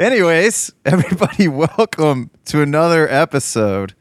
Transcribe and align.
Anyways, 0.00 0.72
everybody, 0.86 1.46
welcome 1.46 2.30
to 2.46 2.62
another 2.62 3.06
episode 3.06 3.92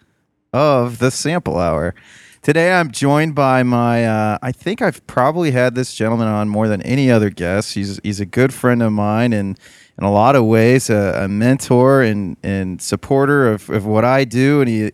of 0.54 1.00
the 1.00 1.12
Sample 1.12 1.58
Hour. 1.58 1.94
Today, 2.42 2.72
I'm 2.72 2.90
joined 2.90 3.36
by 3.36 3.64
my. 3.64 4.06
Uh, 4.06 4.38
I 4.42 4.54
think 4.54 4.82
I've 4.82 5.06
probably 5.08 5.52
had 5.52 5.76
this 5.76 5.94
gentleman 5.94 6.30
on 6.30 6.48
more 6.48 6.70
than 6.70 6.82
any 6.84 7.12
other 7.12 7.30
guest. 7.30 7.74
He's 7.74 8.00
he's 8.02 8.22
a 8.22 8.26
good 8.26 8.54
friend 8.54 8.82
of 8.82 8.94
mine, 8.94 9.34
and 9.34 9.60
in 9.98 10.06
a 10.06 10.12
lot 10.12 10.38
of 10.38 10.46
ways, 10.46 10.90
a, 10.90 11.24
a 11.26 11.28
mentor 11.28 12.02
and 12.02 12.38
and 12.44 12.82
supporter 12.82 13.52
of, 13.52 13.70
of 13.70 13.86
what 13.86 14.06
I 14.06 14.24
do. 14.24 14.62
And 14.62 14.70
he 14.70 14.92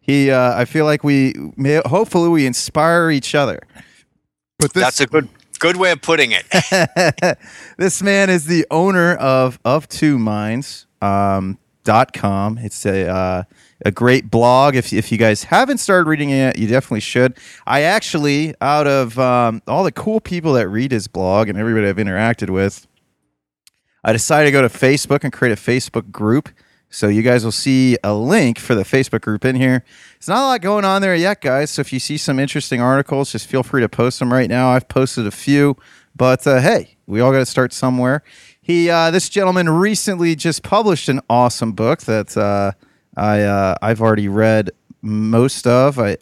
he. 0.00 0.30
Uh, 0.30 0.58
I 0.58 0.64
feel 0.64 0.86
like 0.86 1.04
we 1.04 1.34
may, 1.58 1.82
hopefully 1.84 2.30
we 2.30 2.46
inspire 2.46 3.10
each 3.10 3.34
other. 3.34 3.60
But 4.58 4.72
this, 4.72 4.82
that's 4.82 5.00
a 5.02 5.06
good 5.06 5.28
good 5.56 5.76
way 5.76 5.92
of 5.92 6.02
putting 6.02 6.32
it. 6.32 7.38
this 7.78 8.02
man 8.02 8.30
is 8.30 8.46
the 8.46 8.66
owner 8.70 9.14
of 9.14 9.58
of 9.64 9.88
two 9.88 10.18
minds 10.18 10.86
um, 11.00 11.58
dot 11.84 12.12
com. 12.12 12.58
It's 12.58 12.84
a 12.86 13.08
uh, 13.08 13.42
a 13.84 13.90
great 13.90 14.30
blog. 14.30 14.74
If 14.74 14.92
if 14.92 15.12
you 15.12 15.18
guys 15.18 15.44
haven't 15.44 15.78
started 15.78 16.08
reading 16.08 16.30
it, 16.30 16.58
you 16.58 16.66
definitely 16.66 17.00
should. 17.00 17.36
I 17.66 17.82
actually, 17.82 18.54
out 18.60 18.86
of 18.86 19.18
um, 19.18 19.62
all 19.66 19.84
the 19.84 19.92
cool 19.92 20.20
people 20.20 20.54
that 20.54 20.68
read 20.68 20.92
his 20.92 21.08
blog 21.08 21.48
and 21.48 21.58
everybody 21.58 21.86
I've 21.86 21.96
interacted 21.96 22.50
with, 22.50 22.86
I 24.04 24.12
decided 24.12 24.46
to 24.46 24.52
go 24.52 24.62
to 24.62 24.68
Facebook 24.68 25.24
and 25.24 25.32
create 25.32 25.52
a 25.52 25.60
Facebook 25.60 26.10
group. 26.10 26.48
So 26.96 27.08
you 27.08 27.20
guys 27.20 27.44
will 27.44 27.52
see 27.52 27.98
a 28.02 28.14
link 28.14 28.58
for 28.58 28.74
the 28.74 28.82
Facebook 28.82 29.20
group 29.20 29.44
in 29.44 29.54
here. 29.54 29.84
It's 30.16 30.28
not 30.28 30.38
a 30.38 30.46
lot 30.46 30.62
going 30.62 30.86
on 30.86 31.02
there 31.02 31.14
yet, 31.14 31.42
guys. 31.42 31.70
So 31.70 31.80
if 31.80 31.92
you 31.92 31.98
see 31.98 32.16
some 32.16 32.38
interesting 32.38 32.80
articles, 32.80 33.32
just 33.32 33.46
feel 33.46 33.62
free 33.62 33.82
to 33.82 33.88
post 33.90 34.18
them 34.18 34.32
right 34.32 34.48
now. 34.48 34.70
I've 34.70 34.88
posted 34.88 35.26
a 35.26 35.30
few, 35.30 35.76
but 36.16 36.46
uh, 36.46 36.58
hey, 36.62 36.96
we 37.06 37.20
all 37.20 37.32
got 37.32 37.40
to 37.40 37.44
start 37.44 37.74
somewhere. 37.74 38.22
He, 38.62 38.88
uh, 38.88 39.10
this 39.10 39.28
gentleman, 39.28 39.68
recently 39.68 40.34
just 40.34 40.62
published 40.62 41.10
an 41.10 41.20
awesome 41.28 41.72
book 41.72 42.00
that 42.04 42.34
uh, 42.34 42.72
I 43.14 43.42
uh, 43.42 43.74
I've 43.82 44.00
already 44.00 44.28
read 44.28 44.70
most 45.02 45.66
of. 45.66 45.98
I 45.98 46.16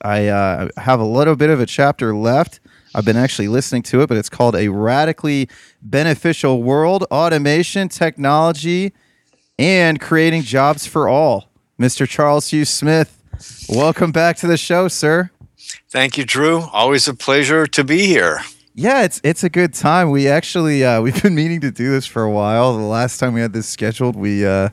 I 0.00 0.28
uh, 0.28 0.68
have 0.76 1.00
a 1.00 1.04
little 1.04 1.34
bit 1.34 1.50
of 1.50 1.58
a 1.58 1.66
chapter 1.66 2.14
left. 2.14 2.60
I've 2.94 3.04
been 3.04 3.16
actually 3.16 3.48
listening 3.48 3.82
to 3.82 4.02
it, 4.02 4.06
but 4.06 4.16
it's 4.16 4.30
called 4.30 4.54
A 4.54 4.68
Radically 4.68 5.48
Beneficial 5.82 6.62
World 6.62 7.04
Automation, 7.10 7.88
Technology, 7.88 8.92
and 9.60 10.00
Creating 10.00 10.40
Jobs 10.40 10.86
for 10.86 11.06
All. 11.06 11.50
Mr. 11.78 12.08
Charles 12.08 12.48
Hugh 12.48 12.64
Smith, 12.64 13.22
welcome 13.68 14.10
back 14.10 14.38
to 14.38 14.46
the 14.46 14.56
show, 14.56 14.88
sir. 14.88 15.30
Thank 15.90 16.16
you, 16.16 16.24
Drew. 16.24 16.62
Always 16.72 17.06
a 17.06 17.12
pleasure 17.12 17.66
to 17.66 17.84
be 17.84 18.06
here. 18.06 18.40
Yeah, 18.74 19.02
it's 19.02 19.20
it's 19.22 19.44
a 19.44 19.50
good 19.50 19.74
time. 19.74 20.10
We 20.10 20.28
actually 20.28 20.82
uh, 20.82 21.00
we've 21.02 21.22
been 21.22 21.34
meaning 21.34 21.60
to 21.60 21.70
do 21.70 21.90
this 21.90 22.06
for 22.06 22.22
a 22.22 22.30
while. 22.30 22.74
The 22.74 22.84
last 22.84 23.18
time 23.18 23.34
we 23.34 23.42
had 23.42 23.52
this 23.52 23.68
scheduled, 23.68 24.16
we 24.16 24.46
uh, 24.46 24.70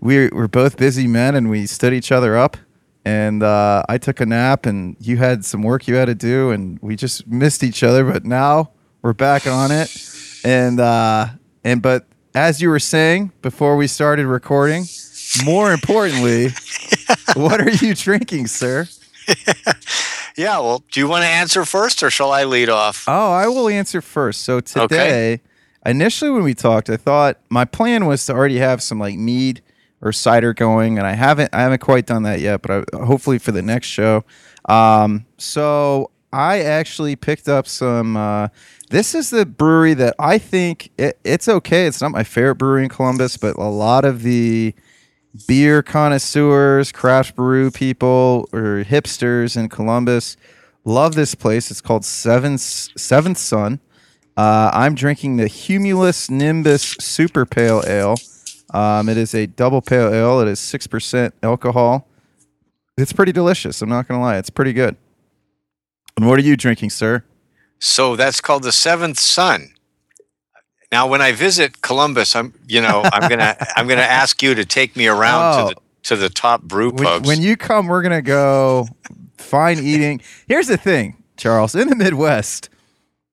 we 0.00 0.30
we're 0.30 0.48
both 0.48 0.78
busy 0.78 1.06
men, 1.06 1.34
and 1.34 1.50
we 1.50 1.66
stood 1.66 1.92
each 1.92 2.10
other 2.10 2.38
up. 2.38 2.56
And 3.04 3.42
uh, 3.42 3.82
I 3.86 3.98
took 3.98 4.20
a 4.20 4.26
nap, 4.26 4.64
and 4.64 4.96
you 4.98 5.18
had 5.18 5.44
some 5.44 5.62
work 5.62 5.86
you 5.86 5.94
had 5.94 6.06
to 6.06 6.14
do, 6.14 6.50
and 6.52 6.78
we 6.80 6.96
just 6.96 7.26
missed 7.26 7.62
each 7.62 7.82
other. 7.82 8.10
But 8.10 8.24
now 8.24 8.70
we're 9.02 9.12
back 9.12 9.46
on 9.46 9.70
it, 9.70 9.94
and 10.42 10.80
uh, 10.80 11.26
and 11.64 11.82
but 11.82 12.06
as 12.36 12.60
you 12.60 12.68
were 12.68 12.78
saying 12.78 13.32
before 13.40 13.76
we 13.76 13.86
started 13.86 14.26
recording, 14.26 14.84
more 15.46 15.72
importantly, 15.72 16.50
what 17.34 17.62
are 17.62 17.70
you 17.70 17.94
drinking, 17.94 18.46
sir? 18.46 18.86
yeah, 20.36 20.58
well, 20.58 20.84
do 20.92 21.00
you 21.00 21.08
want 21.08 21.24
to 21.24 21.28
answer 21.28 21.64
first 21.64 22.02
or 22.02 22.10
shall 22.10 22.30
I 22.30 22.44
lead 22.44 22.68
off? 22.68 23.06
Oh, 23.08 23.32
I 23.32 23.48
will 23.48 23.70
answer 23.70 24.02
first. 24.02 24.42
So 24.42 24.60
today, 24.60 25.32
okay. 25.34 25.40
initially 25.86 26.30
when 26.30 26.42
we 26.42 26.52
talked, 26.52 26.90
I 26.90 26.98
thought 26.98 27.40
my 27.48 27.64
plan 27.64 28.04
was 28.04 28.26
to 28.26 28.34
already 28.34 28.58
have 28.58 28.82
some 28.82 28.98
like 28.98 29.16
mead 29.16 29.62
or 30.02 30.12
cider 30.12 30.52
going, 30.52 30.98
and 30.98 31.06
I 31.06 31.14
haven't 31.14 31.54
I 31.54 31.62
haven't 31.62 31.80
quite 31.80 32.04
done 32.04 32.24
that 32.24 32.40
yet, 32.40 32.60
but 32.60 32.70
I, 32.70 33.04
hopefully 33.06 33.38
for 33.38 33.52
the 33.52 33.62
next 33.62 33.86
show. 33.86 34.24
Um, 34.66 35.24
so 35.38 36.10
I 36.36 36.60
actually 36.60 37.16
picked 37.16 37.48
up 37.48 37.66
some 37.66 38.14
uh, 38.14 38.48
this 38.90 39.14
is 39.14 39.30
the 39.30 39.46
brewery 39.46 39.94
that 39.94 40.14
I 40.18 40.36
think 40.36 40.90
it, 40.98 41.18
it's 41.24 41.48
okay. 41.48 41.86
It's 41.86 42.02
not 42.02 42.10
my 42.10 42.24
favorite 42.24 42.56
brewery 42.56 42.82
in 42.82 42.90
Columbus, 42.90 43.38
but 43.38 43.56
a 43.56 43.64
lot 43.64 44.04
of 44.04 44.22
the 44.22 44.74
beer 45.48 45.82
connoisseurs, 45.82 46.92
craft 46.92 47.36
brew 47.36 47.70
people, 47.70 48.50
or 48.52 48.84
hipsters 48.84 49.56
in 49.56 49.70
Columbus 49.70 50.36
love 50.84 51.14
this 51.14 51.34
place. 51.34 51.70
It's 51.70 51.80
called 51.80 52.04
Seventh 52.04 52.60
Seventh 52.60 53.38
Son. 53.38 53.80
Uh, 54.36 54.70
I'm 54.74 54.94
drinking 54.94 55.38
the 55.38 55.46
Humulus 55.46 56.28
Nimbus 56.28 56.82
Super 57.00 57.46
Pale 57.46 57.82
Ale. 57.86 58.16
Um, 58.74 59.08
it 59.08 59.16
is 59.16 59.34
a 59.34 59.46
double 59.46 59.80
pale 59.80 60.12
ale. 60.12 60.40
It 60.40 60.48
is 60.48 60.60
six 60.60 60.86
percent 60.86 61.32
alcohol. 61.42 62.06
It's 62.98 63.14
pretty 63.14 63.32
delicious. 63.32 63.80
I'm 63.80 63.88
not 63.88 64.06
gonna 64.06 64.20
lie. 64.20 64.36
It's 64.36 64.50
pretty 64.50 64.74
good. 64.74 64.98
And 66.16 66.26
what 66.26 66.38
are 66.38 66.42
you 66.42 66.56
drinking, 66.56 66.90
sir? 66.90 67.24
So 67.78 68.16
that's 68.16 68.40
called 68.40 68.62
the 68.62 68.72
seventh 68.72 69.18
son. 69.18 69.74
Now, 70.90 71.06
when 71.06 71.20
I 71.20 71.32
visit 71.32 71.82
Columbus, 71.82 72.34
I'm 72.34 72.54
you 72.66 72.80
know 72.80 73.02
I'm 73.12 73.28
gonna 73.28 73.56
I'm 73.76 73.86
gonna 73.86 74.02
ask 74.02 74.42
you 74.42 74.54
to 74.54 74.64
take 74.64 74.96
me 74.96 75.06
around 75.06 75.54
oh. 75.54 75.68
to 75.68 75.74
the 75.74 75.80
to 76.04 76.16
the 76.16 76.30
top 76.30 76.62
brew 76.62 76.92
pubs. 76.92 77.26
When, 77.26 77.38
when 77.38 77.42
you 77.42 77.56
come, 77.56 77.86
we're 77.86 78.02
gonna 78.02 78.22
go 78.22 78.88
fine 79.36 79.78
eating. 79.78 80.20
Here's 80.48 80.68
the 80.68 80.76
thing, 80.76 81.22
Charles. 81.36 81.74
In 81.74 81.88
the 81.88 81.96
Midwest, 81.96 82.70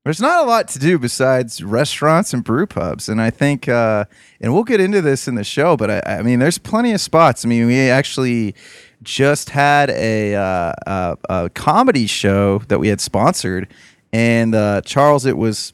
there's 0.04 0.20
not 0.20 0.44
a 0.44 0.48
lot 0.48 0.68
to 0.70 0.80
do 0.80 1.00
besides 1.00 1.64
restaurants 1.64 2.34
and 2.34 2.44
brew 2.44 2.66
pubs, 2.66 3.08
and 3.08 3.22
I 3.22 3.30
think, 3.30 3.70
uh, 3.70 4.06
and 4.42 4.54
we'll 4.54 4.64
get 4.64 4.82
into 4.82 5.02
this 5.02 5.28
in 5.28 5.36
the 5.36 5.44
show. 5.44 5.78
But 5.78 5.90
I, 5.92 6.18
I 6.20 6.22
mean, 6.24 6.40
there's 6.40 6.58
plenty 6.58 6.92
of 6.92 7.00
spots. 7.00 7.46
I 7.46 7.48
mean, 7.48 7.68
we 7.68 7.80
actually 7.90 8.56
just 9.04 9.52
had 9.52 9.90
a, 9.90 10.36
uh, 10.36 10.74
a, 10.88 11.18
a 11.30 11.50
comedy 11.50 12.08
show 12.08 12.60
that 12.68 12.80
we 12.80 12.88
had 12.88 13.02
sponsored 13.02 13.68
and 14.14 14.54
uh, 14.54 14.82
Charles, 14.82 15.26
it 15.26 15.38
was 15.38 15.74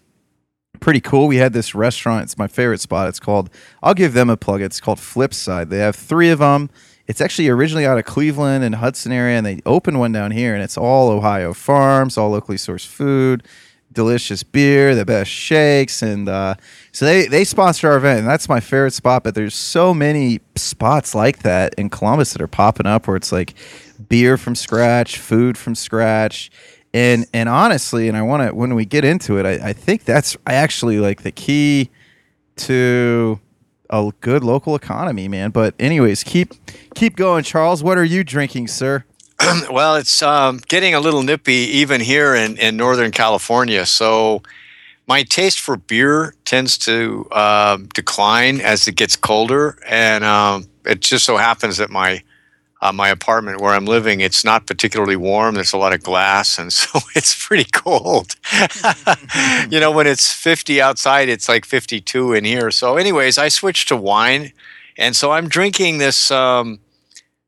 pretty 0.80 1.02
cool. 1.02 1.28
We 1.28 1.36
had 1.36 1.52
this 1.52 1.76
restaurant. 1.76 2.24
It's 2.24 2.38
my 2.38 2.48
favorite 2.48 2.80
spot. 2.80 3.10
It's 3.10 3.20
called. 3.20 3.50
I'll 3.84 3.94
give 3.94 4.14
them 4.14 4.30
a 4.30 4.38
plug. 4.38 4.62
It's 4.62 4.80
called 4.80 4.98
Flipside. 4.98 5.70
They 5.70 5.80
have 5.80 5.96
three 5.96 6.30
of 6.30 6.40
them. 6.40 6.70
It's 7.06 7.20
actually 7.20 7.50
originally 7.50 7.86
out 7.86 7.98
of 7.98 8.06
Cleveland 8.06 8.64
and 8.64 8.76
Hudson 8.76 9.12
area, 9.12 9.36
and 9.36 9.46
they 9.46 9.60
opened 9.66 10.00
one 10.00 10.12
down 10.12 10.32
here, 10.32 10.54
and 10.54 10.64
it's 10.64 10.78
all 10.78 11.10
Ohio 11.10 11.54
farms, 11.54 12.18
all 12.18 12.30
locally 12.30 12.58
sourced 12.58 12.86
food, 12.86 13.44
delicious 13.92 14.44
beer, 14.44 14.96
the 14.96 15.06
best 15.06 15.30
shakes, 15.30 16.02
and 16.02 16.30
uh, 16.30 16.56
so 16.92 17.06
they 17.06 17.28
they 17.28 17.44
sponsor 17.44 17.90
our 17.90 17.98
event, 17.98 18.20
and 18.20 18.28
that's 18.28 18.50
my 18.50 18.60
favorite 18.60 18.94
spot. 18.94 19.24
But 19.24 19.36
there's 19.36 19.56
so 19.56 19.94
many 19.94 20.40
spots 20.56 21.16
like 21.16 21.40
that 21.40 21.74
in 21.76 21.90
Columbus 21.90 22.34
that 22.34 22.42
are 22.42 22.48
popping 22.48 22.86
up 22.86 23.08
where 23.08 23.18
it's 23.18 23.32
like 23.32 23.54
beer 24.08 24.38
from 24.38 24.56
scratch, 24.56 25.18
food 25.18 25.58
from 25.58 25.76
scratch 25.76 26.52
and 26.94 27.26
and 27.34 27.48
honestly, 27.48 28.08
and 28.08 28.18
I 28.18 28.22
want 28.22 28.48
to 28.48 28.56
when 28.56 28.74
we 28.76 28.86
get 28.86 29.06
into 29.06 29.38
it, 29.38 29.46
I, 29.46 29.70
I 29.70 29.74
think 29.74 30.06
that's 30.06 30.36
actually 30.48 31.00
like 31.00 31.22
the 31.22 31.32
key 31.32 31.90
to 32.58 33.40
a 33.90 34.12
good 34.22 34.44
local 34.44 34.76
economy, 34.76 35.28
man. 35.28 35.52
But 35.52 35.76
anyways, 35.80 36.24
keep 36.24 36.54
keep 36.96 37.16
going, 37.16 37.44
Charles. 37.44 37.84
What 37.84 37.98
are 37.98 38.04
you 38.04 38.24
drinking, 38.24 38.68
sir? 38.68 39.06
well, 39.72 39.96
it's 39.96 40.22
um, 40.22 40.60
getting 40.68 40.94
a 40.94 41.00
little 41.00 41.24
nippy 41.24 41.54
even 41.54 42.02
here 42.02 42.36
in, 42.36 42.58
in 42.58 42.76
Northern 42.76 43.12
California. 43.12 43.86
So 43.86 44.44
my 45.08 45.24
taste 45.24 45.60
for 45.60 45.78
beer 45.78 46.36
tends 46.46 46.78
to 46.80 47.28
uh, 47.32 47.78
decline 47.94 48.62
as 48.62 48.88
it 48.88 48.96
gets 48.96 49.16
colder, 49.16 49.78
and 49.88 50.24
um, 50.24 50.68
it 50.86 51.00
just 51.02 51.26
so 51.26 51.38
happens 51.38 51.78
that 51.78 51.90
my 51.90 52.22
uh, 52.82 52.94
my 52.94 53.10
apartment 53.10 53.60
where 53.60 53.74
I'm 53.74 53.86
living, 53.86 54.22
it's 54.22 54.46
not 54.46 54.66
particularly 54.66 55.18
warm. 55.18 55.56
There's 55.56 55.74
a 55.74 55.78
lot 55.78 55.94
of 55.94 56.02
glass, 56.02 56.58
and 56.58 56.72
so 56.82 57.00
it's 57.16 57.46
pretty 57.48 57.70
cold. 57.72 58.36
you 59.70 59.80
know, 59.80 59.92
when 59.92 60.08
it's 60.08 60.32
50 60.32 60.82
outside, 60.82 61.28
it's 61.28 61.50
like 61.50 61.66
52 61.66 62.34
in 62.34 62.46
here. 62.46 62.72
So, 62.72 62.98
anyways, 62.98 63.38
I 63.38 63.50
switched 63.50 63.88
to 63.90 63.98
wine, 63.98 64.54
and 64.98 65.16
so 65.16 65.32
I'm 65.32 65.50
drinking 65.50 65.98
this 65.98 66.32
um, 66.32 66.80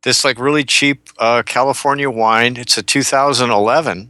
this 0.04 0.26
like 0.26 0.40
really 0.40 0.64
cheap 0.64 1.10
uh, 1.18 1.44
California 1.44 2.10
wine. 2.10 2.58
It's 2.58 2.78
a 2.78 2.84
2011 2.84 4.10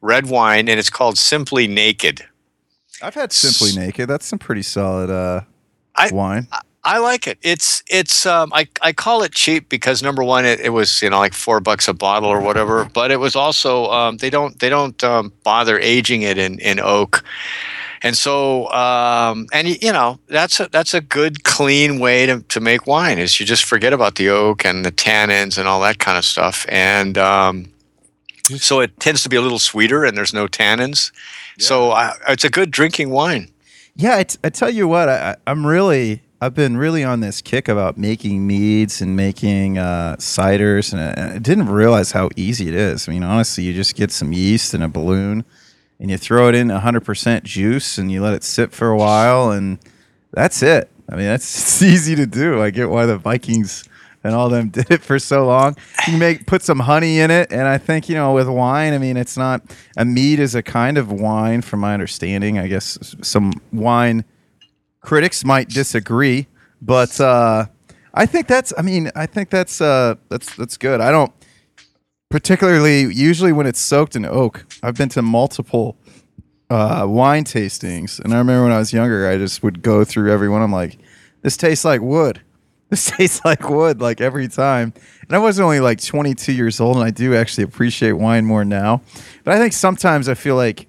red 0.00 0.26
wine, 0.26 0.68
and 0.68 0.78
it's 0.78 0.90
called 0.90 1.18
Simply 1.18 1.66
Naked. 1.66 2.24
I've 3.00 3.14
had 3.14 3.32
Simply 3.32 3.78
Naked. 3.78 4.08
That's 4.08 4.26
some 4.26 4.38
pretty 4.38 4.62
solid 4.62 5.10
uh, 5.10 5.42
I, 5.96 6.10
wine. 6.12 6.48
I, 6.52 6.60
I 6.84 6.98
like 6.98 7.26
it. 7.26 7.38
It's 7.42 7.82
it's 7.86 8.26
um, 8.26 8.52
I 8.52 8.66
I 8.80 8.92
call 8.92 9.22
it 9.22 9.32
cheap 9.32 9.68
because 9.68 10.02
number 10.02 10.24
one, 10.24 10.44
it, 10.44 10.60
it 10.60 10.70
was 10.70 11.00
you 11.00 11.10
know 11.10 11.18
like 11.18 11.32
four 11.32 11.60
bucks 11.60 11.86
a 11.86 11.94
bottle 11.94 12.28
or 12.28 12.40
whatever. 12.40 12.84
But 12.84 13.12
it 13.12 13.20
was 13.20 13.36
also 13.36 13.86
um, 13.86 14.16
they 14.16 14.30
don't 14.30 14.58
they 14.58 14.68
don't 14.68 15.02
um, 15.04 15.32
bother 15.44 15.78
aging 15.78 16.22
it 16.22 16.38
in 16.38 16.58
in 16.58 16.80
oak, 16.80 17.22
and 18.02 18.16
so 18.16 18.70
um, 18.72 19.46
and 19.52 19.82
you 19.82 19.92
know 19.92 20.18
that's 20.28 20.60
a 20.60 20.68
that's 20.68 20.94
a 20.94 21.00
good 21.00 21.44
clean 21.44 21.98
way 21.98 22.26
to 22.26 22.40
to 22.40 22.60
make 22.60 22.86
wine 22.86 23.18
is 23.18 23.38
you 23.38 23.46
just 23.46 23.64
forget 23.64 23.92
about 23.92 24.16
the 24.16 24.28
oak 24.28 24.64
and 24.64 24.84
the 24.84 24.92
tannins 24.92 25.58
and 25.58 25.68
all 25.68 25.80
that 25.80 25.98
kind 25.98 26.18
of 26.18 26.24
stuff, 26.24 26.66
and 26.68 27.16
um, 27.18 27.72
so 28.56 28.80
it 28.80 28.98
tends 29.00 29.22
to 29.22 29.28
be 29.28 29.36
a 29.36 29.40
little 29.40 29.58
sweeter 29.58 30.04
and 30.04 30.16
there's 30.16 30.34
no 30.34 30.46
tannins. 30.46 31.12
Yeah. 31.58 31.64
So 31.64 31.90
I, 31.92 32.12
it's 32.28 32.44
a 32.44 32.50
good 32.50 32.70
drinking 32.70 33.10
wine. 33.10 33.48
Yeah, 33.94 34.16
I, 34.16 34.22
t- 34.24 34.38
I 34.42 34.48
tell 34.48 34.70
you 34.70 34.88
what, 34.88 35.08
I, 35.08 35.36
I'm 35.46 35.66
really, 35.66 36.22
I've 36.40 36.54
been 36.54 36.76
really 36.78 37.04
on 37.04 37.20
this 37.20 37.42
kick 37.42 37.68
about 37.68 37.98
making 37.98 38.46
meads 38.46 39.02
and 39.02 39.14
making 39.14 39.76
uh, 39.76 40.16
ciders, 40.18 40.92
and 40.92 41.00
I, 41.00 41.34
I 41.34 41.38
didn't 41.38 41.68
realize 41.68 42.12
how 42.12 42.30
easy 42.34 42.68
it 42.68 42.74
is. 42.74 43.06
I 43.06 43.12
mean, 43.12 43.22
honestly, 43.22 43.64
you 43.64 43.74
just 43.74 43.94
get 43.94 44.10
some 44.10 44.32
yeast 44.32 44.72
in 44.72 44.80
a 44.80 44.88
balloon, 44.88 45.44
and 46.02 46.10
you 46.10 46.18
throw 46.18 46.48
it 46.48 46.56
in 46.56 46.66
100% 46.66 47.44
juice, 47.44 47.96
and 47.96 48.10
you 48.10 48.20
let 48.20 48.34
it 48.34 48.42
sit 48.42 48.72
for 48.72 48.88
a 48.88 48.96
while, 48.96 49.52
and 49.52 49.78
that's 50.32 50.60
it. 50.60 50.90
I 51.08 51.14
mean, 51.14 51.26
that's 51.26 51.44
it's 51.56 51.80
easy 51.80 52.16
to 52.16 52.26
do. 52.26 52.60
I 52.60 52.70
get 52.70 52.90
why 52.90 53.06
the 53.06 53.16
Vikings 53.16 53.88
and 54.24 54.34
all 54.34 54.48
them 54.48 54.68
did 54.70 54.90
it 54.90 55.00
for 55.00 55.20
so 55.20 55.46
long. 55.46 55.76
You 56.08 56.18
make 56.18 56.44
put 56.44 56.62
some 56.62 56.80
honey 56.80 57.20
in 57.20 57.30
it, 57.30 57.52
and 57.52 57.68
I 57.68 57.78
think 57.78 58.08
you 58.08 58.16
know 58.16 58.34
with 58.34 58.48
wine. 58.48 58.94
I 58.94 58.98
mean, 58.98 59.16
it's 59.16 59.36
not 59.36 59.62
a 59.96 60.04
mead 60.04 60.40
is 60.40 60.56
a 60.56 60.62
kind 60.62 60.98
of 60.98 61.12
wine, 61.12 61.62
from 61.62 61.78
my 61.78 61.94
understanding. 61.94 62.58
I 62.58 62.66
guess 62.66 63.14
some 63.22 63.52
wine 63.72 64.24
critics 65.02 65.44
might 65.44 65.68
disagree, 65.68 66.48
but 66.80 67.20
uh, 67.20 67.66
I 68.12 68.26
think 68.26 68.48
that's. 68.48 68.72
I 68.76 68.82
mean, 68.82 69.12
I 69.14 69.26
think 69.26 69.50
that's 69.50 69.80
uh, 69.80 70.16
that's 70.28 70.56
that's 70.56 70.76
good. 70.76 71.00
I 71.00 71.12
don't 71.12 71.32
particularly 72.32 73.02
usually 73.14 73.52
when 73.52 73.66
it's 73.66 73.78
soaked 73.78 74.16
in 74.16 74.24
oak. 74.24 74.64
I've 74.82 74.94
been 74.94 75.10
to 75.10 75.20
multiple 75.20 75.98
uh, 76.70 77.04
wine 77.06 77.44
tastings, 77.44 78.18
and 78.18 78.32
I 78.32 78.38
remember 78.38 78.64
when 78.64 78.72
I 78.72 78.78
was 78.78 78.90
younger, 78.90 79.28
I 79.28 79.36
just 79.36 79.62
would 79.62 79.82
go 79.82 80.02
through 80.02 80.32
every 80.32 80.48
one. 80.48 80.62
I'm 80.62 80.72
like, 80.72 80.98
this 81.42 81.58
tastes 81.58 81.84
like 81.84 82.00
wood. 82.00 82.40
This 82.92 83.10
tastes 83.10 83.42
like 83.42 83.70
wood, 83.70 84.02
like 84.02 84.20
every 84.20 84.48
time. 84.48 84.92
And 85.22 85.34
I 85.34 85.38
was 85.38 85.58
only 85.58 85.80
like 85.80 85.98
22 85.98 86.52
years 86.52 86.78
old, 86.78 86.96
and 86.96 87.04
I 87.06 87.08
do 87.08 87.34
actually 87.34 87.64
appreciate 87.64 88.12
wine 88.12 88.44
more 88.44 88.66
now. 88.66 89.00
But 89.44 89.54
I 89.54 89.58
think 89.58 89.72
sometimes 89.72 90.28
I 90.28 90.34
feel 90.34 90.56
like 90.56 90.88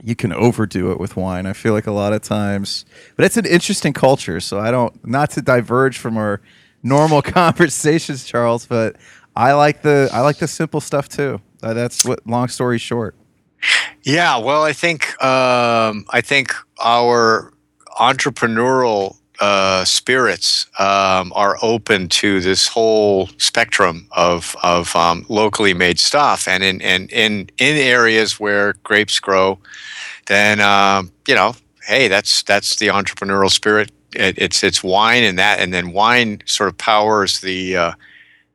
you 0.00 0.14
can 0.14 0.32
overdo 0.32 0.92
it 0.92 1.00
with 1.00 1.16
wine. 1.16 1.44
I 1.46 1.54
feel 1.54 1.72
like 1.72 1.88
a 1.88 1.92
lot 1.92 2.12
of 2.12 2.22
times, 2.22 2.84
but 3.16 3.24
it's 3.24 3.36
an 3.36 3.46
interesting 3.46 3.92
culture. 3.92 4.38
So 4.38 4.60
I 4.60 4.70
don't, 4.70 5.04
not 5.04 5.30
to 5.30 5.42
diverge 5.42 5.98
from 5.98 6.16
our 6.16 6.40
normal 6.84 7.20
conversations, 7.22 8.24
Charles, 8.24 8.66
but 8.66 8.94
I 9.34 9.52
like 9.52 9.82
the 9.82 10.10
I 10.12 10.20
like 10.20 10.38
the 10.38 10.48
simple 10.48 10.80
stuff 10.80 11.08
too. 11.08 11.40
Uh, 11.62 11.74
that's 11.74 12.04
what. 12.04 12.26
Long 12.26 12.48
story 12.48 12.78
short. 12.78 13.14
Yeah, 14.02 14.36
well, 14.38 14.64
I 14.64 14.72
think 14.72 15.22
um, 15.22 16.04
I 16.10 16.20
think 16.20 16.52
our 16.82 17.52
entrepreneurial 17.98 19.16
uh, 19.40 19.84
spirits 19.84 20.66
um, 20.78 21.32
are 21.34 21.56
open 21.62 22.08
to 22.08 22.40
this 22.40 22.68
whole 22.68 23.28
spectrum 23.38 24.08
of 24.12 24.56
of 24.62 24.94
um, 24.96 25.24
locally 25.28 25.74
made 25.74 25.98
stuff, 25.98 26.46
and 26.46 26.62
in 26.62 26.80
in 26.80 27.08
in 27.08 27.50
in 27.58 27.76
areas 27.76 28.38
where 28.38 28.74
grapes 28.84 29.18
grow, 29.20 29.58
then 30.26 30.60
um, 30.60 31.10
you 31.26 31.34
know, 31.34 31.54
hey, 31.86 32.08
that's 32.08 32.42
that's 32.42 32.76
the 32.76 32.88
entrepreneurial 32.88 33.50
spirit. 33.50 33.90
It, 34.14 34.36
it's 34.38 34.62
it's 34.62 34.82
wine 34.84 35.24
and 35.24 35.38
that, 35.38 35.60
and 35.60 35.72
then 35.72 35.92
wine 35.92 36.42
sort 36.44 36.68
of 36.68 36.76
powers 36.76 37.40
the 37.40 37.76
uh, 37.76 37.92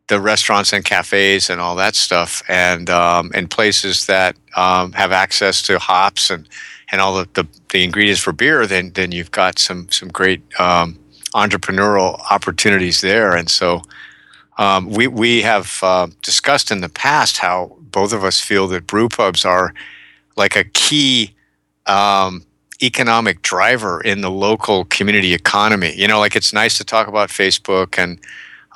the 0.07 0.21
restaurants 0.21 0.71
and 0.73 0.85
cafes 0.85 1.49
and 1.49 1.59
all 1.59 1.75
that 1.75 1.95
stuff, 1.95 2.41
and 2.47 2.89
um, 2.89 3.31
and 3.33 3.49
places 3.49 4.05
that 4.05 4.35
um, 4.55 4.93
have 4.93 5.11
access 5.11 5.61
to 5.63 5.79
hops 5.79 6.29
and 6.29 6.47
and 6.89 7.01
all 7.01 7.15
the, 7.15 7.27
the, 7.33 7.47
the, 7.69 7.83
ingredients 7.83 8.21
for 8.21 8.31
beer, 8.31 8.65
then 8.65 8.91
then 8.93 9.11
you've 9.11 9.31
got 9.31 9.59
some 9.59 9.89
some 9.89 10.09
great 10.09 10.41
um, 10.59 10.97
entrepreneurial 11.33 12.19
opportunities 12.31 13.01
there. 13.01 13.35
And 13.35 13.49
so 13.49 13.81
um, 14.57 14.89
we 14.89 15.07
we 15.07 15.41
have 15.41 15.79
uh, 15.81 16.07
discussed 16.21 16.71
in 16.71 16.81
the 16.81 16.89
past 16.89 17.37
how 17.37 17.77
both 17.79 18.13
of 18.13 18.23
us 18.23 18.39
feel 18.39 18.67
that 18.67 18.87
brew 18.87 19.09
pubs 19.09 19.45
are 19.45 19.73
like 20.35 20.55
a 20.55 20.63
key 20.63 21.35
um, 21.85 22.45
economic 22.81 23.41
driver 23.41 24.01
in 24.01 24.21
the 24.21 24.31
local 24.31 24.85
community 24.85 25.33
economy. 25.33 25.93
You 25.95 26.07
know, 26.07 26.19
like 26.19 26.35
it's 26.35 26.53
nice 26.53 26.77
to 26.77 26.83
talk 26.83 27.07
about 27.07 27.29
Facebook 27.29 27.97
and 27.97 28.19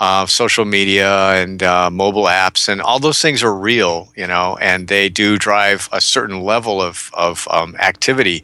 uh, 0.01 0.25
social 0.25 0.65
media 0.65 1.29
and 1.33 1.61
uh, 1.61 1.87
mobile 1.91 2.23
apps 2.23 2.67
and 2.67 2.81
all 2.81 2.99
those 2.99 3.21
things 3.21 3.43
are 3.43 3.55
real, 3.55 4.11
you 4.15 4.25
know, 4.25 4.57
and 4.59 4.87
they 4.87 5.07
do 5.07 5.37
drive 5.37 5.87
a 5.93 6.01
certain 6.01 6.41
level 6.41 6.81
of 6.81 7.11
of 7.13 7.47
um, 7.51 7.75
activity, 7.75 8.43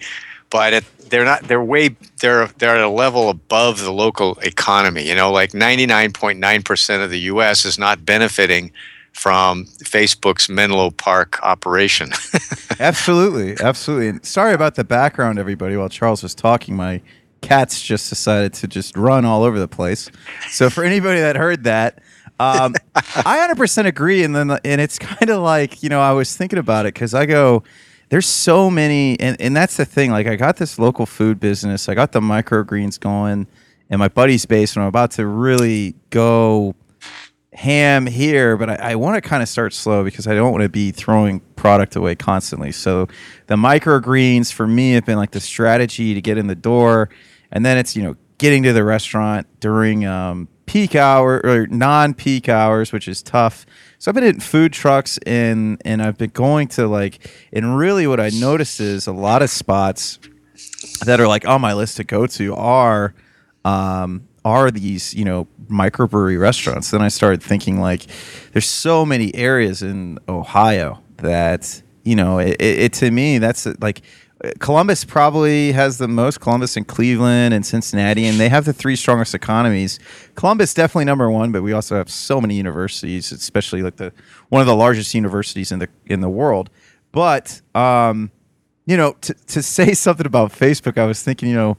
but 0.51 0.71
it, 0.71 0.86
they're 1.09 1.25
not. 1.25 1.48
They're 1.48 1.63
way. 1.63 1.95
They're 2.21 2.45
they're 2.59 2.75
at 2.75 2.83
a 2.83 2.89
level 2.89 3.30
above 3.30 3.81
the 3.81 3.92
local 3.92 4.38
economy. 4.44 5.07
You 5.07 5.15
know, 5.15 5.31
like 5.31 5.56
ninety 5.56 5.88
nine 5.88 6.13
point 6.13 6.38
nine 6.38 6.62
percent 6.62 7.01
of 7.01 7.09
the 7.09 7.19
U.S. 7.21 7.65
is 7.65 7.80
not 7.80 8.06
benefiting 8.06 8.71
from 9.13 9.65
Facebook's 9.65 10.48
Menlo 10.48 10.92
Park 10.92 11.39
operation. 11.42 12.12
absolutely, 12.80 13.56
absolutely. 13.60 14.10
And 14.10 14.24
sorry 14.24 14.53
about 14.53 14.75
the 14.75 14.83
background, 14.83 15.39
everybody. 15.39 15.75
While 15.75 15.89
Charles 15.89 16.21
was 16.21 16.36
talking, 16.36 16.75
my 16.75 17.01
cats 17.42 17.81
just 17.81 18.10
decided 18.10 18.54
to 18.56 18.68
just 18.68 18.95
run 18.98 19.25
all 19.25 19.44
over 19.44 19.60
the 19.60 19.68
place. 19.68 20.10
So 20.50 20.69
for 20.69 20.84
anybody 20.84 21.19
that 21.19 21.36
heard 21.36 21.63
that, 21.66 22.00
um, 22.39 22.75
I 22.95 23.48
100% 23.50 23.86
agree. 23.86 24.24
And 24.24 24.36
then 24.36 24.51
and 24.63 24.81
it's 24.81 25.00
kind 25.00 25.30
of 25.30 25.42
like 25.42 25.84
you 25.84 25.89
know 25.89 26.01
I 26.01 26.13
was 26.13 26.36
thinking 26.36 26.60
about 26.60 26.86
it 26.86 26.94
because 26.94 27.13
I 27.13 27.25
go. 27.25 27.63
There's 28.10 28.25
so 28.25 28.72
many, 28.72 29.19
and, 29.19 29.36
and 29.42 29.54
that's 29.54 29.75
the 29.75 29.84
thing. 29.84 30.12
Like, 30.12 30.28
I 30.28 30.38
got 30.38 30.56
this 30.56 30.80
local 30.80 31.06
food 31.06 31.42
business. 31.42 31.89
I 31.89 31.94
got 31.94 32.13
the 32.13 32.22
microgreens 32.22 32.98
going 32.98 33.48
in 33.89 34.00
my 34.00 34.07
buddy's 34.07 34.45
base, 34.45 34.78
and 34.78 34.84
I'm 34.84 34.88
about 34.88 35.12
to 35.12 35.28
really 35.28 35.94
go 36.10 36.74
ham 37.57 38.06
here, 38.06 38.56
but 38.56 38.69
I, 38.69 38.92
I 38.92 38.95
want 38.95 39.15
to 39.15 39.27
kind 39.27 39.42
of 39.42 39.50
start 39.50 39.74
slow 39.74 40.04
because 40.04 40.27
I 40.27 40.36
don't 40.36 40.51
want 40.51 40.62
to 40.62 40.69
be 40.69 40.92
throwing 40.92 41.39
product 41.56 41.95
away 41.95 42.13
constantly. 42.13 42.71
So 42.71 43.07
the 43.48 43.56
microgreens 43.56 44.54
for 44.54 44.68
me 44.68 44.92
have 44.92 45.06
been 45.06 45.18
like 45.18 45.31
the 45.31 45.39
strategy 45.39 46.13
to 46.13 46.21
get 46.21 46.38
in 46.38 46.45
the 46.45 46.56
door, 46.56 47.09
and 47.51 47.65
then 47.65 47.80
it's 47.80 47.95
you 47.95 48.04
know 48.04 48.15
getting 48.38 48.62
to 48.62 48.74
the 48.74 48.84
restaurant 48.84 49.48
during 49.60 50.05
um, 50.05 50.48
peak 50.67 50.96
hour 50.96 51.41
or 51.43 51.65
non-peak 51.65 52.48
hours, 52.48 52.91
which 52.91 53.08
is 53.08 53.24
tough. 53.24 53.65
So 53.98 54.12
I've 54.12 54.15
been 54.15 54.24
in 54.24 54.39
food 54.39 54.72
trucks 54.72 55.17
and 55.25 55.82
and 55.84 56.03
I've 56.03 56.20
been 56.20 56.29
going 56.29 56.67
to 56.70 56.88
like 56.88 57.27
and 57.51 57.75
really 57.75 58.05
what 58.05 58.20
I 58.20 58.29
notice 58.29 58.79
is 58.79 59.08
a 59.08 59.13
lot 59.13 59.41
of 59.41 59.50
spots 59.50 60.20
that 61.05 61.20
are 61.20 61.27
like 61.27 61.48
on 61.48 61.62
my 61.62 61.74
list 61.74 61.98
to 61.98 62.03
go 62.03 62.27
to 62.27 62.53
are 62.53 63.15
um, 63.65 64.27
are 64.48 64.72
these 64.72 65.13
you 65.13 65.25
know 65.25 65.48
microbrewery 65.70 66.39
restaurants. 66.39 66.92
Then 66.92 67.01
I 67.01 67.10
started 67.10 67.44
thinking 67.44 67.80
like 67.80 68.06
there's 68.54 68.70
so 68.70 69.06
many 69.06 69.36
areas 69.36 69.82
in 69.82 70.20
Ohio 70.30 71.01
that 71.18 71.82
you 72.04 72.16
know 72.16 72.39
it, 72.39 72.56
it, 72.60 72.80
it 72.80 72.94
to 72.94 73.12
me 73.12 73.38
that's 73.38 73.68
like 73.80 74.01
Columbus 74.60 75.04
probably 75.04 75.72
has 75.72 75.98
the 75.98 76.08
most. 76.08 76.39
Columbus 76.39 76.77
and 76.77 76.88
Cleveland 76.88 77.54
and 77.54 77.66
Cincinnati, 77.66 78.25
and 78.25 78.39
they 78.39 78.50
have 78.50 78.66
the 78.66 78.74
three 78.74 78.96
strongest 78.96 79.34
economies. 79.34 80.00
Columbus 80.36 80.74
definitely 80.74 81.06
number 81.06 81.30
one, 81.30 81.51
but 81.51 81.63
we 81.63 81.74
also 81.74 81.96
have 81.96 82.10
so 82.10 82.39
many 82.39 82.56
universities, 82.56 83.32
especially 83.32 83.82
like 83.82 83.96
the 83.96 84.13
one 84.50 84.62
of 84.62 84.68
the 84.68 84.75
largest 84.75 85.13
universities 85.16 85.72
in 85.72 85.80
the 85.80 85.89
in 86.06 86.22
the 86.22 86.30
world. 86.30 86.70
But 87.12 87.62
um, 87.74 88.32
you 88.86 88.96
know, 88.96 89.13
to 89.22 89.34
to 89.34 89.63
say 89.63 89.94
something 90.06 90.27
about 90.27 90.51
Facebook, 90.51 91.00
I 91.00 91.06
was 91.06 91.24
thinking, 91.24 91.50
you 91.50 91.56
know, 91.56 91.77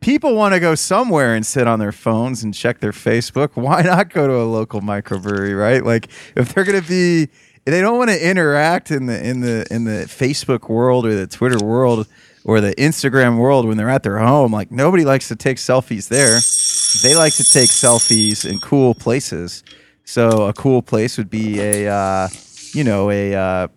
people 0.00 0.34
want 0.34 0.54
to 0.54 0.60
go 0.60 0.74
somewhere 0.74 1.34
and 1.34 1.44
sit 1.44 1.66
on 1.66 1.78
their 1.78 1.92
phones 1.92 2.42
and 2.42 2.54
check 2.54 2.80
their 2.80 2.92
Facebook. 2.92 3.50
Why 3.54 3.82
not 3.82 4.10
go 4.10 4.26
to 4.26 4.34
a 4.34 4.44
local 4.44 4.80
microbrewery, 4.80 5.58
right? 5.58 5.84
Like 5.84 6.08
if 6.36 6.54
they're 6.54 6.64
going 6.64 6.80
to 6.80 6.88
be 6.88 7.28
they 7.64 7.82
don't 7.82 7.98
want 7.98 8.08
to 8.08 8.28
interact 8.28 8.90
in 8.90 9.06
the 9.06 9.26
in 9.26 9.40
the 9.40 9.66
in 9.70 9.84
the 9.84 10.06
Facebook 10.06 10.68
world 10.70 11.04
or 11.04 11.14
the 11.14 11.26
Twitter 11.26 11.62
world 11.62 12.06
or 12.44 12.62
the 12.62 12.74
Instagram 12.76 13.36
world 13.36 13.66
when 13.66 13.76
they're 13.76 13.90
at 13.90 14.02
their 14.02 14.18
home. 14.18 14.52
Like 14.52 14.70
nobody 14.70 15.04
likes 15.04 15.28
to 15.28 15.36
take 15.36 15.58
selfies 15.58 16.08
there. 16.08 16.40
They 17.02 17.14
like 17.14 17.34
to 17.34 17.44
take 17.44 17.68
selfies 17.68 18.48
in 18.48 18.58
cool 18.60 18.94
places. 18.94 19.62
So 20.04 20.46
a 20.48 20.54
cool 20.54 20.80
place 20.80 21.18
would 21.18 21.28
be 21.28 21.60
a 21.60 21.92
uh, 21.92 22.28
you 22.72 22.84
know 22.84 23.10
a 23.10 23.34
uh, 23.34 23.68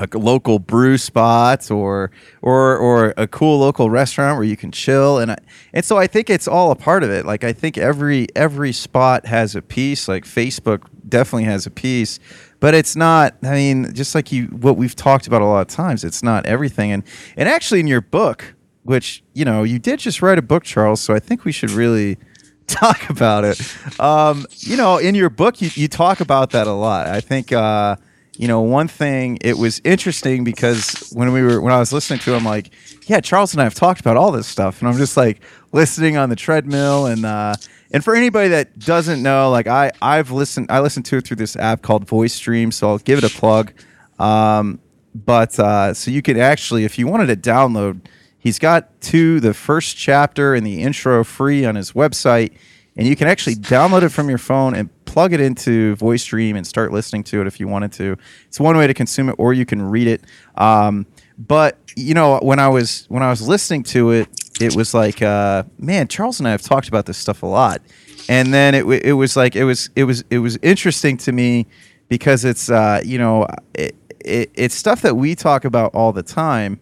a 0.00 0.18
local 0.18 0.58
brew 0.58 0.98
spot 0.98 1.70
or 1.70 2.10
or 2.42 2.76
or 2.76 3.14
a 3.16 3.26
cool 3.26 3.58
local 3.58 3.90
restaurant 3.90 4.36
where 4.36 4.46
you 4.46 4.56
can 4.56 4.72
chill 4.72 5.18
and 5.18 5.32
I, 5.32 5.36
and 5.72 5.84
so 5.84 5.98
I 5.98 6.06
think 6.06 6.30
it's 6.30 6.48
all 6.48 6.70
a 6.70 6.76
part 6.76 7.04
of 7.04 7.10
it. 7.10 7.26
Like 7.26 7.44
I 7.44 7.52
think 7.52 7.76
every 7.78 8.26
every 8.34 8.72
spot 8.72 9.26
has 9.26 9.54
a 9.54 9.62
piece. 9.62 10.08
Like 10.08 10.24
Facebook 10.24 10.86
definitely 11.08 11.44
has 11.44 11.66
a 11.66 11.70
piece 11.70 12.18
but 12.60 12.74
it's 12.74 12.94
not 12.94 13.34
i 13.42 13.50
mean 13.52 13.92
just 13.94 14.14
like 14.14 14.30
you 14.30 14.44
what 14.46 14.76
we've 14.76 14.94
talked 14.94 15.26
about 15.26 15.42
a 15.42 15.44
lot 15.44 15.60
of 15.62 15.66
times 15.66 16.04
it's 16.04 16.22
not 16.22 16.46
everything 16.46 16.92
and 16.92 17.02
and 17.36 17.48
actually 17.48 17.80
in 17.80 17.86
your 17.86 18.02
book 18.02 18.54
which 18.84 19.24
you 19.34 19.44
know 19.44 19.62
you 19.64 19.78
did 19.78 19.98
just 19.98 20.22
write 20.22 20.38
a 20.38 20.42
book 20.42 20.62
charles 20.62 21.00
so 21.00 21.12
i 21.12 21.18
think 21.18 21.44
we 21.44 21.52
should 21.52 21.70
really 21.70 22.16
talk 22.66 23.10
about 23.10 23.44
it 23.44 23.60
um, 23.98 24.46
you 24.58 24.76
know 24.76 24.98
in 24.98 25.16
your 25.16 25.28
book 25.28 25.60
you, 25.60 25.70
you 25.74 25.88
talk 25.88 26.20
about 26.20 26.50
that 26.50 26.68
a 26.68 26.72
lot 26.72 27.08
i 27.08 27.20
think 27.20 27.50
uh, 27.50 27.96
you 28.40 28.48
know 28.48 28.60
one 28.62 28.88
thing 28.88 29.38
it 29.42 29.58
was 29.58 29.80
interesting 29.84 30.44
because 30.44 31.10
when 31.14 31.32
we 31.32 31.42
were 31.42 31.60
when 31.60 31.72
i 31.72 31.78
was 31.78 31.92
listening 31.92 32.18
to 32.20 32.34
him 32.34 32.44
like 32.44 32.70
yeah 33.06 33.20
charles 33.20 33.52
and 33.52 33.60
i 33.60 33.64
have 33.64 33.74
talked 33.74 34.00
about 34.00 34.16
all 34.16 34.32
this 34.32 34.46
stuff. 34.46 34.80
And 34.80 34.88
i'm 34.88 34.96
just 34.96 35.16
like 35.16 35.42
listening 35.72 36.16
on 36.16 36.28
the 36.30 36.36
treadmill. 36.36 37.06
And 37.06 37.24
uh, 37.24 37.54
and 37.92 38.04
for 38.04 38.14
anybody 38.14 38.48
that 38.50 38.78
doesn't 38.78 39.22
know, 39.22 39.50
like 39.50 39.66
I, 39.66 39.90
I've 40.00 40.30
listened, 40.30 40.70
I 40.70 40.80
listened 40.80 41.06
to 41.06 41.16
it 41.16 41.26
through 41.26 41.38
this 41.38 41.56
app 41.56 41.82
called 41.82 42.06
Voice 42.06 42.38
Dream, 42.38 42.70
so 42.70 42.88
I'll 42.88 42.98
give 42.98 43.18
it 43.18 43.24
a 43.24 43.36
plug. 43.36 43.72
Um, 44.18 44.78
but 45.12 45.58
uh, 45.58 45.92
so 45.92 46.12
you 46.12 46.22
could 46.22 46.38
actually, 46.38 46.84
if 46.84 46.98
you 46.98 47.08
wanted 47.08 47.26
to 47.26 47.50
download 47.50 48.00
He's 48.40 48.58
got 48.58 48.98
to 49.02 49.38
the 49.38 49.52
first 49.52 49.98
chapter 49.98 50.54
and 50.54 50.66
the 50.66 50.82
intro 50.82 51.22
free 51.24 51.66
on 51.66 51.74
his 51.74 51.92
website, 51.92 52.54
and 52.96 53.06
you 53.06 53.16
can 53.16 53.28
actually 53.28 53.56
download 53.56 54.02
it 54.02 54.10
from 54.10 54.28
your 54.28 54.38
phone 54.38 54.74
and 54.74 54.88
plug 55.04 55.32
it 55.32 55.40
into 55.40 55.96
Voice 55.96 56.24
Dream 56.24 56.56
and 56.56 56.66
start 56.66 56.92
listening 56.92 57.24
to 57.24 57.40
it 57.40 57.46
if 57.46 57.58
you 57.60 57.68
wanted 57.68 57.92
to. 57.92 58.16
It's 58.46 58.60
one 58.60 58.76
way 58.76 58.86
to 58.86 58.94
consume 58.94 59.28
it, 59.28 59.36
or 59.38 59.52
you 59.52 59.66
can 59.66 59.82
read 59.82 60.06
it. 60.06 60.22
Um, 60.56 61.06
but 61.38 61.78
you 61.96 62.14
know, 62.14 62.38
when 62.42 62.58
I 62.58 62.68
was 62.68 63.06
when 63.08 63.22
I 63.22 63.30
was 63.30 63.46
listening 63.46 63.82
to 63.84 64.10
it, 64.10 64.28
it 64.60 64.76
was 64.76 64.92
like, 64.92 65.22
uh, 65.22 65.64
man, 65.78 66.08
Charles 66.08 66.38
and 66.38 66.46
I 66.46 66.50
have 66.50 66.62
talked 66.62 66.88
about 66.88 67.06
this 67.06 67.16
stuff 67.16 67.42
a 67.42 67.46
lot, 67.46 67.80
and 68.28 68.52
then 68.52 68.74
it 68.74 68.84
it 69.04 69.14
was 69.14 69.36
like 69.36 69.56
it 69.56 69.64
was 69.64 69.90
it 69.96 70.04
was 70.04 70.22
it 70.30 70.38
was 70.38 70.58
interesting 70.62 71.16
to 71.18 71.32
me 71.32 71.66
because 72.08 72.44
it's 72.44 72.70
uh, 72.70 73.00
you 73.04 73.18
know 73.18 73.46
it, 73.74 73.96
it, 74.20 74.50
it's 74.54 74.74
stuff 74.74 75.02
that 75.02 75.16
we 75.16 75.34
talk 75.34 75.64
about 75.64 75.94
all 75.94 76.12
the 76.12 76.22
time, 76.22 76.78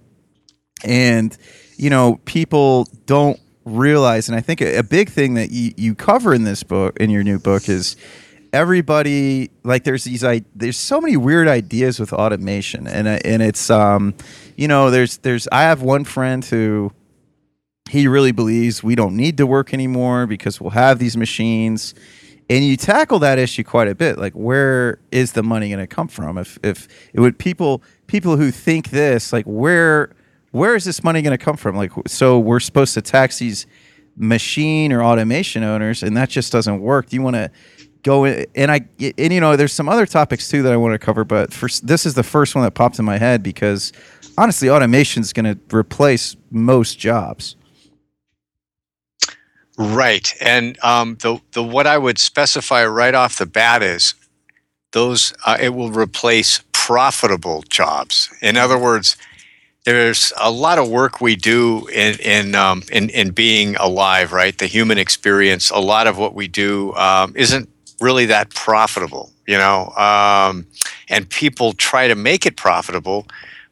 and 0.85 1.37
you 1.77 1.91
know 1.91 2.21
people 2.25 2.89
don't 3.07 3.39
realize, 3.77 4.29
and 4.29 4.37
I 4.37 4.41
think 4.41 4.61
a, 4.61 4.79
a 4.79 4.83
big 4.83 5.11
thing 5.11 5.35
that 5.35 5.51
you, 5.51 5.73
you 5.77 5.95
cover 5.95 6.35
in 6.35 6.45
this 6.45 6.63
book 6.63 6.97
in 6.99 7.11
your 7.11 7.23
new 7.23 7.39
book 7.39 7.69
is 7.69 7.97
everybody 8.53 9.51
like 9.63 9.85
there's 9.85 10.05
these 10.05 10.25
I, 10.25 10.43
there's 10.55 10.77
so 10.77 11.01
many 11.01 11.17
weird 11.17 11.49
ideas 11.49 12.01
with 12.01 12.13
automation. 12.13 12.87
And 12.87 13.09
uh, 13.09 13.19
and 13.25 13.43
it's 13.43 13.71
um 13.71 14.15
you 14.57 14.69
know 14.69 14.91
there's 14.91 15.19
there's 15.19 15.49
I 15.53 15.63
have 15.63 15.83
one 15.83 16.05
friend 16.05 16.45
who 16.45 16.93
he 17.91 18.07
really 18.07 18.33
believes 18.33 18.83
we 18.83 18.95
don't 18.95 19.17
need 19.17 19.37
to 19.39 19.47
work 19.47 19.73
anymore 19.73 20.27
because 20.27 20.61
we'll 20.61 20.71
have 20.71 20.99
these 20.99 21.17
machines. 21.17 21.95
And 22.51 22.65
you 22.65 22.77
tackle 22.77 23.19
that 23.21 23.39
issue 23.39 23.63
quite 23.63 23.89
a 23.89 23.95
bit 23.95 24.19
like 24.19 24.33
where 24.33 24.99
is 25.11 25.33
the 25.33 25.43
money 25.43 25.69
going 25.69 25.81
to 25.81 25.87
come 25.87 26.09
from? 26.09 26.39
If 26.39 26.59
if 26.63 26.89
it 27.13 27.21
would 27.21 27.39
people 27.39 27.83
people 28.07 28.37
who 28.37 28.51
think 28.51 28.91
this 28.91 29.33
like 29.33 29.45
where 29.45 30.11
where 30.51 30.75
is 30.75 30.85
this 30.85 31.05
money 31.05 31.23
going 31.23 31.37
to 31.37 31.43
come 31.43 31.57
from 31.57 31.77
like 31.77 31.93
so 32.07 32.39
we're 32.39 32.61
supposed 32.61 32.95
to 32.95 33.03
tax 33.03 33.39
these 33.39 33.67
machine 34.17 34.93
or 34.93 35.03
automation 35.03 35.63
owners 35.63 36.03
and 36.03 36.17
that 36.17 36.29
just 36.29 36.51
doesn't 36.51 36.81
work 36.81 37.09
do 37.09 37.17
you 37.17 37.23
want 37.23 37.37
to 37.37 37.51
go 38.03 38.25
in, 38.25 38.47
and 38.55 38.71
I 38.71 38.81
and 39.01 39.33
you 39.33 39.41
know 39.41 39.57
there's 39.57 39.73
some 39.73 39.89
other 39.89 40.07
topics 40.07 40.49
too 40.49 40.63
that 40.63 40.73
I 40.73 40.77
want 40.77 40.95
to 40.95 40.99
cover, 40.99 41.25
but 41.25 41.53
first 41.53 41.87
this 41.87 42.07
is 42.07 42.15
the 42.15 42.23
first 42.23 42.55
one 42.55 42.65
that 42.65 42.73
popped 42.73 42.99
in 42.99 43.05
my 43.05 43.19
head 43.19 43.43
because 43.43 43.93
honestly, 44.37 44.71
automation 44.71 45.21
is 45.21 45.33
going 45.33 45.45
to 45.45 45.77
replace 45.77 46.37
most 46.51 46.99
jobs. 46.99 47.57
Right, 49.77 50.35
and 50.41 50.79
um, 50.83 51.17
the 51.21 51.41
the 51.53 51.63
what 51.63 51.87
I 51.87 51.99
would 51.99 52.19
specify 52.19 52.85
right 52.87 53.15
off 53.15 53.39
the 53.39 53.47
bat 53.47 53.83
is 53.83 54.15
those 54.93 55.33
uh, 55.45 55.57
it 55.61 55.71
will 55.71 55.91
replace 55.91 56.63
profitable 56.73 57.63
jobs. 57.69 58.31
In 58.41 58.57
other 58.57 58.79
words, 58.79 59.17
there's 59.89 60.33
a 60.39 60.51
lot 60.51 60.79
of 60.79 60.89
work 60.89 61.21
we 61.21 61.35
do 61.35 61.87
in 61.89 62.19
in 62.21 62.55
um, 62.55 62.83
in, 62.93 63.09
in 63.11 63.31
being 63.31 63.77
alive, 63.77 64.33
right? 64.33 64.57
The 64.57 64.67
human 64.67 64.99
experience. 64.99 65.71
A 65.71 65.81
lot 65.81 66.07
of 66.07 66.19
what 66.19 66.35
we 66.35 66.47
do 66.47 66.95
um, 66.95 67.33
isn't 67.37 67.69
really 68.01 68.27
that 68.27 68.51
profitable, 68.51 69.33
you 69.47 69.57
know. 69.57 69.91
Um, 69.91 70.67
and 71.09 71.29
people 71.29 71.73
try 71.73 72.07
to 72.07 72.15
make 72.15 72.45
it 72.45 72.57
profitable, 72.57 73.27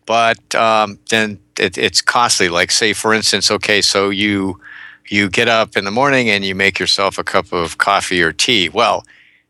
but 0.07 0.55
um, 0.55 0.99
then 1.11 1.39
it, 1.59 1.77
it's 1.77 2.01
costly. 2.01 2.49
Like, 2.49 2.71
say, 2.71 2.95
for 2.95 3.13
instance, 3.13 3.51
okay, 3.51 3.83
so 3.83 4.09
you 4.09 4.59
you 5.09 5.29
get 5.29 5.49
up 5.49 5.77
in 5.77 5.85
the 5.85 5.91
morning 5.91 6.31
and 6.31 6.45
you 6.45 6.55
make 6.55 6.79
yourself 6.79 7.19
a 7.19 7.25
cup 7.25 7.53
of 7.53 7.79
coffee 7.79 8.23
or 8.23 8.33
tea. 8.33 8.71
Well, 8.71 9.05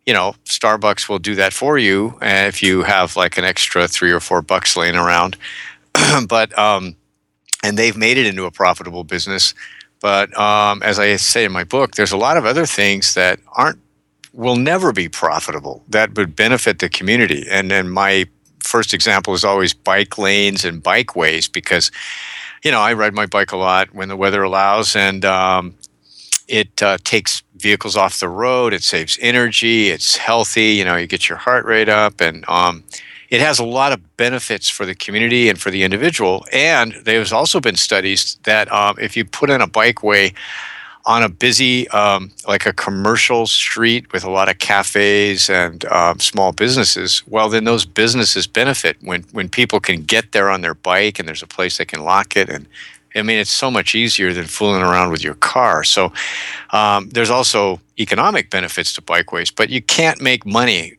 you 0.05 0.13
know, 0.13 0.35
Starbucks 0.45 1.09
will 1.09 1.19
do 1.19 1.35
that 1.37 1.53
for 1.53 1.79
you 1.79 2.19
if 2.23 2.63
you 2.63 2.83
have 2.83 3.17
like 3.17 3.39
an 3.39 3.45
extra 3.45 3.89
three 3.89 4.13
or 4.13 4.21
four 4.21 4.43
bucks 4.43 4.77
laying 4.77 4.97
around. 4.97 5.37
but 6.29 6.57
um, 6.59 6.97
and 7.62 7.79
they've 7.79 7.97
made 7.97 8.19
it 8.19 8.26
into 8.26 8.45
a 8.45 8.50
profitable 8.50 9.05
business. 9.05 9.55
But 10.00 10.37
um, 10.38 10.83
as 10.83 10.99
I 10.99 11.17
say 11.17 11.45
in 11.45 11.53
my 11.53 11.65
book, 11.65 11.95
there's 11.95 12.12
a 12.12 12.17
lot 12.17 12.37
of 12.37 12.45
other 12.45 12.67
things 12.67 13.15
that 13.15 13.41
aren't 13.53 13.79
will 14.33 14.57
never 14.57 14.93
be 14.93 15.09
profitable 15.09 15.83
that 15.88 16.15
would 16.15 16.37
benefit 16.37 16.79
the 16.79 16.91
community. 16.91 17.47
And 17.50 17.71
then 17.71 17.88
my 17.88 18.26
first 18.62 18.93
example 18.93 19.33
is 19.33 19.45
always 19.45 19.73
bike 19.73 20.19
lanes 20.19 20.65
and 20.65 20.83
bikeways 20.83 21.50
because, 21.50 21.91
you 22.62 22.71
know, 22.71 22.81
I 22.81 22.93
ride 22.93 23.15
my 23.15 23.25
bike 23.25 23.53
a 23.53 23.57
lot 23.57 23.95
when 23.95 24.09
the 24.09 24.17
weather 24.17 24.43
allows, 24.43 24.95
and 24.95 25.25
um, 25.25 25.75
it 26.49 26.83
uh, 26.83 26.99
takes 27.03 27.43
vehicles 27.57 27.97
off 27.97 28.21
the 28.21 28.29
road. 28.29 28.75
It 28.75 28.83
saves 28.83 29.19
energy. 29.23 29.88
It's 29.88 30.17
healthy. 30.17 30.73
You 30.75 30.85
know, 30.85 30.97
you 30.97 31.07
get 31.07 31.29
your 31.29 31.38
heart 31.38 31.65
rate 31.65 31.88
up, 31.88 32.21
and 32.21 32.45
um, 32.49 32.85
it 33.28 33.40
has 33.40 33.59
a 33.59 33.64
lot 33.64 33.92
of 33.92 34.16
benefits 34.16 34.68
for 34.68 34.87
the 34.87 34.95
community 34.95 35.49
and 35.49 35.61
for 35.61 35.71
the 35.71 35.83
individual. 35.83 36.45
And 36.52 36.95
there's 37.04 37.33
also 37.33 37.61
been 37.61 37.76
studies 37.76 38.38
that 38.45 38.71
um, 38.73 38.97
if 39.00 39.16
you 39.16 39.25
put 39.25 39.50
in 39.50 39.61
a 39.61 39.66
bikeway 39.66 40.35
on 41.04 41.23
a 41.23 41.28
busy, 41.28 41.88
um, 41.90 42.33
like 42.49 42.66
a 42.66 42.73
commercial 42.73 43.47
street 43.47 44.12
with 44.12 44.25
a 44.25 44.30
lot 44.30 44.49
of 44.49 44.59
cafes 44.59 45.49
and 45.49 45.85
um, 45.87 46.18
small 46.18 46.52
businesses, 46.52 47.23
well, 47.28 47.49
then 47.49 47.64
those 47.64 47.87
businesses 47.87 48.47
benefit 48.47 48.97
when 49.02 49.23
when 49.33 49.49
people 49.49 49.78
can 49.80 50.02
get 50.02 50.33
there 50.33 50.50
on 50.50 50.62
their 50.62 50.75
bike 50.75 51.18
and 51.18 51.28
there's 51.28 51.42
a 51.42 51.47
place 51.47 51.78
they 51.78 51.85
can 51.85 52.02
lock 52.02 52.37
it. 52.37 52.49
And 52.49 52.66
I 53.14 53.23
mean, 53.23 53.38
it's 53.38 53.50
so 53.50 53.71
much 53.71 53.95
easier 53.95 54.33
than 54.33 54.45
fooling 54.45 54.83
around 54.83 55.11
with 55.11 55.23
your 55.23 55.35
car. 55.35 55.85
So 55.85 56.12
um, 56.71 57.09
there's 57.11 57.30
also 57.30 57.80
economic 57.99 58.50
benefits 58.50 58.92
to 58.95 59.02
bikeways, 59.02 59.52
but 59.54 59.71
you 59.71 59.80
can't 59.80 60.21
make 60.21 60.45
money 60.45 60.99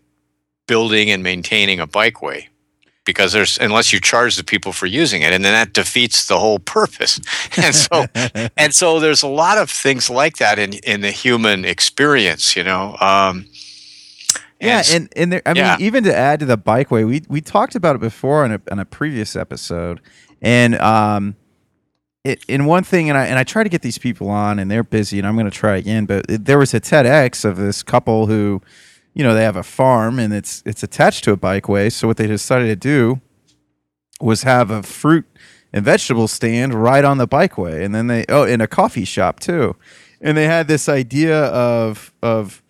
building 0.68 1.10
and 1.10 1.24
maintaining 1.24 1.80
a 1.80 1.88
bikeway 1.88 2.48
because 3.06 3.32
there's 3.32 3.58
unless 3.60 3.94
you 3.94 4.00
charge 4.00 4.36
the 4.36 4.44
people 4.44 4.74
for 4.74 4.86
using 4.86 5.22
it 5.22 5.32
and 5.34 5.44
then 5.44 5.54
that 5.54 5.74
defeats 5.74 6.28
the 6.28 6.38
whole 6.38 6.60
purpose 6.60 7.20
and 7.58 7.74
so 7.74 8.06
and 8.58 8.76
so 8.76 9.00
there's 9.00 9.24
a 9.24 9.28
lot 9.28 9.58
of 9.58 9.70
things 9.70 10.10
like 10.10 10.38
that 10.38 10.60
in 10.60 10.74
in 10.74 11.02
the 11.02 11.12
human 11.12 11.66
experience 11.66 12.56
you 12.56 12.64
know 12.64 12.96
um, 13.00 13.46
yeah, 14.60 14.84
and 14.92 15.10
and 15.16 15.32
there, 15.32 15.42
I 15.46 15.54
mean, 15.54 15.76
even 15.80 16.04
to 16.06 16.16
add 16.16 16.40
to 16.40 16.46
the 16.46 16.58
bikeway, 16.58 17.08
we 17.08 17.22
we 17.28 17.42
talked 17.42 17.76
about 17.76 17.96
it 17.96 18.00
before 18.00 18.44
in 18.44 18.54
a, 18.54 18.62
in 18.72 18.80
a 18.80 18.86
previous 18.86 19.36
episode, 19.36 20.02
and 20.42 20.76
um, 20.80 21.36
it 22.24 22.44
in 22.48 22.66
one 22.66 22.84
thing, 22.84 23.10
and 23.10 23.18
I 23.18 23.28
and 23.28 23.38
I 23.38 23.44
try 23.44 23.64
to 23.64 23.70
get 23.70 23.84
these 23.84 24.00
people 24.00 24.30
on, 24.30 24.58
and 24.58 24.72
they're 24.72 24.84
busy, 24.84 25.20
and 25.20 25.28
I'm 25.28 25.36
going 25.36 25.50
to 25.50 25.56
try 25.56 25.78
again. 25.78 26.06
But 26.06 26.26
it, 26.28 26.46
there 26.46 26.58
was 26.58 26.74
a 26.74 26.80
TEDx 26.80 27.46
of 27.46 27.58
this 27.58 27.84
couple 27.84 28.26
who 28.26 28.62
you 29.18 29.24
know, 29.24 29.34
they 29.34 29.44
have 29.44 29.56
a 29.56 29.64
farm 29.64 30.20
and 30.20 30.32
it's 30.32 30.62
it's 30.64 30.84
attached 30.84 31.24
to 31.24 31.32
a 31.32 31.38
bikeway. 31.38 31.92
So 31.92 32.08
what 32.08 32.18
they 32.18 32.28
decided 32.28 32.68
to 32.68 32.76
do 32.76 33.20
was 34.22 34.44
have 34.44 34.70
a 34.70 34.84
fruit 34.84 35.26
and 35.74 35.84
vegetable 35.84 36.28
stand 36.28 36.76
right 36.76 37.04
on 37.04 37.18
the 37.18 37.28
bikeway, 37.28 37.84
and 37.84 37.96
then 37.96 38.06
they 38.06 38.26
oh, 38.30 38.44
in 38.44 38.62
a 38.62 38.68
coffee 38.68 39.06
shop 39.06 39.40
too, 39.40 39.76
and 40.22 40.38
they 40.38 40.46
had 40.46 40.68
this 40.68 40.88
idea 40.88 41.46
of 41.46 42.14
of 42.22 42.62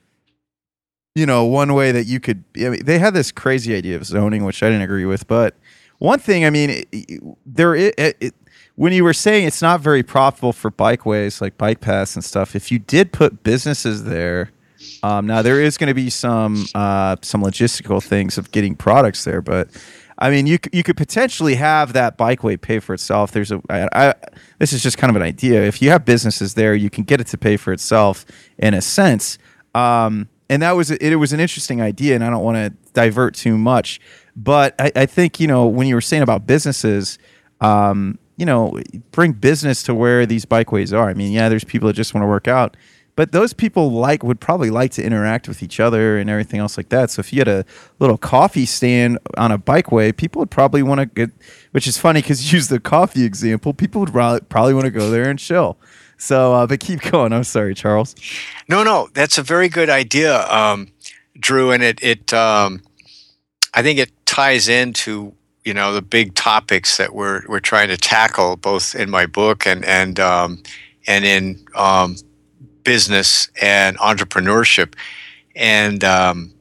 you 1.16 1.26
know 1.26 1.44
one 1.44 1.74
way 1.74 1.92
that 1.92 2.06
you 2.06 2.22
could. 2.22 2.46
I 2.56 2.70
mean, 2.70 2.86
they 2.86 2.98
had 2.98 3.14
this 3.14 3.30
crazy 3.30 3.76
idea 3.76 3.98
of 3.98 4.06
zoning, 4.06 4.46
which 4.46 4.64
I 4.64 4.68
didn't 4.68 4.84
agree 4.84 5.06
with, 5.06 5.28
but 5.28 5.54
one 5.98 6.20
thing, 6.20 6.46
I 6.46 6.50
mean, 6.50 6.86
it, 6.94 7.22
there 7.46 7.76
it, 7.76 7.94
it, 7.98 8.34
when 8.76 8.94
you 8.94 9.04
were 9.04 9.14
saying 9.14 9.48
it's 9.48 9.62
not 9.62 9.82
very 9.82 10.02
profitable 10.02 10.54
for 10.54 10.72
bikeways 10.72 11.42
like 11.42 11.58
bike 11.58 11.82
paths 11.82 12.16
and 12.16 12.24
stuff, 12.24 12.56
if 12.56 12.72
you 12.72 12.80
did 12.80 13.12
put 13.12 13.44
businesses 13.44 14.06
there 14.06 14.52
um, 15.04 15.28
now 15.28 15.42
there 15.42 15.62
is 15.62 15.78
going 15.78 15.88
to 15.88 15.94
be 15.94 16.10
some 16.10 16.66
uh, 16.76 17.16
some 17.22 17.42
logistical 17.42 18.04
things 18.04 18.38
of 18.38 18.52
getting 18.52 18.76
products 18.76 19.24
there, 19.24 19.42
but 19.42 19.70
I 20.20 20.30
mean, 20.32 20.48
you 20.48 20.58
you 20.72 20.84
could 20.84 20.98
potentially 20.98 21.56
have 21.56 21.94
that 21.94 22.18
bikeway 22.18 22.60
pay 22.60 22.80
for 22.80 22.94
itself. 22.94 23.32
There's 23.32 23.52
a 23.52 23.62
I, 23.70 23.88
I, 23.94 24.14
this 24.58 24.74
is 24.74 24.82
just 24.82 24.98
kind 24.98 25.10
of 25.10 25.16
an 25.16 25.22
idea. 25.22 25.64
If 25.64 25.82
you 25.82 25.92
have 25.92 26.06
businesses 26.06 26.56
there, 26.56 26.74
you 26.74 26.90
can 26.90 27.04
get 27.04 27.22
it 27.22 27.28
to 27.28 27.38
pay 27.38 27.58
for 27.58 27.72
itself 27.72 28.26
in 28.58 28.74
a 28.74 28.82
sense. 28.82 29.38
Um, 29.76 30.28
and 30.50 30.62
that 30.64 30.72
was 30.72 30.90
it, 30.90 31.02
it 31.02 31.18
was 31.18 31.34
an 31.34 31.40
interesting 31.40 31.82
idea, 31.82 32.16
and 32.16 32.24
I 32.24 32.30
don't 32.30 32.44
want 32.44 32.58
to 32.58 32.92
divert 32.94 33.36
too 33.36 33.58
much, 33.58 34.00
but 34.36 34.74
I, 34.80 34.92
I, 34.96 35.06
think 35.06 35.40
you 35.40 35.48
know 35.48 35.68
when 35.68 35.88
you 35.88 35.96
were 35.96 36.02
saying 36.02 36.24
about 36.24 36.48
businesses. 36.48 37.20
Um, 37.60 38.20
you 38.40 38.46
know, 38.46 38.80
bring 39.12 39.32
business 39.32 39.82
to 39.82 39.96
where 39.96 40.28
these 40.28 40.46
bikeways 40.46 40.96
are. 40.96 41.10
I 41.10 41.16
mean, 41.16 41.32
yeah, 41.32 41.50
there's 41.50 41.64
people 41.64 41.88
that 41.88 41.94
just 41.94 42.14
want 42.14 42.22
to 42.22 42.28
work 42.28 42.48
out, 42.48 42.78
but 43.18 43.32
those 43.32 43.52
people 43.52 43.92
like 43.92 44.24
would 44.24 44.40
probably 44.40 44.70
like 44.70 44.92
to 44.92 45.04
interact 45.04 45.48
with 45.48 45.64
each 45.64 45.80
other 45.80 46.20
and 46.20 46.30
everything 46.30 46.60
else 46.60 46.78
like 46.78 46.90
that. 46.90 47.10
So 47.10 47.20
if 47.20 47.34
you 47.34 47.40
had 47.40 47.48
a 47.48 47.66
little 47.98 48.18
coffee 48.18 48.68
stand 48.68 49.18
on 49.36 49.52
a 49.52 49.58
bikeway, 49.58 50.16
people 50.16 50.40
would 50.40 50.52
probably 50.52 50.84
want 50.84 51.00
to 51.00 51.08
get, 51.08 51.32
which 51.72 51.88
is 51.88 51.98
funny 51.98 52.22
because 52.22 52.54
you 52.54 52.58
use 52.58 52.68
the 52.68 52.80
coffee 52.80 53.24
example. 53.24 53.74
People 53.74 54.02
would 54.02 54.14
probably 54.50 54.76
want 54.76 54.86
to 54.86 54.92
go 54.92 55.10
there 55.10 55.32
and 55.32 55.40
chill. 55.40 55.78
So, 56.18 56.54
uh, 56.54 56.68
but 56.68 56.80
keep 56.80 57.02
going. 57.12 57.34
I'm 57.34 57.44
sorry, 57.44 57.74
Charles. 57.74 58.16
No, 58.70 58.84
no, 58.84 59.10
that's 59.14 59.40
a 59.40 59.44
very 59.44 59.68
good 59.68 59.90
idea, 59.90 60.48
um, 60.48 60.90
Drew, 61.40 61.72
and 61.72 61.82
it 61.82 62.02
it 62.04 62.32
um, 62.36 62.84
I 63.74 63.82
think 63.82 63.98
it 63.98 64.12
ties 64.28 64.70
into 64.70 65.34
you 65.66 65.74
know 65.74 65.92
the 65.92 66.04
big 66.04 66.36
topics 66.36 66.98
that 66.98 67.16
we're 67.16 67.42
we're 67.48 67.60
trying 67.60 67.88
to 67.88 67.98
tackle 67.98 68.58
both 68.58 68.94
in 68.94 69.10
my 69.10 69.26
book 69.26 69.66
and 69.66 69.84
and 69.86 70.20
um, 70.20 70.62
and 71.08 71.26
in 71.26 71.66
um, 71.74 72.16
business 72.88 73.50
and 73.62 73.98
entrepreneurship. 73.98 74.94
And 75.56 76.04
um, 76.06 76.54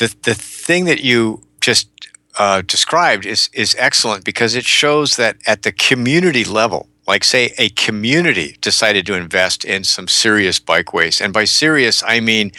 the 0.00 0.08
the 0.24 0.34
thing 0.34 0.86
that 0.86 1.00
you 1.04 1.40
just 1.60 1.88
uh, 2.36 2.62
described 2.62 3.24
is 3.24 3.48
is 3.52 3.76
excellent 3.78 4.24
because 4.24 4.56
it 4.56 4.64
shows 4.64 5.16
that 5.16 5.36
at 5.46 5.62
the 5.62 5.70
community 5.70 6.44
level, 6.44 6.88
like 7.06 7.22
say 7.22 7.54
a 7.58 7.68
community 7.86 8.56
decided 8.60 9.06
to 9.06 9.14
invest 9.14 9.64
in 9.64 9.84
some 9.84 10.08
serious 10.08 10.58
bikeways, 10.58 11.20
and 11.20 11.32
by 11.32 11.44
serious 11.44 12.02
I 12.02 12.20
mean 12.20 12.50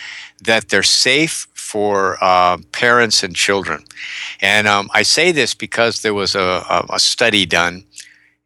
that 0.45 0.69
they're 0.69 0.83
safe 1.09 1.47
for 1.53 2.17
uh, 2.21 2.57
parents 2.71 3.23
and 3.23 3.35
children. 3.35 3.83
And 4.39 4.67
um, 4.67 4.89
I 4.93 5.03
say 5.03 5.33
this 5.33 5.53
because 5.53 6.01
there 6.01 6.13
was 6.13 6.35
a, 6.35 6.63
a, 6.89 6.99
study 6.99 7.45
done, 7.45 7.83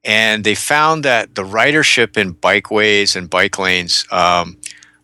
and 0.04 0.44
they 0.44 0.56
found 0.56 1.04
that 1.06 1.36
the 1.36 1.44
ridership 1.44 2.18
in 2.18 2.34
bikeways 2.34 3.16
and 3.16 3.30
bike 3.30 3.60
lanes 3.60 4.06
um, 4.12 4.58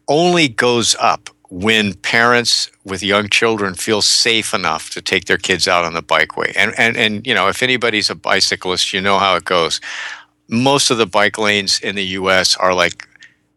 only 0.08 0.48
goes 0.48 0.96
up 1.00 1.30
when 1.50 1.94
parents 1.94 2.70
with 2.84 3.04
young 3.04 3.30
children 3.30 3.74
feel 3.74 4.02
safe 4.02 4.54
enough 4.54 4.90
to 4.90 5.02
take 5.02 5.26
their 5.26 5.38
kids 5.38 5.68
out 5.68 5.86
on 5.86 5.94
the 5.94 6.04
bikeway. 6.04 6.52
And, 6.56 6.74
and, 6.78 6.98
and 6.98 7.26
you 7.26 7.34
know, 7.34 7.48
if 7.48 7.64
anybody's 7.64 8.10
a 8.10 8.16
bicyclist, 8.16 8.92
you 8.92 9.00
know 9.00 9.18
how 9.18 9.36
it 9.36 9.46
goes. 9.46 9.80
Most 10.50 10.90
of 10.90 10.98
the 10.98 11.06
bike 11.06 11.38
lanes 11.38 11.80
in 11.80 11.96
the 11.96 12.06
US 12.06 12.58
are 12.58 12.74
like 12.74 13.08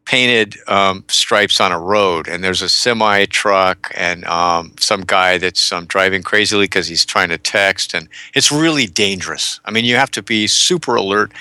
painted 0.04 0.57
um, 0.66 1.04
stripes 1.09 1.61
on 1.61 1.73
a 1.73 1.78
road, 1.78 2.28
and 2.28 2.42
there's 2.42 2.62
a 2.62 2.69
semi 2.69 3.26
truck 3.26 3.92
and 3.95 4.25
um, 4.25 4.73
some 4.78 5.02
guy 5.02 5.38
that's 5.38 5.73
um, 5.73 5.87
driving 5.87 6.23
crazily 6.23 6.64
because 6.64 6.88
he's 6.88 7.04
trying 7.04 7.28
to 7.28 7.38
text, 7.38 7.95
and 7.95 8.09
it's 8.35 8.50
really 8.50 8.87
dangerous. 8.87 9.61
I 9.64 9.71
mean, 9.71 9.85
you 9.85 9.97
have 9.97 10.11
to 10.12 10.23
be 10.23 10.47
super 10.47 10.95
alert. 10.95 11.33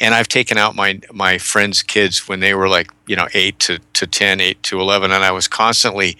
And 0.00 0.12
I've 0.14 0.28
taken 0.28 0.58
out 0.58 0.74
my 0.74 1.00
my 1.12 1.38
friends' 1.38 1.82
kids 1.82 2.28
when 2.28 2.40
they 2.40 2.54
were 2.54 2.68
like 2.68 2.90
you 3.06 3.14
know 3.16 3.28
eight 3.34 3.58
to 3.60 3.78
to 3.94 4.06
10, 4.06 4.40
8 4.40 4.62
to 4.64 4.80
eleven, 4.80 5.12
and 5.12 5.22
I 5.22 5.30
was 5.30 5.46
constantly 5.46 6.16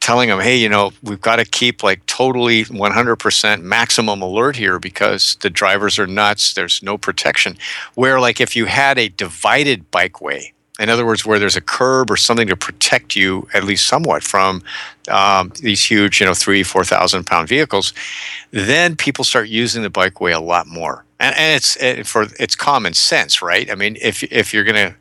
telling 0.00 0.28
them, 0.28 0.40
hey, 0.40 0.56
you 0.56 0.68
know, 0.68 0.92
we've 1.02 1.20
got 1.20 1.36
to 1.36 1.44
keep 1.44 1.82
like 1.82 2.04
totally 2.06 2.64
100% 2.64 3.62
maximum 3.62 4.22
alert 4.22 4.56
here 4.56 4.78
because 4.78 5.36
the 5.40 5.50
drivers 5.50 5.98
are 5.98 6.06
nuts. 6.06 6.54
There's 6.54 6.82
no 6.82 6.96
protection. 6.98 7.56
Where, 7.94 8.20
like, 8.20 8.40
if 8.40 8.54
you 8.54 8.66
had 8.66 8.98
a 8.98 9.08
divided 9.08 9.90
bikeway, 9.90 10.52
in 10.78 10.88
other 10.88 11.04
words, 11.04 11.26
where 11.26 11.38
there's 11.38 11.56
a 11.56 11.60
curb 11.60 12.10
or 12.10 12.16
something 12.16 12.46
to 12.48 12.56
protect 12.56 13.16
you 13.16 13.48
at 13.52 13.64
least 13.64 13.86
somewhat 13.86 14.22
from 14.22 14.62
um, 15.10 15.52
these 15.60 15.84
huge, 15.84 16.20
you 16.20 16.26
know, 16.26 16.34
three, 16.34 16.62
four 16.62 16.84
thousand 16.84 17.24
pound 17.24 17.48
vehicles, 17.48 17.92
then 18.50 18.94
people 18.94 19.24
start 19.24 19.48
using 19.48 19.82
the 19.82 19.90
bikeway 19.90 20.34
a 20.34 20.40
lot 20.40 20.66
more. 20.66 21.04
And, 21.18 21.36
and 21.36 21.56
it's 21.56 21.76
it, 21.76 22.06
for 22.06 22.26
it's 22.38 22.54
common 22.54 22.94
sense, 22.94 23.42
right? 23.42 23.70
I 23.70 23.74
mean, 23.74 23.96
if 24.00 24.22
if 24.24 24.54
you're 24.54 24.64
going 24.64 24.94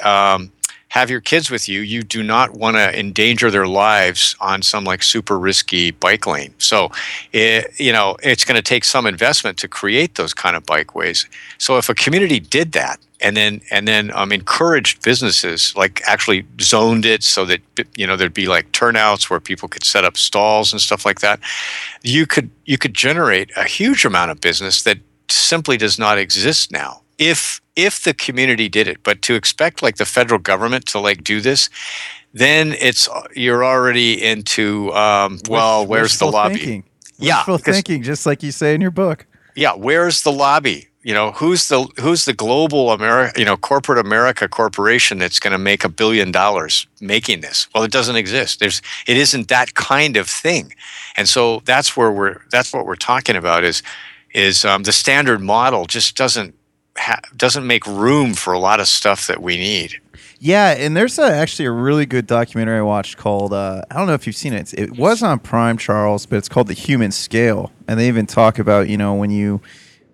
to 0.00 0.08
um, 0.08 0.52
have 0.94 1.10
your 1.10 1.20
kids 1.20 1.50
with 1.50 1.68
you, 1.68 1.80
you 1.80 2.02
do 2.02 2.22
not 2.22 2.54
want 2.54 2.76
to 2.76 2.96
endanger 2.98 3.50
their 3.50 3.66
lives 3.66 4.36
on 4.40 4.62
some 4.62 4.84
like 4.84 5.02
super 5.02 5.38
risky 5.38 5.90
bike 5.90 6.24
lane. 6.24 6.54
So, 6.58 6.92
it, 7.32 7.80
you 7.80 7.92
know, 7.92 8.16
it's 8.22 8.44
going 8.44 8.54
to 8.54 8.62
take 8.62 8.84
some 8.84 9.04
investment 9.04 9.58
to 9.58 9.68
create 9.68 10.14
those 10.14 10.32
kind 10.32 10.54
of 10.54 10.64
bikeways. 10.64 11.26
So, 11.58 11.78
if 11.78 11.88
a 11.88 11.94
community 11.94 12.38
did 12.38 12.72
that 12.72 13.00
and 13.24 13.36
then 13.36 13.62
and 13.70 13.88
then 13.88 14.12
um, 14.14 14.30
encouraged 14.30 15.02
businesses 15.02 15.74
like 15.74 16.02
actually 16.06 16.46
zoned 16.60 17.06
it 17.06 17.22
so 17.22 17.46
that 17.46 17.60
you 17.96 18.06
know 18.06 18.16
there'd 18.16 18.34
be 18.34 18.46
like 18.46 18.70
turnouts 18.72 19.30
where 19.30 19.40
people 19.40 19.66
could 19.68 19.82
set 19.82 20.04
up 20.04 20.16
stalls 20.16 20.72
and 20.72 20.80
stuff 20.80 21.06
like 21.06 21.20
that, 21.20 21.40
you 22.02 22.26
could 22.26 22.50
you 22.66 22.76
could 22.76 22.92
generate 22.92 23.50
a 23.56 23.64
huge 23.64 24.04
amount 24.04 24.30
of 24.30 24.40
business 24.40 24.82
that 24.82 24.98
simply 25.28 25.78
does 25.78 25.98
not 25.98 26.18
exist 26.18 26.70
now. 26.70 27.00
If 27.18 27.62
if 27.74 28.04
the 28.04 28.12
community 28.12 28.68
did 28.68 28.86
it 28.86 28.98
but 29.02 29.22
to 29.22 29.34
expect 29.34 29.82
like 29.82 29.96
the 29.96 30.04
federal 30.04 30.38
government 30.38 30.84
to 30.86 30.98
like 31.00 31.24
do 31.24 31.40
this 31.40 31.70
then 32.32 32.74
it's 32.78 33.08
you're 33.34 33.64
already 33.64 34.22
into 34.22 34.92
um, 34.92 35.38
well 35.48 35.86
where's 35.86 36.18
the 36.18 36.26
lobby? 36.26 36.56
thinking. 36.56 36.84
yeah 37.18 37.38
wishful 37.38 37.58
thinking 37.58 38.02
just 38.02 38.26
like 38.26 38.42
you 38.42 38.52
say 38.52 38.74
in 38.74 38.80
your 38.80 38.90
book. 38.90 39.26
Yeah 39.56 39.72
where's 39.74 40.22
the 40.22 40.32
lobby 40.32 40.88
you 41.04 41.14
know 41.14 41.30
who's 41.32 41.68
the 41.68 41.82
who's 42.00 42.24
the 42.24 42.32
global 42.32 42.90
america 42.90 43.38
you 43.38 43.44
know 43.44 43.56
corporate 43.56 43.98
america 43.98 44.48
corporation 44.48 45.18
that's 45.18 45.38
going 45.38 45.52
to 45.52 45.58
make 45.58 45.84
a 45.84 45.88
billion 45.88 46.32
dollars 46.32 46.86
making 47.00 47.40
this 47.40 47.68
well 47.74 47.84
it 47.84 47.92
doesn't 47.92 48.16
exist 48.16 48.58
there's 48.58 48.82
it 49.06 49.16
isn't 49.16 49.48
that 49.48 49.74
kind 49.74 50.16
of 50.16 50.28
thing 50.28 50.72
and 51.16 51.28
so 51.28 51.60
that's 51.64 51.96
where 51.96 52.10
we're 52.10 52.40
that's 52.50 52.72
what 52.72 52.86
we're 52.86 52.96
talking 52.96 53.36
about 53.36 53.62
is 53.62 53.82
is 54.34 54.64
um, 54.64 54.82
the 54.82 54.92
standard 54.92 55.40
model 55.40 55.86
just 55.86 56.16
doesn't 56.16 56.54
ha- 56.98 57.20
doesn't 57.36 57.66
make 57.66 57.86
room 57.86 58.34
for 58.34 58.52
a 58.52 58.58
lot 58.58 58.80
of 58.80 58.88
stuff 58.88 59.26
that 59.28 59.40
we 59.40 59.56
need. 59.56 60.00
Yeah, 60.40 60.74
and 60.76 60.96
there's 60.96 61.18
a, 61.18 61.22
actually 61.22 61.66
a 61.66 61.70
really 61.70 62.04
good 62.04 62.26
documentary 62.26 62.78
I 62.78 62.82
watched 62.82 63.16
called 63.16 63.52
uh, 63.52 63.82
I 63.90 63.96
don't 63.96 64.06
know 64.06 64.14
if 64.14 64.26
you've 64.26 64.36
seen 64.36 64.52
it. 64.52 64.74
It 64.74 64.98
was 64.98 65.22
on 65.22 65.38
Prime, 65.38 65.78
Charles, 65.78 66.26
but 66.26 66.36
it's 66.36 66.48
called 66.48 66.66
The 66.66 66.74
Human 66.74 67.12
Scale, 67.12 67.72
and 67.88 67.98
they 67.98 68.08
even 68.08 68.26
talk 68.26 68.58
about 68.58 68.88
you 68.88 68.98
know 68.98 69.14
when 69.14 69.30
you 69.30 69.60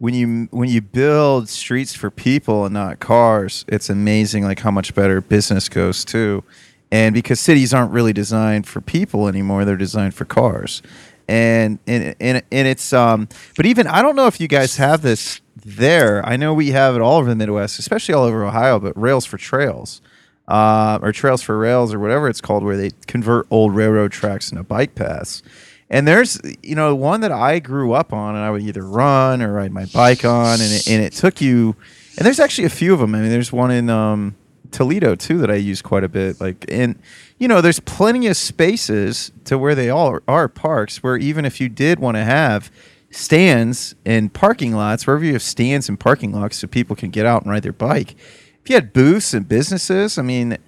when 0.00 0.14
you 0.14 0.48
when 0.50 0.70
you 0.70 0.80
build 0.80 1.48
streets 1.50 1.94
for 1.94 2.10
people 2.10 2.64
and 2.64 2.72
not 2.72 3.00
cars, 3.00 3.66
it's 3.68 3.90
amazing 3.90 4.44
like 4.44 4.58
how 4.60 4.70
much 4.70 4.94
better 4.94 5.20
business 5.20 5.68
goes 5.68 6.06
too. 6.06 6.42
And 6.90 7.14
because 7.14 7.38
cities 7.38 7.74
aren't 7.74 7.92
really 7.92 8.14
designed 8.14 8.66
for 8.66 8.80
people 8.80 9.28
anymore, 9.28 9.66
they're 9.66 9.76
designed 9.76 10.14
for 10.14 10.24
cars. 10.24 10.80
And 11.28 11.78
and 11.86 12.16
and, 12.18 12.42
and 12.50 12.66
it's 12.66 12.94
um 12.94 13.28
but 13.56 13.66
even 13.66 13.86
I 13.86 14.00
don't 14.00 14.16
know 14.16 14.26
if 14.26 14.40
you 14.40 14.48
guys 14.48 14.76
have 14.78 15.02
this 15.02 15.42
there. 15.54 16.24
I 16.26 16.38
know 16.38 16.54
we 16.54 16.70
have 16.70 16.96
it 16.96 17.02
all 17.02 17.18
over 17.18 17.28
the 17.28 17.36
Midwest, 17.36 17.78
especially 17.78 18.14
all 18.14 18.24
over 18.24 18.42
Ohio, 18.42 18.80
but 18.80 18.98
Rails 18.98 19.26
for 19.26 19.36
Trails, 19.36 20.00
uh, 20.48 20.98
or 21.02 21.12
Trails 21.12 21.42
for 21.42 21.58
Rails, 21.58 21.92
or 21.92 21.98
whatever 22.00 22.26
it's 22.26 22.40
called, 22.40 22.64
where 22.64 22.78
they 22.78 22.92
convert 23.06 23.46
old 23.50 23.76
railroad 23.76 24.12
tracks 24.12 24.50
into 24.50 24.64
bike 24.64 24.94
paths. 24.94 25.42
And 25.90 26.06
there's, 26.06 26.40
you 26.62 26.76
know, 26.76 26.94
one 26.94 27.20
that 27.22 27.32
I 27.32 27.58
grew 27.58 27.92
up 27.92 28.12
on, 28.12 28.36
and 28.36 28.44
I 28.44 28.50
would 28.50 28.62
either 28.62 28.82
run 28.82 29.42
or 29.42 29.52
ride 29.52 29.72
my 29.72 29.86
bike 29.86 30.24
on, 30.24 30.60
and 30.60 30.72
it, 30.72 30.88
and 30.88 31.02
it 31.02 31.12
took 31.12 31.40
you. 31.40 31.74
And 32.16 32.24
there's 32.24 32.38
actually 32.38 32.64
a 32.64 32.70
few 32.70 32.94
of 32.94 33.00
them. 33.00 33.14
I 33.14 33.20
mean, 33.20 33.30
there's 33.30 33.52
one 33.52 33.72
in 33.72 33.90
um, 33.90 34.36
Toledo 34.70 35.16
too 35.16 35.38
that 35.38 35.50
I 35.50 35.56
use 35.56 35.82
quite 35.82 36.04
a 36.04 36.08
bit. 36.08 36.40
Like, 36.40 36.64
and 36.68 36.96
you 37.38 37.48
know, 37.48 37.60
there's 37.60 37.80
plenty 37.80 38.28
of 38.28 38.36
spaces 38.36 39.32
to 39.44 39.58
where 39.58 39.74
they 39.74 39.90
all 39.90 40.08
are, 40.08 40.22
are 40.28 40.48
parks. 40.48 41.02
Where 41.02 41.16
even 41.16 41.44
if 41.44 41.60
you 41.60 41.68
did 41.68 41.98
want 41.98 42.16
to 42.16 42.24
have 42.24 42.70
stands 43.10 43.94
and 44.04 44.32
parking 44.32 44.74
lots, 44.74 45.06
wherever 45.06 45.24
you 45.24 45.32
have 45.32 45.42
stands 45.42 45.88
and 45.88 45.98
parking 45.98 46.32
lots 46.32 46.58
so 46.58 46.68
people 46.68 46.94
can 46.94 47.10
get 47.10 47.26
out 47.26 47.42
and 47.42 47.50
ride 47.50 47.64
their 47.64 47.72
bike. 47.72 48.14
If 48.62 48.68
you 48.68 48.76
had 48.76 48.92
booths 48.92 49.34
and 49.34 49.48
businesses, 49.48 50.18
I 50.18 50.22
mean, 50.22 50.58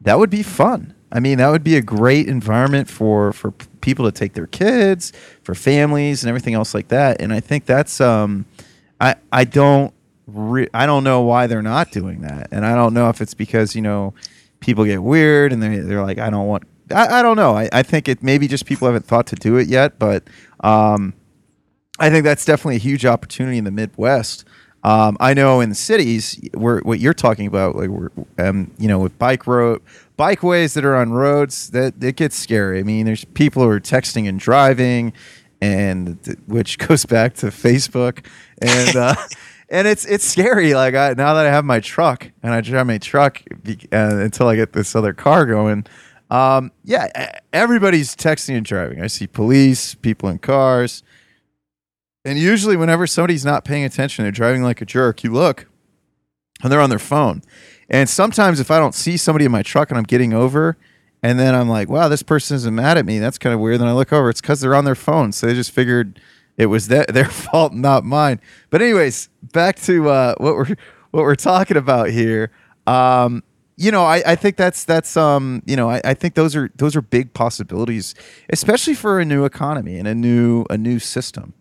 that 0.00 0.18
would 0.18 0.30
be 0.30 0.42
fun. 0.42 0.94
I 1.12 1.20
mean, 1.20 1.38
that 1.38 1.48
would 1.48 1.64
be 1.64 1.76
a 1.76 1.82
great 1.82 2.28
environment 2.28 2.88
for 2.88 3.32
for 3.32 3.52
people 3.80 4.04
to 4.04 4.12
take 4.12 4.34
their 4.34 4.46
kids, 4.46 5.12
for 5.42 5.54
families, 5.54 6.22
and 6.22 6.28
everything 6.28 6.54
else 6.54 6.74
like 6.74 6.88
that. 6.88 7.20
And 7.20 7.32
I 7.32 7.40
think 7.40 7.66
that's 7.66 8.00
um, 8.00 8.46
I 9.00 9.16
I 9.32 9.44
don't 9.44 9.92
re- 10.26 10.68
I 10.72 10.86
don't 10.86 11.04
know 11.04 11.22
why 11.22 11.46
they're 11.46 11.62
not 11.62 11.90
doing 11.90 12.20
that, 12.22 12.48
and 12.52 12.64
I 12.64 12.74
don't 12.74 12.94
know 12.94 13.08
if 13.08 13.20
it's 13.20 13.34
because 13.34 13.74
you 13.74 13.82
know 13.82 14.14
people 14.60 14.84
get 14.84 15.02
weird 15.02 15.52
and 15.52 15.62
they 15.62 15.78
they're 15.78 16.02
like 16.02 16.18
I 16.18 16.30
don't 16.30 16.46
want 16.46 16.64
I, 16.90 17.20
I 17.20 17.22
don't 17.22 17.36
know 17.36 17.56
I, 17.56 17.68
I 17.72 17.82
think 17.82 18.08
it 18.08 18.22
maybe 18.22 18.46
just 18.46 18.66
people 18.66 18.86
haven't 18.86 19.06
thought 19.06 19.26
to 19.28 19.36
do 19.36 19.56
it 19.56 19.68
yet, 19.68 19.98
but 19.98 20.24
um, 20.60 21.14
I 21.98 22.10
think 22.10 22.24
that's 22.24 22.44
definitely 22.44 22.76
a 22.76 22.80
huge 22.80 23.04
opportunity 23.04 23.58
in 23.58 23.64
the 23.64 23.70
Midwest. 23.70 24.44
Um, 24.82 25.16
I 25.20 25.34
know 25.34 25.60
in 25.60 25.68
the 25.68 25.74
cities, 25.74 26.40
where 26.54 26.78
what 26.80 27.00
you're 27.00 27.14
talking 27.14 27.46
about, 27.46 27.76
like 27.76 27.90
we're, 27.90 28.10
um, 28.38 28.70
you 28.78 28.88
know, 28.88 28.98
with 28.98 29.18
bike 29.18 29.46
road, 29.46 29.82
bikeways 30.18 30.74
that 30.74 30.84
are 30.84 30.96
on 30.96 31.12
roads, 31.12 31.70
that 31.70 32.02
it 32.02 32.16
gets 32.16 32.36
scary. 32.36 32.78
I 32.78 32.82
mean, 32.82 33.04
there's 33.04 33.24
people 33.26 33.62
who 33.62 33.68
are 33.68 33.80
texting 33.80 34.26
and 34.28 34.40
driving, 34.40 35.12
and 35.60 36.18
which 36.46 36.78
goes 36.86 37.04
back 37.04 37.34
to 37.36 37.46
Facebook, 37.46 38.24
and 38.62 38.96
uh, 38.96 39.14
and 39.68 39.86
it's 39.86 40.06
it's 40.06 40.24
scary. 40.24 40.72
Like 40.72 40.94
I, 40.94 41.12
now 41.12 41.34
that 41.34 41.46
I 41.46 41.50
have 41.50 41.64
my 41.64 41.80
truck 41.80 42.30
and 42.42 42.54
I 42.54 42.62
drive 42.62 42.86
my 42.86 42.98
truck 42.98 43.42
uh, 43.50 43.76
until 43.92 44.48
I 44.48 44.56
get 44.56 44.72
this 44.72 44.94
other 44.94 45.12
car 45.12 45.46
going. 45.46 45.86
Um, 46.30 46.70
yeah, 46.84 47.38
everybody's 47.52 48.14
texting 48.14 48.56
and 48.56 48.64
driving. 48.64 49.02
I 49.02 49.08
see 49.08 49.26
police, 49.26 49.96
people 49.96 50.28
in 50.28 50.38
cars. 50.38 51.02
And 52.24 52.38
usually, 52.38 52.76
whenever 52.76 53.06
somebody's 53.06 53.44
not 53.44 53.64
paying 53.64 53.84
attention, 53.84 54.24
they're 54.24 54.32
driving 54.32 54.62
like 54.62 54.80
a 54.80 54.86
jerk, 54.86 55.24
you 55.24 55.32
look 55.32 55.66
and 56.62 56.70
they're 56.70 56.80
on 56.80 56.90
their 56.90 56.98
phone. 56.98 57.42
And 57.88 58.08
sometimes, 58.08 58.60
if 58.60 58.70
I 58.70 58.78
don't 58.78 58.94
see 58.94 59.16
somebody 59.16 59.44
in 59.44 59.52
my 59.52 59.62
truck 59.62 59.90
and 59.90 59.98
I'm 59.98 60.04
getting 60.04 60.32
over, 60.32 60.76
and 61.22 61.38
then 61.38 61.54
I'm 61.54 61.68
like, 61.68 61.88
wow, 61.88 62.08
this 62.08 62.22
person 62.22 62.56
isn't 62.56 62.74
mad 62.74 62.98
at 62.98 63.06
me, 63.06 63.18
that's 63.18 63.38
kind 63.38 63.54
of 63.54 63.60
weird. 63.60 63.80
Then 63.80 63.88
I 63.88 63.92
look 63.92 64.12
over, 64.12 64.30
it's 64.30 64.40
because 64.40 64.60
they're 64.60 64.74
on 64.74 64.84
their 64.84 64.94
phone. 64.94 65.32
So 65.32 65.46
they 65.46 65.54
just 65.54 65.70
figured 65.70 66.20
it 66.56 66.66
was 66.66 66.88
their, 66.88 67.04
their 67.08 67.26
fault, 67.26 67.72
not 67.72 68.04
mine. 68.04 68.40
But, 68.70 68.82
anyways, 68.82 69.28
back 69.52 69.76
to 69.80 70.08
uh, 70.08 70.34
what 70.38 70.54
we're 70.54 70.76
what 71.10 71.22
we're 71.22 71.34
talking 71.34 71.76
about 71.76 72.10
here. 72.10 72.52
Um, 72.86 73.42
you 73.76 73.90
know, 73.90 74.04
I, 74.04 74.22
I 74.24 74.34
think 74.36 74.56
that's 74.56 74.84
that's 74.84 75.16
um, 75.16 75.62
you 75.66 75.74
know, 75.74 75.90
I, 75.90 76.00
I 76.04 76.14
think 76.14 76.34
those 76.34 76.54
are 76.54 76.70
those 76.76 76.94
are 76.94 77.02
big 77.02 77.32
possibilities, 77.32 78.14
especially 78.50 78.94
for 78.94 79.18
a 79.18 79.24
new 79.24 79.44
economy 79.44 79.98
and 79.98 80.06
a 80.06 80.14
new 80.14 80.66
a 80.68 80.76
new 80.76 80.98
system. 80.98 81.54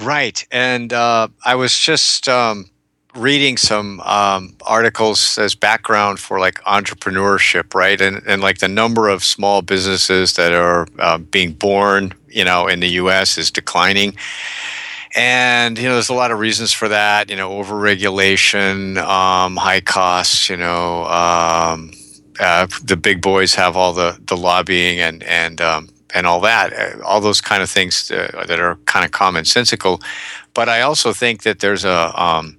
Right. 0.00 0.44
And 0.50 0.92
uh, 0.92 1.28
I 1.44 1.54
was 1.54 1.78
just 1.78 2.28
um, 2.28 2.70
reading 3.14 3.56
some 3.56 4.00
um, 4.00 4.56
articles 4.66 5.38
as 5.38 5.54
background 5.54 6.18
for 6.18 6.40
like 6.40 6.60
entrepreneurship, 6.64 7.74
right? 7.74 8.00
And, 8.00 8.22
and 8.26 8.42
like 8.42 8.58
the 8.58 8.68
number 8.68 9.08
of 9.08 9.22
small 9.24 9.62
businesses 9.62 10.34
that 10.34 10.52
are 10.52 10.86
uh, 10.98 11.18
being 11.18 11.52
born, 11.52 12.12
you 12.28 12.44
know, 12.44 12.66
in 12.66 12.80
the 12.80 12.88
US 12.90 13.38
is 13.38 13.50
declining. 13.50 14.16
and 15.14 15.78
you 15.78 15.84
know 15.84 15.94
there's 15.94 16.08
a 16.08 16.14
lot 16.14 16.30
of 16.30 16.38
reasons 16.38 16.72
for 16.72 16.88
that 16.88 17.30
you 17.30 17.36
know 17.36 17.50
overregulation 17.50 18.98
um, 18.98 19.56
high 19.56 19.80
costs 19.80 20.48
you 20.50 20.56
know 20.56 21.04
um, 21.06 21.92
uh, 22.40 22.66
the 22.82 22.96
big 22.96 23.22
boys 23.22 23.54
have 23.54 23.76
all 23.76 23.92
the 23.92 24.18
the 24.26 24.36
lobbying 24.36 25.00
and 25.00 25.22
and 25.24 25.60
um, 25.60 25.88
and 26.14 26.26
all 26.26 26.40
that 26.40 26.72
uh, 26.72 27.02
all 27.04 27.20
those 27.20 27.40
kind 27.40 27.62
of 27.62 27.68
things 27.68 28.10
uh, 28.10 28.44
that 28.48 28.60
are 28.60 28.76
kind 28.86 29.04
of 29.04 29.10
commonsensical. 29.10 30.02
But 30.54 30.68
i 30.68 30.80
also 30.80 31.12
think 31.12 31.42
that 31.42 31.58
there's 31.58 31.84
a 31.84 32.12
um, 32.20 32.56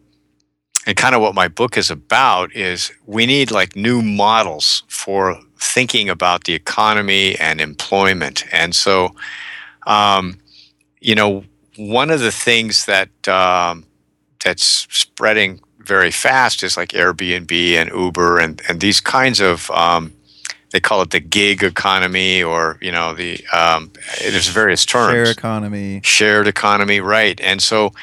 and 0.86 0.96
kind 0.96 1.16
of 1.16 1.22
what 1.22 1.34
my 1.34 1.48
book 1.48 1.78
is 1.78 1.90
about 1.90 2.56
is 2.56 2.92
we 3.08 3.26
need 3.26 3.50
like 3.50 3.76
new 3.76 4.02
models 4.02 4.84
for 4.88 5.40
thinking 5.58 6.10
about 6.10 6.44
the 6.44 6.54
economy 6.54 7.36
and 7.40 7.60
employment. 7.60 8.44
And 8.52 8.76
so 8.76 9.16
um, 9.88 10.38
you 11.00 11.16
know 11.16 11.44
one 11.78 12.10
of 12.10 12.20
the 12.20 12.32
things 12.32 12.86
that 12.86 13.28
um, 13.28 13.86
that's 14.44 14.88
spreading 14.90 15.60
very 15.80 16.12
fast 16.12 16.64
is 16.64 16.78
like 16.78 16.90
Airbnb 16.90 17.52
and 17.74 17.90
Uber 17.92 18.40
and 18.40 18.62
and 18.68 18.80
these 18.80 19.00
kinds 19.00 19.40
of 19.40 19.70
um, 19.72 20.14
they 20.76 20.80
call 20.82 21.02
it 21.02 21.10
the 21.12 21.22
gig 21.22 21.64
economy 21.64 22.44
or 22.44 22.78
you 22.82 22.92
know 22.92 23.14
the 23.14 23.42
um, 23.54 23.92
there's 24.20 24.50
various 24.50 24.86
terms 24.86 25.14
Share 25.14 25.32
economy. 25.32 26.02
shared 26.04 26.48
economy 26.48 27.00
right 27.00 27.40
and 27.40 27.62
so 27.62 27.94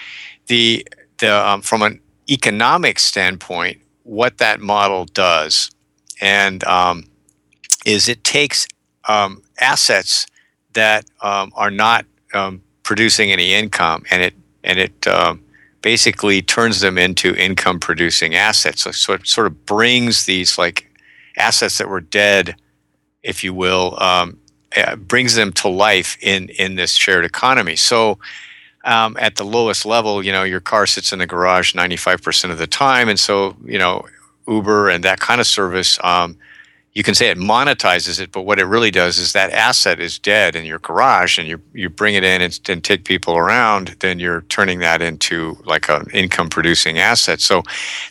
the 0.46 0.86
the 1.18 1.48
um, 1.48 1.60
from 1.60 1.82
an 1.82 2.00
economic 2.30 2.98
standpoint 2.98 3.78
what 4.04 4.38
that 4.38 4.60
model 4.60 5.04
does 5.04 5.70
and 6.22 6.64
um, 6.64 7.04
is 7.84 8.08
it 8.08 8.24
takes 8.24 8.66
um, 9.08 9.42
assets 9.60 10.26
that 10.72 11.04
um, 11.20 11.52
are 11.54 11.70
not 11.70 12.06
um, 12.32 12.62
producing 12.82 13.32
any 13.32 13.52
income, 13.52 14.04
and 14.10 14.22
it 14.22 14.34
and 14.64 14.78
it 14.78 15.06
um, 15.06 15.42
basically 15.82 16.40
turns 16.40 16.80
them 16.80 16.96
into 16.96 17.34
income 17.34 17.80
producing 17.80 18.34
assets. 18.34 18.82
So, 18.82 18.92
so 18.92 19.12
it 19.14 19.26
sort 19.26 19.48
of 19.48 19.66
brings 19.66 20.24
these 20.24 20.56
like 20.56 20.88
assets 21.36 21.78
that 21.78 21.88
were 21.88 22.00
dead, 22.00 22.56
if 23.22 23.44
you 23.44 23.54
will, 23.54 23.96
um, 24.02 24.38
uh, 24.76 24.96
brings 24.96 25.34
them 25.34 25.52
to 25.52 25.68
life 25.68 26.16
in 26.20 26.48
in 26.50 26.76
this 26.76 26.92
shared 26.92 27.24
economy. 27.24 27.76
So. 27.76 28.18
Um, 28.84 29.16
at 29.20 29.36
the 29.36 29.44
lowest 29.44 29.86
level, 29.86 30.24
you 30.24 30.32
know, 30.32 30.42
your 30.42 30.58
car 30.58 30.88
sits 30.88 31.12
in 31.12 31.20
the 31.20 31.26
garage 31.28 31.72
95% 31.72 32.50
of 32.50 32.58
the 32.58 32.66
time. 32.66 33.08
And 33.08 33.20
so, 33.20 33.54
you 33.64 33.78
know, 33.78 34.04
Uber 34.48 34.88
and 34.88 35.04
that 35.04 35.20
kind 35.20 35.40
of 35.40 35.46
service 35.46 36.00
um, 36.02 36.36
you 36.94 37.02
can 37.02 37.14
say 37.14 37.30
it 37.30 37.38
monetizes 37.38 38.20
it, 38.20 38.32
but 38.32 38.42
what 38.42 38.58
it 38.58 38.66
really 38.66 38.90
does 38.90 39.18
is 39.18 39.32
that 39.32 39.50
asset 39.52 39.98
is 39.98 40.18
dead 40.18 40.54
in 40.54 40.66
your 40.66 40.78
garage, 40.78 41.38
and 41.38 41.48
you 41.48 41.60
you 41.72 41.88
bring 41.88 42.14
it 42.14 42.24
in 42.24 42.42
and, 42.42 42.60
and 42.68 42.84
take 42.84 43.04
people 43.04 43.36
around. 43.36 43.96
Then 44.00 44.18
you're 44.18 44.42
turning 44.42 44.80
that 44.80 45.00
into 45.00 45.56
like 45.64 45.88
an 45.88 46.06
income 46.12 46.50
producing 46.50 46.98
asset. 46.98 47.40
So 47.40 47.62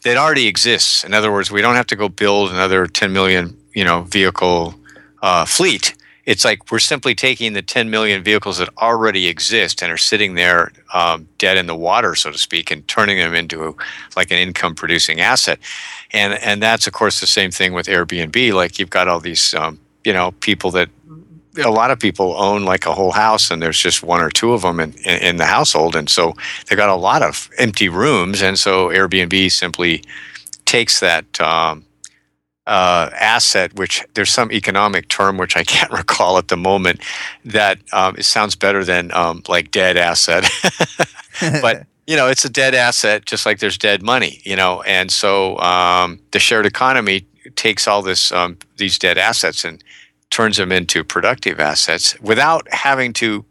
that 0.04 0.18
already 0.18 0.48
exists. 0.48 1.04
In 1.04 1.14
other 1.14 1.32
words, 1.32 1.52
we 1.52 1.62
don't 1.62 1.76
have 1.76 1.88
to 1.88 1.96
go 1.96 2.10
build 2.10 2.50
another 2.50 2.88
10 2.88 3.14
million 3.14 3.56
you 3.74 3.84
know 3.84 4.02
vehicle 4.02 4.74
uh, 5.22 5.46
fleet. 5.46 5.96
It's 6.26 6.46
like 6.46 6.72
we're 6.72 6.80
simply 6.80 7.16
taking 7.16 7.54
the 7.54 7.64
10 7.64 7.90
million 7.90 8.24
vehicles 8.24 8.60
that 8.60 8.70
already 8.78 9.28
exist 9.28 9.82
and 9.82 9.92
are 9.92 9.98
sitting 9.98 10.36
there 10.36 10.72
um, 10.94 11.28
dead 11.40 11.58
in 11.58 11.66
the 11.66 11.76
water, 11.76 12.14
so 12.14 12.32
to 12.32 12.38
speak, 12.38 12.70
and 12.70 12.88
turning 12.88 13.18
them 13.18 13.34
into 13.34 13.76
like 14.16 14.30
an 14.32 14.38
income 14.38 14.76
producing 14.76 15.20
asset 15.20 15.60
and 16.14 16.34
and 16.34 16.62
that's 16.62 16.88
of 16.88 16.94
course 16.94 17.20
the 17.20 17.28
same 17.28 17.52
thing 17.52 17.74
with 17.74 17.88
Airbnb. 17.88 18.54
Like 18.54 18.80
you've 18.80 18.90
got 18.90 19.08
all 19.08 19.20
these 19.20 19.54
um, 19.54 19.80
you 20.04 20.14
know 20.14 20.32
people 20.40 20.72
that 20.72 20.90
a 21.64 21.72
lot 21.72 21.92
of 21.92 22.00
people 22.00 22.36
own 22.38 22.64
like 22.64 22.86
a 22.86 22.94
whole 22.94 23.12
house 23.12 23.52
and 23.52 23.62
there's 23.62 23.80
just 23.80 24.04
one 24.04 24.22
or 24.22 24.30
two 24.30 24.54
of 24.54 24.62
them 24.62 24.80
in, 24.80 24.94
in, 25.06 25.22
in, 25.22 25.36
the 25.36 25.46
household 25.46 25.98
and 25.98 26.10
so 26.10 26.34
they've 26.66 26.78
got 26.78 26.88
a 26.88 26.96
lot 26.96 27.22
of 27.22 27.50
empty 27.58 27.90
rooms 27.90 28.42
and 28.42 28.58
so 28.58 28.88
airbnb 28.88 29.52
simply 29.52 30.02
takes 30.64 31.02
that 31.02 31.42
um, 31.42 31.84
uh, 32.72 33.10
asset 33.20 33.74
which 33.78 34.04
there's 34.14 34.30
some 34.30 34.52
economic 34.52 35.08
term 35.10 35.38
which 35.38 35.58
i 35.58 35.64
can't 35.74 35.92
recall 35.92 36.38
at 36.38 36.48
the 36.48 36.58
moment 36.58 37.02
that 37.46 37.78
um, 37.92 38.16
it 38.18 38.24
sounds 38.24 38.56
better 38.56 38.84
than 38.84 39.12
um, 39.14 39.44
like 39.48 39.72
dead 39.72 39.98
asset 39.98 40.50
but 41.62 41.86
you 42.08 42.18
know, 42.18 42.28
it's 42.28 42.44
a 42.44 42.50
dead 42.50 42.76
asset, 42.76 43.26
just 43.26 43.46
like 43.46 43.60
there's 43.60 43.78
dead 43.78 44.04
money, 44.04 44.42
you 44.44 44.56
know. 44.56 44.82
And 44.82 45.10
so 45.10 45.58
um, 45.60 46.20
the 46.32 46.40
shared 46.40 46.66
economy 46.66 47.26
takes 47.56 47.88
all 47.88 48.02
this 48.02 48.34
um, 48.34 48.58
these 48.78 49.00
dead 49.00 49.18
assets 49.18 49.64
and 49.64 49.82
turns 50.30 50.58
them 50.58 50.72
into 50.72 51.04
productive 51.04 51.60
assets 51.60 52.20
without 52.20 52.68
having 52.74 53.14
to 53.14 53.46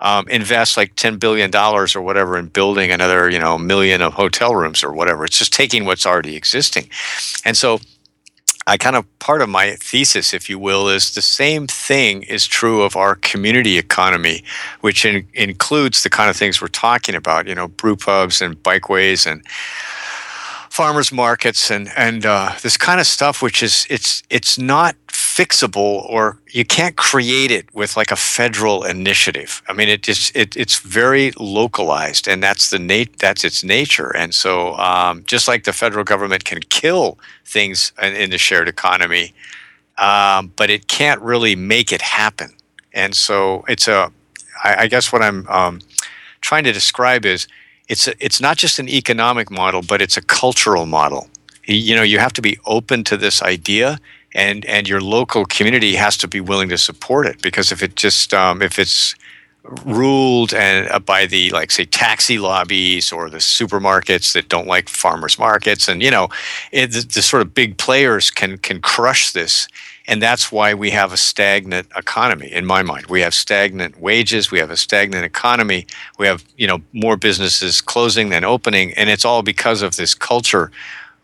um, 0.00 0.26
invest 0.28 0.76
like 0.76 0.96
ten 0.96 1.18
billion 1.18 1.50
dollars 1.50 1.94
or 1.94 2.02
whatever 2.02 2.38
in 2.38 2.46
building 2.46 2.90
another, 2.90 3.30
you 3.30 3.38
know, 3.38 3.58
million 3.58 4.02
of 4.02 4.14
hotel 4.14 4.56
rooms 4.56 4.82
or 4.82 4.92
whatever. 4.92 5.24
It's 5.24 5.38
just 5.38 5.52
taking 5.52 5.84
what's 5.84 6.06
already 6.06 6.34
existing, 6.34 6.88
and 7.44 7.56
so 7.56 7.78
I 8.68 8.76
kind 8.76 8.96
of 8.96 9.04
part 9.20 9.42
of 9.42 9.48
my 9.48 9.76
thesis, 9.76 10.34
if 10.34 10.50
you 10.50 10.58
will, 10.58 10.88
is 10.88 11.14
the 11.14 11.22
same 11.22 11.68
thing 11.68 12.24
is 12.24 12.46
true 12.46 12.82
of 12.82 12.96
our 12.96 13.14
community 13.16 13.78
economy, 13.78 14.42
which 14.80 15.04
in, 15.04 15.26
includes 15.34 16.02
the 16.02 16.10
kind 16.10 16.28
of 16.28 16.36
things 16.36 16.60
we're 16.60 16.68
talking 16.68 17.14
about, 17.14 17.46
you 17.46 17.54
know, 17.54 17.68
brew 17.68 17.94
pubs 17.94 18.42
and 18.42 18.60
bikeways 18.62 19.30
and 19.30 19.46
farmers 20.76 21.10
markets 21.12 21.70
and 21.70 21.90
and 21.96 22.26
uh, 22.26 22.52
this 22.62 22.76
kind 22.76 23.00
of 23.00 23.06
stuff, 23.06 23.40
which 23.40 23.62
is 23.62 23.86
it's 23.88 24.22
it's 24.30 24.58
not 24.58 24.96
fixable 25.36 26.08
or 26.08 26.38
you 26.50 26.64
can't 26.64 26.96
create 26.96 27.50
it 27.50 27.66
with 27.74 27.96
like 27.96 28.10
a 28.10 28.16
federal 28.16 28.84
initiative. 28.84 29.62
I 29.68 29.74
mean, 29.74 29.88
it 29.88 30.02
just 30.02 30.34
it, 30.34 30.56
it's 30.56 30.78
very 30.78 31.32
localized, 31.38 32.26
and 32.26 32.42
that's 32.42 32.70
the 32.70 32.78
nat- 32.78 33.18
that's 33.18 33.44
its 33.44 33.62
nature. 33.62 34.16
And 34.16 34.34
so, 34.34 34.74
um, 34.76 35.24
just 35.26 35.46
like 35.46 35.64
the 35.64 35.72
federal 35.74 36.04
government 36.04 36.44
can 36.44 36.60
kill 36.60 37.18
things 37.44 37.92
in, 38.00 38.14
in 38.14 38.30
the 38.30 38.38
shared 38.38 38.68
economy, 38.68 39.34
um, 39.98 40.52
but 40.56 40.70
it 40.70 40.88
can't 40.88 41.20
really 41.20 41.54
make 41.54 41.92
it 41.92 42.00
happen. 42.00 42.50
And 42.94 43.14
so, 43.14 43.64
it's 43.68 43.88
a 43.88 44.10
I, 44.64 44.84
I 44.84 44.86
guess 44.86 45.12
what 45.12 45.22
I'm 45.22 45.46
um, 45.48 45.80
trying 46.40 46.64
to 46.64 46.72
describe 46.72 47.26
is 47.26 47.46
it's 47.88 48.08
a, 48.08 48.14
it's 48.24 48.40
not 48.40 48.56
just 48.56 48.78
an 48.78 48.88
economic 48.88 49.50
model, 49.50 49.82
but 49.82 50.00
it's 50.00 50.16
a 50.16 50.22
cultural 50.22 50.86
model. 50.86 51.28
You 51.66 51.96
know, 51.96 52.02
you 52.02 52.20
have 52.20 52.32
to 52.34 52.42
be 52.42 52.58
open 52.64 53.04
to 53.04 53.16
this 53.16 53.42
idea 53.42 53.98
and 54.36 54.64
and 54.66 54.86
your 54.86 55.00
local 55.00 55.44
community 55.46 55.96
has 55.96 56.16
to 56.18 56.28
be 56.28 56.40
willing 56.40 56.68
to 56.68 56.78
support 56.78 57.26
it 57.26 57.40
because 57.42 57.72
if 57.72 57.82
it 57.82 57.96
just 57.96 58.32
um, 58.32 58.62
if 58.62 58.78
it's 58.78 59.16
ruled 59.84 60.54
and 60.54 60.88
uh, 60.90 60.98
by 61.00 61.26
the 61.26 61.50
like 61.50 61.72
say 61.72 61.84
taxi 61.84 62.38
lobbies 62.38 63.10
or 63.10 63.28
the 63.28 63.38
supermarkets 63.38 64.32
that 64.34 64.48
don't 64.48 64.68
like 64.68 64.88
farmers 64.88 65.40
markets 65.40 65.88
and 65.88 66.02
you 66.02 66.10
know 66.10 66.28
it, 66.70 66.92
the, 66.92 67.00
the 67.00 67.22
sort 67.22 67.42
of 67.42 67.52
big 67.52 67.76
players 67.76 68.30
can 68.30 68.58
can 68.58 68.80
crush 68.80 69.32
this 69.32 69.66
and 70.06 70.22
that's 70.22 70.52
why 70.52 70.72
we 70.72 70.90
have 70.90 71.12
a 71.12 71.16
stagnant 71.16 71.88
economy 71.96 72.46
in 72.52 72.64
my 72.64 72.80
mind. 72.84 73.06
We 73.06 73.22
have 73.22 73.34
stagnant 73.34 74.00
wages 74.00 74.52
we 74.52 74.60
have 74.60 74.70
a 74.70 74.76
stagnant 74.76 75.24
economy 75.24 75.86
we 76.18 76.26
have 76.26 76.44
you 76.56 76.68
know 76.68 76.80
more 76.92 77.16
businesses 77.16 77.80
closing 77.80 78.28
than 78.28 78.44
opening 78.44 78.92
and 78.94 79.10
it's 79.10 79.24
all 79.24 79.42
because 79.42 79.82
of 79.82 79.96
this 79.96 80.14
culture 80.14 80.70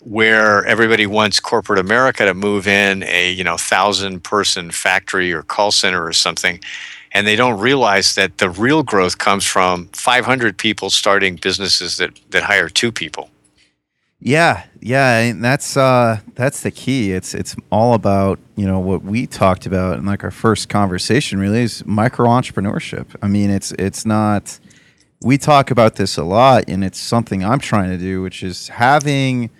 where 0.04 0.64
everybody 0.66 1.06
wants 1.06 1.38
corporate 1.38 1.78
America 1.78 2.24
to 2.24 2.34
move 2.34 2.66
in 2.66 3.02
a 3.04 3.30
you 3.32 3.44
know 3.44 3.56
thousand 3.56 4.24
person 4.24 4.70
factory 4.70 5.32
or 5.32 5.42
call 5.42 5.70
center 5.70 6.04
or 6.04 6.12
something, 6.12 6.60
and 7.12 7.26
they 7.26 7.36
don't 7.36 7.60
realize 7.60 8.14
that 8.14 8.38
the 8.38 8.50
real 8.50 8.82
growth 8.82 9.18
comes 9.18 9.44
from 9.44 9.86
500 9.92 10.56
people 10.58 10.90
starting 10.90 11.36
businesses 11.36 11.98
that 11.98 12.18
that 12.30 12.42
hire 12.42 12.68
two 12.68 12.90
people. 12.90 13.30
Yeah, 14.24 14.64
yeah, 14.80 15.18
and 15.18 15.42
that's 15.42 15.76
uh, 15.76 16.20
that's 16.34 16.62
the 16.62 16.70
key. 16.70 17.12
It's 17.12 17.34
it's 17.34 17.56
all 17.70 17.94
about 17.94 18.38
you 18.54 18.66
know 18.66 18.78
what 18.78 19.02
we 19.02 19.26
talked 19.26 19.66
about 19.66 19.98
in 19.98 20.06
like 20.06 20.22
our 20.22 20.30
first 20.30 20.68
conversation. 20.68 21.40
Really 21.40 21.62
is 21.62 21.84
micro 21.86 22.28
entrepreneurship. 22.28 23.06
I 23.20 23.26
mean, 23.26 23.50
it's 23.50 23.72
it's 23.72 24.06
not. 24.06 24.60
We 25.22 25.38
talk 25.38 25.70
about 25.70 25.96
this 25.96 26.16
a 26.16 26.24
lot, 26.24 26.64
and 26.68 26.84
it's 26.84 26.98
something 26.98 27.44
I'm 27.44 27.60
trying 27.60 27.90
to 27.90 27.98
do, 27.98 28.22
which 28.22 28.42
is 28.44 28.68
having 28.68 29.50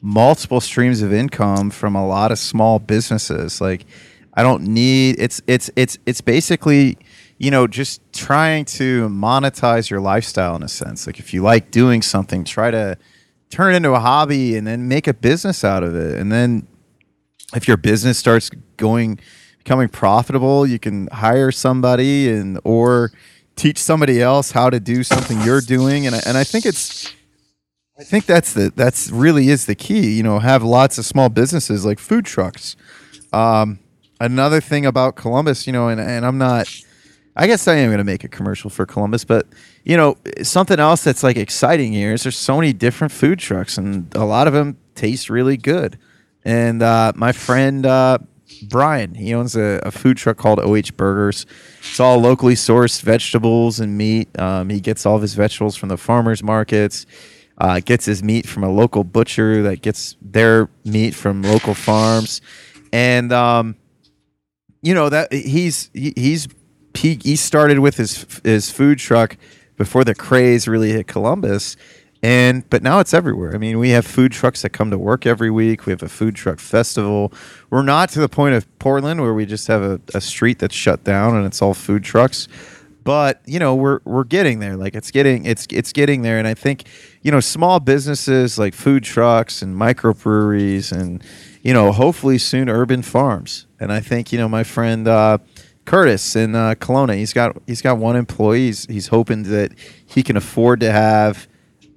multiple 0.00 0.60
streams 0.60 1.02
of 1.02 1.12
income 1.12 1.70
from 1.70 1.94
a 1.94 2.06
lot 2.06 2.32
of 2.32 2.38
small 2.38 2.78
businesses. 2.78 3.60
Like 3.60 3.86
I 4.34 4.42
don't 4.42 4.62
need 4.62 5.16
it's 5.18 5.42
it's 5.46 5.70
it's 5.76 5.98
it's 6.06 6.20
basically 6.20 6.98
you 7.38 7.50
know 7.50 7.66
just 7.66 8.00
trying 8.12 8.64
to 8.66 9.08
monetize 9.08 9.90
your 9.90 10.00
lifestyle 10.00 10.56
in 10.56 10.62
a 10.62 10.68
sense. 10.68 11.06
Like 11.06 11.18
if 11.18 11.34
you 11.34 11.42
like 11.42 11.70
doing 11.70 12.02
something, 12.02 12.44
try 12.44 12.70
to 12.70 12.96
turn 13.50 13.74
it 13.74 13.78
into 13.78 13.92
a 13.92 14.00
hobby 14.00 14.56
and 14.56 14.66
then 14.66 14.88
make 14.88 15.06
a 15.06 15.14
business 15.14 15.64
out 15.64 15.82
of 15.82 15.94
it. 15.96 16.18
And 16.18 16.30
then 16.30 16.66
if 17.54 17.66
your 17.66 17.76
business 17.76 18.16
starts 18.16 18.50
going 18.76 19.18
becoming 19.58 19.88
profitable, 19.88 20.66
you 20.66 20.78
can 20.78 21.08
hire 21.08 21.52
somebody 21.52 22.30
and 22.30 22.58
or 22.64 23.12
teach 23.56 23.78
somebody 23.78 24.22
else 24.22 24.52
how 24.52 24.70
to 24.70 24.80
do 24.80 25.02
something 25.02 25.38
you're 25.42 25.60
doing 25.60 26.06
and 26.06 26.16
I, 26.16 26.22
and 26.24 26.38
I 26.38 26.44
think 26.44 26.64
it's 26.64 27.12
I 28.00 28.02
think 28.02 28.24
that's 28.24 28.54
the 28.54 28.72
that's 28.74 29.10
really 29.10 29.48
is 29.48 29.66
the 29.66 29.74
key. 29.74 30.16
You 30.16 30.22
know, 30.22 30.38
have 30.38 30.62
lots 30.62 30.96
of 30.96 31.04
small 31.04 31.28
businesses 31.28 31.84
like 31.84 31.98
food 31.98 32.24
trucks. 32.24 32.74
Um, 33.30 33.78
another 34.18 34.62
thing 34.62 34.86
about 34.86 35.16
Columbus, 35.16 35.66
you 35.66 35.72
know, 35.74 35.88
and, 35.88 36.00
and 36.00 36.24
I'm 36.24 36.38
not 36.38 36.66
I 37.36 37.46
guess 37.46 37.68
I 37.68 37.74
am 37.76 37.88
going 37.88 37.98
to 37.98 38.04
make 38.04 38.24
a 38.24 38.28
commercial 38.28 38.70
for 38.70 38.86
Columbus, 38.86 39.24
but 39.24 39.46
you 39.84 39.98
know, 39.98 40.16
something 40.42 40.80
else 40.80 41.04
that's 41.04 41.22
like 41.22 41.36
exciting 41.36 41.92
here 41.92 42.14
is 42.14 42.22
there's 42.22 42.38
so 42.38 42.56
many 42.56 42.72
different 42.72 43.12
food 43.12 43.38
trucks, 43.38 43.76
and 43.76 44.14
a 44.16 44.24
lot 44.24 44.46
of 44.46 44.54
them 44.54 44.78
taste 44.94 45.28
really 45.28 45.58
good. 45.58 45.98
And 46.42 46.82
uh, 46.82 47.12
my 47.14 47.32
friend 47.32 47.84
uh, 47.84 48.18
Brian, 48.62 49.14
he 49.14 49.34
owns 49.34 49.56
a, 49.56 49.80
a, 49.84 49.90
food 49.90 50.16
truck 50.16 50.38
called 50.38 50.58
OH 50.58 50.92
Burgers. 50.96 51.44
It's 51.80 52.00
all 52.00 52.18
locally 52.18 52.54
sourced 52.54 53.02
vegetables 53.02 53.78
and 53.78 53.96
meat. 53.96 54.28
Um, 54.38 54.70
he 54.70 54.80
gets 54.80 55.04
all 55.04 55.16
of 55.16 55.22
his 55.22 55.34
vegetables 55.34 55.76
from 55.76 55.90
the 55.90 55.98
farmers 55.98 56.42
markets. 56.42 57.04
Uh, 57.60 57.78
gets 57.78 58.06
his 58.06 58.22
meat 58.22 58.48
from 58.48 58.64
a 58.64 58.70
local 58.70 59.04
butcher 59.04 59.62
that 59.62 59.82
gets 59.82 60.16
their 60.22 60.70
meat 60.84 61.14
from 61.14 61.42
local 61.42 61.74
farms, 61.74 62.40
and 62.90 63.32
um, 63.32 63.76
you 64.80 64.94
know 64.94 65.10
that 65.10 65.30
he's 65.30 65.90
he, 65.92 66.14
he's 66.16 66.48
he, 66.94 67.18
he 67.22 67.36
started 67.36 67.78
with 67.78 67.96
his 67.96 68.26
his 68.44 68.70
food 68.70 68.98
truck 68.98 69.36
before 69.76 70.04
the 70.04 70.14
craze 70.14 70.66
really 70.68 70.92
hit 70.92 71.06
Columbus. 71.06 71.76
And 72.22 72.68
but 72.68 72.82
now 72.82 73.00
it's 73.00 73.14
everywhere. 73.14 73.54
I 73.54 73.58
mean, 73.58 73.78
we 73.78 73.90
have 73.90 74.06
food 74.06 74.32
trucks 74.32 74.60
that 74.62 74.70
come 74.70 74.90
to 74.90 74.98
work 74.98 75.24
every 75.24 75.50
week. 75.50 75.86
We 75.86 75.90
have 75.90 76.02
a 76.02 76.08
food 76.08 76.34
truck 76.34 76.60
festival. 76.60 77.32
We're 77.70 77.82
not 77.82 78.10
to 78.10 78.20
the 78.20 78.28
point 78.28 78.54
of 78.54 78.78
Portland 78.78 79.22
where 79.22 79.32
we 79.32 79.46
just 79.46 79.68
have 79.68 79.82
a, 79.82 80.00
a 80.12 80.20
street 80.20 80.58
that's 80.58 80.74
shut 80.74 81.02
down 81.02 81.34
and 81.34 81.46
it's 81.46 81.62
all 81.62 81.72
food 81.72 82.04
trucks. 82.04 82.46
But 83.02 83.40
you 83.46 83.58
know, 83.58 83.74
we're 83.74 84.00
we're 84.04 84.24
getting 84.24 84.60
there. 84.60 84.76
Like 84.76 84.94
it's 84.94 85.10
getting 85.10 85.46
it's 85.46 85.66
it's 85.70 85.92
getting 85.92 86.22
there. 86.22 86.38
And 86.38 86.46
I 86.46 86.54
think 86.54 86.84
you 87.22 87.30
know, 87.30 87.40
small 87.40 87.80
businesses 87.80 88.58
like 88.58 88.74
food 88.74 89.04
trucks 89.04 89.62
and 89.62 89.74
microbreweries 89.74 90.92
and 90.92 91.22
you 91.62 91.72
know, 91.72 91.92
hopefully 91.92 92.38
soon 92.38 92.68
urban 92.68 93.02
farms. 93.02 93.66
And 93.78 93.92
I 93.92 94.00
think 94.00 94.32
you 94.32 94.38
know, 94.38 94.48
my 94.48 94.64
friend. 94.64 95.06
Uh, 95.08 95.38
Curtis 95.86 96.36
in 96.36 96.54
uh, 96.54 96.76
Kelowna. 96.76 97.16
He's 97.16 97.32
got 97.32 97.56
he's 97.66 97.82
got 97.82 97.98
one 97.98 98.14
employee. 98.14 98.66
He's, 98.66 98.86
he's 98.86 99.08
hoping 99.08 99.42
that 99.44 99.72
he 100.06 100.22
can 100.22 100.36
afford 100.36 100.78
to 100.80 100.92
have 100.92 101.48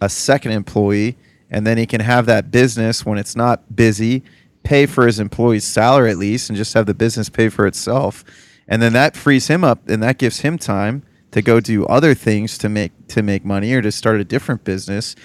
a 0.02 0.10
second 0.10 0.52
employee, 0.52 1.16
and 1.52 1.68
then 1.68 1.78
he 1.78 1.86
can 1.86 2.02
have 2.02 2.26
that 2.26 2.50
business 2.50 3.06
when 3.06 3.20
it's 3.20 3.36
not 3.36 3.76
busy, 3.76 4.24
pay 4.64 4.86
for 4.86 5.06
his 5.06 5.20
employee's 5.20 5.64
salary 5.64 6.10
at 6.10 6.18
least, 6.18 6.50
and 6.50 6.58
just 6.58 6.74
have 6.74 6.88
the 6.88 6.94
business 6.96 7.30
pay 7.30 7.50
for 7.50 7.68
itself. 7.68 8.24
And 8.68 8.82
then 8.82 8.94
that 8.94 9.16
frees 9.16 9.48
him 9.48 9.64
up, 9.64 9.88
and 9.88 10.02
that 10.04 10.18
gives 10.18 10.40
him 10.42 10.58
time 10.58 11.04
to 11.32 11.42
go 11.42 11.60
do 11.60 11.86
other 11.86 12.14
things 12.14 12.58
to 12.60 12.70
make 12.70 12.92
to 13.10 13.22
make 13.22 13.44
money 13.44 13.74
or 13.74 13.82
to 13.82 13.92
start 13.92 14.20
a 14.20 14.24
different 14.24 14.64
business. 14.64 15.16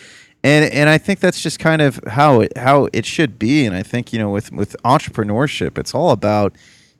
And 0.42 0.72
and 0.72 0.88
I 0.88 0.98
think 0.98 1.20
that's 1.20 1.40
just 1.40 1.59
kind 1.59 1.83
of 1.83 2.01
how 2.09 2.40
it 2.40 2.57
how 2.57 2.88
it 2.92 3.07
should 3.07 3.38
be. 3.38 3.66
And 3.66 3.77
I 3.77 3.83
think 3.83 4.12
you 4.12 4.18
know 4.18 4.31
with 4.31 4.51
with 4.53 4.77
entrepreneurship, 4.85 5.79
it's 5.79 5.94
all 5.94 6.11
about 6.11 6.55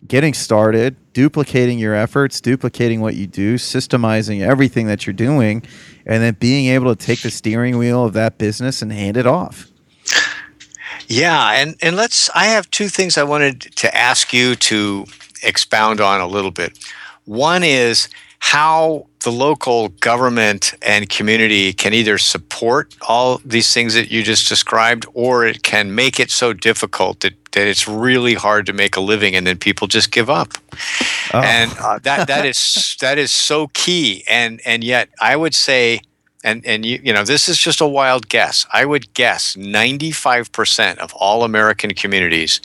getting 0.07 0.33
started, 0.33 0.97
duplicating 1.13 1.79
your 1.79 1.95
efforts, 1.95 2.41
duplicating 2.41 3.01
what 3.01 3.17
you 3.17 3.27
do, 3.27 3.57
systemizing 3.57 4.41
everything 4.41 4.87
that 4.87 5.07
you're 5.07 5.15
doing, 5.15 5.63
and 6.07 6.23
then 6.23 6.37
being 6.39 6.67
able 6.67 6.95
to 6.95 7.07
take 7.07 7.23
the 7.23 7.31
steering 7.31 7.79
wheel 7.79 8.05
of 8.05 8.13
that 8.13 8.39
business 8.39 8.81
and 8.81 8.93
hand 8.93 9.17
it 9.17 9.27
off. 9.27 9.69
Yeah, 11.09 11.53
and 11.53 11.77
and 11.81 11.97
let's 11.97 12.29
I 12.35 12.47
have 12.47 12.71
two 12.71 12.89
things 12.89 13.17
I 13.17 13.23
wanted 13.23 13.61
to 13.77 13.97
ask 13.97 14.33
you 14.33 14.55
to 14.57 15.07
expound 15.43 16.01
on 16.01 16.21
a 16.21 16.27
little 16.27 16.51
bit. 16.51 16.79
One 17.25 17.63
is 17.63 18.09
how 18.41 19.07
the 19.25 19.31
local 19.31 19.89
government 19.89 20.75
and 20.83 21.09
community 21.09 21.73
can 21.73 21.93
either 21.93 22.19
support 22.19 22.95
all 23.09 23.41
these 23.45 23.75
things 23.75 23.95
that 23.95 24.11
you 24.11 24.23
just 24.23 24.49
described 24.49 25.07
or 25.13 25.45
it 25.45 25.63
can 25.63 25.95
make 25.95 26.21
it 26.21 26.31
so 26.31 26.53
difficult 26.53 27.21
that, 27.21 27.33
that 27.53 27.67
it's 27.67 27.89
really 27.89 28.35
hard 28.35 28.65
to 28.67 28.73
make 28.73 28.97
a 28.97 29.01
living 29.01 29.35
and 29.35 29.47
then 29.47 29.59
people 29.59 29.87
just 29.87 30.13
give 30.13 30.31
up 30.31 30.53
oh. 31.35 31.41
and 31.41 31.73
uh, 31.81 31.99
that 32.03 32.29
that 32.29 32.47
is 32.47 32.97
that 33.01 33.19
is 33.19 33.33
so 33.33 33.67
key 33.75 34.23
and 34.29 34.61
and 34.65 34.85
yet 34.85 35.09
i 35.21 35.35
would 35.35 35.55
say 35.55 36.01
and 36.45 36.65
and 36.65 36.87
you 36.87 37.01
you 37.03 37.13
know 37.13 37.25
this 37.25 37.49
is 37.49 37.59
just 37.59 37.81
a 37.81 37.87
wild 37.87 38.29
guess 38.29 38.67
i 38.73 38.85
would 38.85 39.13
guess 39.15 39.57
95% 39.57 40.99
of 40.99 41.13
all 41.15 41.43
american 41.43 41.93
communities 41.93 42.61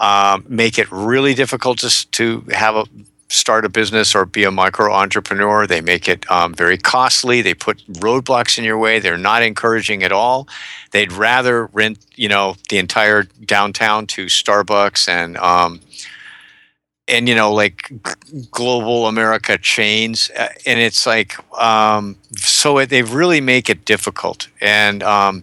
um, 0.00 0.44
make 0.48 0.78
it 0.78 0.90
really 0.90 1.34
difficult 1.34 1.78
to, 1.80 2.10
to 2.12 2.44
have 2.52 2.76
a 2.76 2.84
start 3.32 3.64
a 3.64 3.68
business 3.68 4.14
or 4.14 4.26
be 4.26 4.44
a 4.44 4.50
micro 4.50 4.92
entrepreneur. 4.92 5.66
They 5.66 5.80
make 5.80 6.08
it 6.08 6.30
um, 6.30 6.54
very 6.54 6.76
costly. 6.76 7.40
They 7.40 7.54
put 7.54 7.78
roadblocks 7.94 8.58
in 8.58 8.64
your 8.64 8.78
way. 8.78 8.98
They're 8.98 9.16
not 9.16 9.42
encouraging 9.42 10.02
at 10.02 10.12
all. 10.12 10.48
They'd 10.90 11.12
rather 11.12 11.66
rent, 11.66 11.98
you 12.14 12.28
know, 12.28 12.56
the 12.68 12.78
entire 12.78 13.22
downtown 13.22 14.06
to 14.08 14.26
Starbucks 14.26 15.08
and 15.08 15.38
um, 15.38 15.80
and 17.08 17.28
you 17.28 17.34
know 17.34 17.52
like 17.52 17.90
global 18.50 19.06
America 19.06 19.56
chains. 19.56 20.30
Uh, 20.36 20.48
and 20.66 20.78
it's 20.78 21.06
like 21.06 21.34
um, 21.58 22.16
so 22.36 22.78
it, 22.78 22.90
they 22.90 23.02
really 23.02 23.40
make 23.40 23.70
it 23.70 23.84
difficult. 23.86 24.48
And 24.60 25.02
um, 25.02 25.42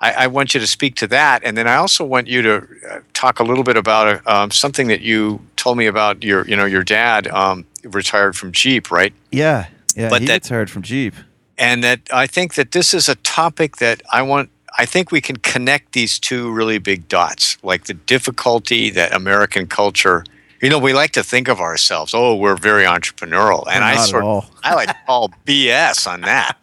I, 0.00 0.12
I, 0.12 0.26
want 0.28 0.54
you 0.54 0.60
to 0.60 0.66
speak 0.66 0.94
to 0.96 1.06
that, 1.08 1.42
and 1.44 1.56
then 1.56 1.66
I 1.66 1.74
also 1.74 2.04
want 2.04 2.28
you 2.28 2.42
to 2.42 2.66
uh, 2.88 3.00
talk 3.14 3.40
a 3.40 3.42
little 3.42 3.64
bit 3.64 3.76
about 3.76 4.22
uh, 4.26 4.42
um, 4.42 4.50
something 4.50 4.86
that 4.88 5.00
you 5.00 5.40
told 5.56 5.76
me 5.76 5.86
about 5.86 6.22
your, 6.22 6.46
you 6.46 6.54
know, 6.54 6.66
your 6.66 6.84
dad 6.84 7.26
um, 7.28 7.64
retired 7.82 8.36
from 8.36 8.52
Jeep, 8.52 8.90
right? 8.90 9.12
Yeah, 9.32 9.66
yeah, 9.96 10.08
but 10.08 10.20
he 10.20 10.28
that, 10.28 10.44
retired 10.44 10.70
from 10.70 10.82
Jeep, 10.82 11.14
and 11.56 11.82
that 11.82 12.00
I 12.12 12.26
think 12.26 12.54
that 12.54 12.72
this 12.72 12.94
is 12.94 13.08
a 13.08 13.16
topic 13.16 13.78
that 13.78 14.02
I 14.12 14.22
want. 14.22 14.50
I 14.76 14.86
think 14.86 15.10
we 15.10 15.20
can 15.20 15.36
connect 15.36 15.92
these 15.92 16.20
two 16.20 16.52
really 16.52 16.78
big 16.78 17.08
dots, 17.08 17.58
like 17.64 17.86
the 17.86 17.94
difficulty 17.94 18.90
that 18.90 19.12
American 19.12 19.66
culture. 19.66 20.24
You 20.62 20.70
know, 20.70 20.78
we 20.78 20.92
like 20.92 21.12
to 21.12 21.22
think 21.22 21.48
of 21.48 21.60
ourselves, 21.60 22.14
oh, 22.14 22.34
we're 22.34 22.56
very 22.56 22.84
entrepreneurial, 22.84 23.64
and 23.70 23.84
I 23.84 23.96
sort 23.96 24.24
of, 24.24 24.50
I 24.64 24.74
like 24.74 24.88
to 24.88 24.96
call 25.06 25.30
BS 25.46 26.08
on 26.08 26.22
that. 26.22 26.56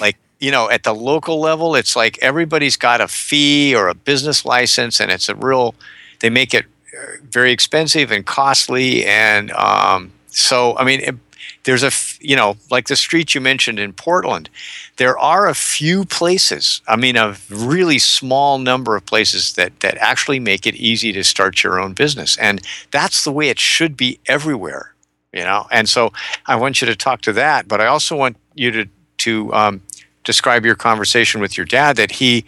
like 0.00 0.16
you 0.42 0.50
know, 0.50 0.68
at 0.68 0.82
the 0.82 0.92
local 0.92 1.38
level, 1.38 1.76
it's 1.76 1.94
like 1.94 2.18
everybody's 2.20 2.76
got 2.76 3.00
a 3.00 3.06
fee 3.06 3.76
or 3.76 3.86
a 3.86 3.94
business 3.94 4.44
license, 4.44 5.00
and 5.00 5.08
it's 5.10 5.28
a 5.28 5.36
real. 5.36 5.76
They 6.18 6.30
make 6.30 6.52
it 6.52 6.64
uh, 6.64 7.18
very 7.30 7.52
expensive 7.52 8.10
and 8.10 8.26
costly, 8.26 9.06
and 9.06 9.52
um, 9.52 10.10
so 10.26 10.76
I 10.76 10.84
mean, 10.84 11.00
it, 11.00 11.14
there's 11.62 11.84
a 11.84 11.92
you 12.18 12.34
know, 12.34 12.56
like 12.72 12.88
the 12.88 12.96
street 12.96 13.36
you 13.36 13.40
mentioned 13.40 13.78
in 13.78 13.92
Portland, 13.92 14.50
there 14.96 15.16
are 15.16 15.46
a 15.46 15.54
few 15.54 16.04
places. 16.04 16.82
I 16.88 16.96
mean, 16.96 17.16
a 17.16 17.36
really 17.48 18.00
small 18.00 18.58
number 18.58 18.96
of 18.96 19.06
places 19.06 19.52
that 19.52 19.78
that 19.78 19.96
actually 19.98 20.40
make 20.40 20.66
it 20.66 20.74
easy 20.74 21.12
to 21.12 21.22
start 21.22 21.62
your 21.62 21.78
own 21.78 21.92
business, 21.92 22.36
and 22.38 22.60
that's 22.90 23.22
the 23.22 23.30
way 23.30 23.48
it 23.48 23.60
should 23.60 23.96
be 23.96 24.18
everywhere. 24.26 24.92
You 25.32 25.44
know, 25.44 25.68
and 25.70 25.88
so 25.88 26.12
I 26.46 26.56
want 26.56 26.80
you 26.80 26.88
to 26.88 26.96
talk 26.96 27.20
to 27.22 27.32
that, 27.34 27.68
but 27.68 27.80
I 27.80 27.86
also 27.86 28.16
want 28.16 28.36
you 28.56 28.72
to 28.72 28.88
to 29.18 29.54
um, 29.54 29.80
describe 30.24 30.64
your 30.64 30.74
conversation 30.74 31.40
with 31.40 31.56
your 31.56 31.66
dad 31.66 31.96
that 31.96 32.12
he 32.12 32.44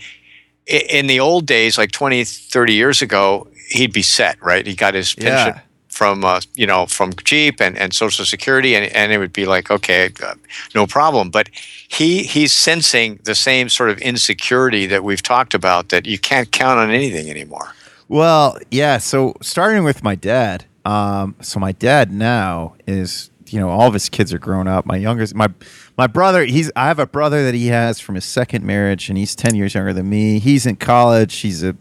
in 0.66 1.06
the 1.06 1.20
old 1.20 1.46
days 1.46 1.76
like 1.76 1.92
20 1.92 2.24
30 2.24 2.72
years 2.72 3.02
ago 3.02 3.46
he'd 3.70 3.92
be 3.92 4.02
set 4.02 4.40
right? 4.42 4.66
He 4.66 4.74
got 4.74 4.94
his 4.94 5.14
pension 5.14 5.54
yeah. 5.56 5.60
from 5.88 6.24
uh, 6.24 6.40
you 6.54 6.66
know 6.66 6.86
from 6.86 7.12
jeep 7.24 7.60
and, 7.60 7.76
and 7.76 7.92
social 7.92 8.24
security 8.24 8.74
and, 8.74 8.86
and 8.94 9.12
it 9.12 9.18
would 9.18 9.32
be 9.32 9.46
like 9.46 9.70
okay 9.70 10.10
uh, 10.22 10.34
no 10.74 10.86
problem. 10.86 11.30
But 11.30 11.50
he 11.52 12.22
he's 12.22 12.52
sensing 12.52 13.20
the 13.24 13.34
same 13.34 13.68
sort 13.68 13.90
of 13.90 13.98
insecurity 13.98 14.86
that 14.86 15.04
we've 15.04 15.22
talked 15.22 15.54
about 15.54 15.90
that 15.90 16.06
you 16.06 16.18
can't 16.18 16.50
count 16.50 16.78
on 16.78 16.90
anything 16.90 17.28
anymore. 17.30 17.74
Well 18.08 18.58
yeah 18.70 18.98
so 18.98 19.34
starting 19.42 19.84
with 19.84 20.02
my 20.02 20.14
dad 20.14 20.66
um, 20.84 21.34
so 21.40 21.58
my 21.58 21.72
dad 21.72 22.12
now 22.12 22.74
is 22.86 23.30
you 23.48 23.58
know 23.58 23.70
all 23.70 23.86
of 23.86 23.94
his 23.94 24.08
kids 24.08 24.32
are 24.32 24.38
grown 24.38 24.68
up. 24.68 24.86
My 24.86 24.96
youngest 24.96 25.34
my 25.34 25.48
my 25.96 26.06
brother, 26.06 26.44
he's 26.44 26.70
I 26.74 26.86
have 26.88 26.98
a 26.98 27.06
brother 27.06 27.44
that 27.44 27.54
he 27.54 27.68
has 27.68 28.00
from 28.00 28.16
his 28.16 28.24
second 28.24 28.64
marriage, 28.64 29.08
and 29.08 29.16
he's 29.16 29.34
ten 29.36 29.54
years 29.54 29.74
younger 29.74 29.92
than 29.92 30.08
me. 30.08 30.38
He's 30.38 30.66
in 30.66 30.76
college. 30.76 31.36
He's 31.36 31.62
a 31.62 31.76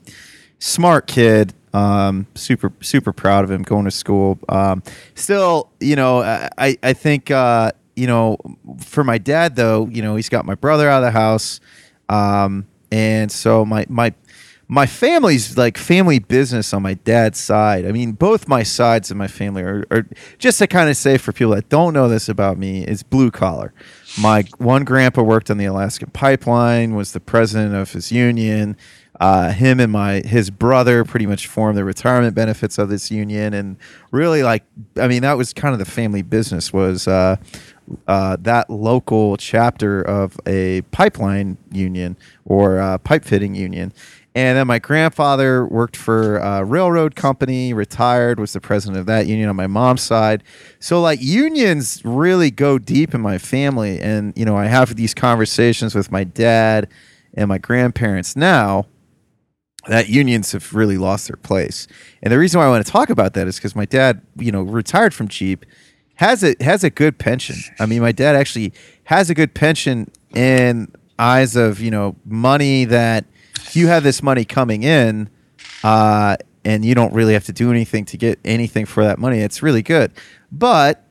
smart 0.60 1.08
kid. 1.08 1.54
Um, 1.73 2.28
super 2.36 2.71
super 2.82 3.12
proud 3.12 3.43
of 3.43 3.52
him 3.52 3.63
going 3.63 3.86
to 3.86 3.91
school. 3.91 4.38
Um, 4.49 4.84
still, 5.15 5.69
you 5.80 5.95
know, 5.95 6.21
I 6.21 6.78
I 6.84 6.93
think 6.93 7.32
uh, 7.32 7.71
you 7.95 8.08
know 8.08 8.38
for 8.80 9.04
my 9.04 9.17
dad 9.17 9.56
though, 9.56 9.88
you 9.88 10.02
know, 10.02 10.15
he's 10.15 10.30
got 10.30 10.45
my 10.45 10.56
brother 10.56 10.88
out 10.88 11.04
of 11.04 11.08
the 11.08 11.19
house, 11.19 11.60
um, 12.10 12.67
and 12.91 13.32
so 13.32 13.65
my 13.65 13.88
my 13.89 14.13
my 14.67 14.86
family's 14.86 15.58
like 15.58 15.78
family 15.78 16.19
business 16.19 16.73
on 16.73 16.82
my 16.82 16.93
dad's 16.93 17.39
side. 17.39 17.86
I 17.86 17.91
mean, 17.91 18.13
both 18.13 18.47
my 18.47 18.63
sides 18.63 19.12
of 19.12 19.17
my 19.17 19.28
family 19.28 19.62
are, 19.62 19.86
are 19.91 20.08
just 20.38 20.60
to 20.60 20.67
kind 20.67 20.89
of 20.89 20.95
say 20.95 21.17
for 21.17 21.34
people 21.34 21.54
that 21.54 21.69
don't 21.69 21.93
know 21.93 22.08
this 22.08 22.30
about 22.30 22.58
me, 22.58 22.84
is 22.84 23.04
blue 23.04 23.30
collar. 23.30 23.73
My 24.19 24.45
one 24.58 24.84
grandpa 24.84 25.21
worked 25.21 25.52
on 25.52 25.58
the 25.58 25.65
Alaskan 25.65 26.12
pipeline, 26.12 26.95
was 26.95 27.12
the 27.12 27.19
president 27.19 27.76
of 27.76 27.91
his 27.91 28.12
union. 28.12 28.78
Uh, 29.19 29.52
him 29.52 29.80
and 29.80 29.91
my 29.91 30.21
his 30.21 30.49
brother 30.49 31.06
pretty 31.06 31.28
much 31.28 31.45
formed 31.45 31.78
the 31.78 31.84
retirement 31.84 32.34
benefits 32.34 32.78
of 32.78 32.89
this 32.89 33.12
union, 33.12 33.54
and 33.54 33.78
really 34.12 34.43
like 34.43 34.63
I 34.97 35.08
mean 35.08 35.21
that 35.21 35.38
was 35.38 35.54
kind 35.54 35.73
of 35.73 35.80
the 35.80 35.86
family 35.86 36.23
business 36.23 36.73
was 36.73 37.08
uh, 37.08 37.36
uh, 38.08 38.38
that 38.41 38.69
local 38.69 39.38
chapter 39.38 40.02
of 40.02 40.39
a 40.47 40.82
pipeline 40.89 41.58
union 41.71 42.17
or 42.45 42.97
pipe 43.04 43.23
fitting 43.23 43.54
union 43.54 43.93
And 44.36 44.58
then 44.58 44.65
my 44.65 44.80
grandfather 44.80 45.65
worked 45.67 45.96
for 45.96 46.38
a 46.38 46.63
railroad 46.63 47.15
company, 47.15 47.72
retired, 47.72 48.39
was 48.39 48.54
the 48.54 48.62
president 48.62 49.00
of 49.00 49.06
that 49.06 49.28
union 49.28 49.48
on 49.48 49.56
my 49.56 49.67
mom's 49.67 50.02
side. 50.02 50.43
So 50.80 51.00
like 51.00 51.22
unions 51.22 52.02
really 52.04 52.50
go 52.50 52.80
deep 52.80 53.13
in 53.13 53.22
my 53.22 53.38
family. 53.38 54.00
And, 54.00 54.34
you 54.36 54.43
know, 54.43 54.58
I 54.58 54.65
have 54.65 54.96
these 54.96 55.13
conversations 55.13 55.93
with 55.93 56.12
my 56.12 56.24
dad 56.24 56.89
and 57.36 57.48
my 57.48 57.60
grandparents 57.60 58.36
now 58.36 58.88
that 59.88 60.10
unions 60.10 60.52
have 60.54 60.74
really 60.74 60.98
lost 60.98 61.28
their 61.28 61.38
place. 61.38 61.88
And 62.24 62.32
the 62.32 62.39
reason 62.39 62.60
why 62.60 62.65
I 62.65 62.69
want 62.69 62.86
to 62.86 62.91
talk 62.91 63.10
about 63.10 63.34
that 63.34 63.48
is 63.48 63.58
because 63.58 63.76
my 63.76 63.86
dad, 63.86 64.22
you 64.38 64.52
know, 64.52 64.62
retired 64.62 65.13
from 65.13 65.28
Jeep, 65.28 65.65
has 66.15 66.43
a 66.43 66.56
has 66.62 66.84
a 66.84 66.89
good 66.89 67.17
pension. 67.17 67.58
I 67.80 67.86
mean, 67.86 68.02
my 68.02 68.12
dad 68.12 68.36
actually 68.36 68.74
has 69.06 69.30
a 69.30 69.34
good 69.34 69.54
pension 69.54 70.10
in 70.34 70.91
eyes 71.19 71.56
of 71.56 71.80
you 71.80 71.91
know 71.91 72.15
money 72.26 72.86
that 72.86 73.26
you 73.71 73.88
have 73.88 74.04
this 74.04 74.21
money 74.21 74.45
coming 74.45 74.84
in, 74.84 75.30
uh, 75.84 76.38
and 76.65 76.86
you 76.86 76.95
don't 76.95 77.13
really 77.13 77.34
have 77.34 77.45
to 77.45 77.54
do 77.54 77.71
anything 77.71 78.06
to 78.06 78.17
get 78.17 78.39
anything 78.45 78.86
for 78.86 79.04
that 79.04 79.19
money. 79.19 79.39
It's 79.39 79.62
really 79.62 79.82
good, 79.82 80.12
but 80.52 81.06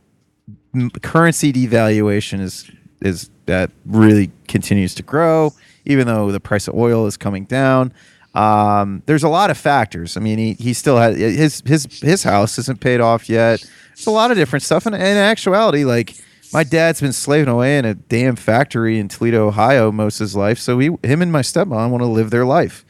m- 0.74 0.90
currency 0.90 1.52
devaluation 1.52 2.40
is 2.40 2.70
is 3.00 3.30
that 3.46 3.70
really 3.84 4.30
continues 4.48 4.94
to 4.94 5.02
grow, 5.02 5.52
even 5.84 6.06
though 6.06 6.30
the 6.30 6.40
price 6.40 6.68
of 6.68 6.74
oil 6.74 7.06
is 7.06 7.16
coming 7.16 7.44
down. 7.44 7.92
Um, 8.34 9.02
there's 9.06 9.24
a 9.24 9.28
lot 9.28 9.50
of 9.50 9.58
factors. 9.58 10.16
I 10.16 10.20
mean, 10.20 10.38
he, 10.38 10.54
he 10.54 10.72
still 10.72 10.96
has 10.96 11.16
his 11.16 11.62
his 11.66 12.00
his 12.00 12.22
house 12.22 12.58
isn't 12.58 12.80
paid 12.80 13.00
off 13.00 13.28
yet. 13.28 13.64
It's 13.92 14.06
a 14.06 14.10
lot 14.10 14.30
of 14.30 14.36
different 14.36 14.62
stuff, 14.62 14.86
and, 14.86 14.94
and 14.94 15.04
in 15.04 15.16
actuality, 15.18 15.84
like 15.84 16.16
my 16.52 16.64
dad's 16.64 17.00
been 17.00 17.12
slaving 17.12 17.48
away 17.48 17.78
in 17.78 17.84
a 17.84 17.94
damn 17.94 18.36
factory 18.36 18.98
in 18.98 19.08
Toledo, 19.08 19.48
Ohio, 19.48 19.90
most 19.90 20.20
of 20.20 20.24
his 20.24 20.36
life. 20.36 20.58
So 20.58 20.78
he, 20.78 20.90
him 21.02 21.22
and 21.22 21.32
my 21.32 21.40
stepmom 21.40 21.90
want 21.90 22.02
to 22.02 22.06
live 22.06 22.30
their 22.30 22.44
life, 22.44 22.84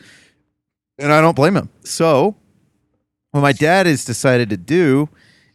and 0.99 1.13
I 1.13 1.21
don't 1.21 1.37
blame 1.37 1.57
him. 1.57 1.71
So, 1.85 2.37
what 3.31 3.41
my 3.41 3.53
dad 3.53 3.87
has 3.87 4.05
decided 4.05 4.51
to 4.51 4.57
do, 4.57 5.09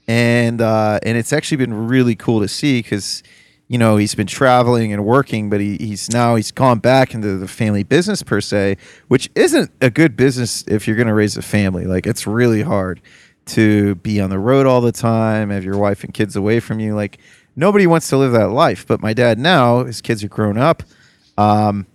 and 0.08 0.62
uh, 0.62 1.00
and 1.04 1.18
it's 1.18 1.34
actually 1.34 1.58
been 1.58 1.88
really 1.88 2.16
cool 2.16 2.40
to 2.40 2.48
see 2.48 2.80
because 2.82 3.24
you 3.68 3.78
know 3.78 3.98
he's 3.98 4.16
been 4.16 4.28
traveling 4.28 4.94
and 4.94 5.04
working 5.04 5.50
but 5.50 5.60
he, 5.60 5.76
he's 5.78 6.10
now 6.10 6.36
he's 6.36 6.52
gone 6.52 6.80
back 6.80 7.14
into 7.14 7.38
the 7.38 7.48
family 7.48 7.84
business 7.84 8.24
per 8.24 8.40
se 8.40 8.78
which 9.10 9.30
isn't 9.36 9.70
a 9.82 9.90
good 9.90 10.16
business 10.16 10.64
if 10.68 10.88
you're 10.88 10.96
going 10.96 11.08
to 11.08 11.14
raise 11.14 11.36
a 11.36 11.42
family 11.42 11.86
like 11.86 12.08
it's 12.08 12.26
really 12.26 12.62
hard 12.62 13.02
to 13.46 13.96
be 13.96 14.22
on 14.22 14.30
the 14.30 14.40
road 14.40 14.66
all 14.66 14.80
the 14.80 14.92
time 14.94 15.50
have 15.50 15.66
your 15.66 15.78
wife 15.78 16.04
and 16.06 16.14
kids 16.14 16.36
away 16.38 16.62
from 16.62 16.80
you 16.80 16.96
like 16.96 17.20
nobody 17.58 17.86
wants 17.86 18.08
to 18.08 18.16
live 18.16 18.32
that 18.32 18.50
life 18.50 18.88
but 18.88 19.02
my 19.02 19.14
dad 19.14 19.38
now 19.38 19.84
his 19.84 20.00
kids 20.00 20.24
are 20.24 20.30
grown 20.30 20.58
up 20.58 20.84
um, 21.38 21.86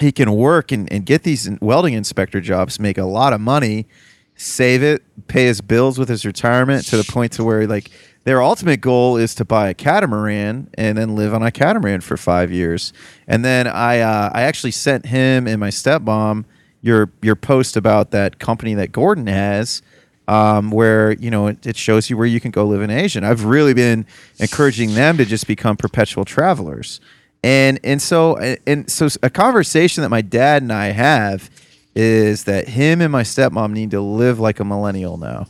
he 0.00 0.12
can 0.12 0.32
work 0.32 0.72
and, 0.72 0.92
and 0.92 1.06
get 1.06 1.22
these 1.22 1.48
welding 1.60 1.94
inspector 1.94 2.40
jobs 2.40 2.80
make 2.80 2.98
a 2.98 3.04
lot 3.04 3.32
of 3.32 3.40
money 3.40 3.86
save 4.34 4.82
it 4.82 5.02
pay 5.28 5.46
his 5.46 5.60
bills 5.60 5.98
with 5.98 6.08
his 6.08 6.26
retirement 6.26 6.84
to 6.84 6.96
the 6.96 7.04
point 7.04 7.32
to 7.32 7.44
where 7.44 7.66
like 7.66 7.90
their 8.28 8.42
ultimate 8.42 8.82
goal 8.82 9.16
is 9.16 9.34
to 9.36 9.44
buy 9.46 9.70
a 9.70 9.74
catamaran 9.74 10.68
and 10.74 10.98
then 10.98 11.16
live 11.16 11.32
on 11.32 11.42
a 11.42 11.50
catamaran 11.50 12.02
for 12.02 12.18
five 12.18 12.52
years. 12.52 12.92
And 13.26 13.42
then 13.42 13.66
I 13.66 14.00
uh, 14.00 14.30
I 14.34 14.42
actually 14.42 14.72
sent 14.72 15.06
him 15.06 15.46
and 15.46 15.58
my 15.58 15.70
stepmom 15.70 16.44
your 16.82 17.10
your 17.22 17.36
post 17.36 17.74
about 17.74 18.10
that 18.10 18.38
company 18.38 18.74
that 18.74 18.92
Gordon 18.92 19.28
has. 19.28 19.80
Um, 20.28 20.70
where 20.70 21.12
you 21.12 21.30
know 21.30 21.46
it, 21.46 21.66
it, 21.66 21.76
shows 21.76 22.10
you 22.10 22.18
where 22.18 22.26
you 22.26 22.38
can 22.38 22.50
go 22.50 22.66
live 22.66 22.82
in 22.82 22.90
Asia. 22.90 23.18
And 23.18 23.26
I've 23.26 23.44
really 23.44 23.72
been 23.72 24.04
encouraging 24.38 24.92
them 24.92 25.16
to 25.16 25.24
just 25.24 25.46
become 25.46 25.74
perpetual 25.74 26.26
travelers, 26.26 27.00
and 27.42 27.80
and 27.82 28.02
so 28.02 28.36
and 28.66 28.90
so 28.90 29.08
a 29.22 29.30
conversation 29.30 30.02
that 30.02 30.10
my 30.10 30.20
dad 30.20 30.60
and 30.60 30.70
I 30.70 30.88
have 30.88 31.48
is 31.94 32.44
that 32.44 32.68
him 32.68 33.00
and 33.00 33.10
my 33.10 33.22
stepmom 33.22 33.72
need 33.72 33.90
to 33.90 34.00
live 34.00 34.38
like 34.38 34.60
a 34.60 34.64
millennial 34.64 35.16
now. 35.16 35.46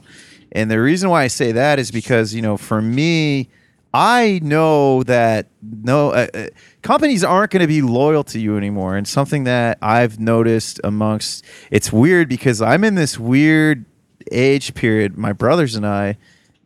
And 0.52 0.70
the 0.70 0.80
reason 0.80 1.10
why 1.10 1.24
I 1.24 1.26
say 1.26 1.52
that 1.52 1.78
is 1.78 1.90
because, 1.90 2.32
you 2.34 2.40
know, 2.40 2.56
for 2.56 2.80
me, 2.80 3.50
I 3.92 4.40
know 4.42 5.02
that 5.04 5.48
no 5.62 6.10
uh, 6.10 6.26
uh 6.32 6.46
companies 6.82 7.24
aren't 7.24 7.50
going 7.50 7.60
to 7.60 7.66
be 7.66 7.82
loyal 7.82 8.24
to 8.24 8.38
you 8.38 8.56
anymore. 8.56 8.96
And 8.96 9.06
something 9.06 9.44
that 9.44 9.78
I've 9.82 10.18
noticed 10.18 10.80
amongst 10.84 11.44
it's 11.70 11.92
weird 11.92 12.28
because 12.28 12.62
I'm 12.62 12.84
in 12.84 12.94
this 12.94 13.18
weird 13.18 13.84
age 14.32 14.74
period, 14.74 15.16
my 15.16 15.32
brothers 15.32 15.74
and 15.74 15.86
I, 15.86 16.16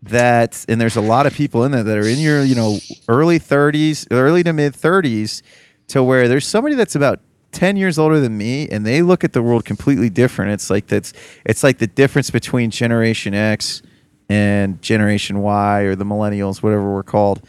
that 0.02 0.64
and 0.68 0.80
there's 0.80 0.96
a 0.96 1.00
lot 1.00 1.26
of 1.26 1.34
people 1.34 1.64
in 1.64 1.72
there 1.72 1.82
that 1.82 1.96
are 1.96 2.08
in 2.08 2.18
your, 2.18 2.42
you 2.42 2.54
know, 2.54 2.78
early 3.08 3.38
30s, 3.38 4.06
early 4.10 4.42
to 4.42 4.52
mid 4.52 4.74
30s 4.74 5.42
to 5.88 6.02
where 6.02 6.28
there's 6.28 6.46
somebody 6.46 6.74
that's 6.74 6.96
about 6.96 7.20
10 7.52 7.76
years 7.76 7.98
older 7.98 8.18
than 8.18 8.36
me 8.36 8.68
and 8.68 8.84
they 8.84 9.02
look 9.02 9.24
at 9.24 9.32
the 9.32 9.42
world 9.42 9.64
completely 9.64 10.10
different. 10.10 10.52
It's 10.52 10.70
like 10.70 10.88
that's 10.88 11.12
it's 11.44 11.62
like 11.62 11.78
the 11.78 11.86
difference 11.86 12.30
between 12.30 12.70
generation 12.70 13.34
X 13.34 13.82
and 14.28 14.80
generation 14.82 15.40
Y 15.40 15.82
or 15.82 15.94
the 15.94 16.04
millennials 16.04 16.62
whatever 16.62 16.92
we're 16.92 17.02
called. 17.02 17.42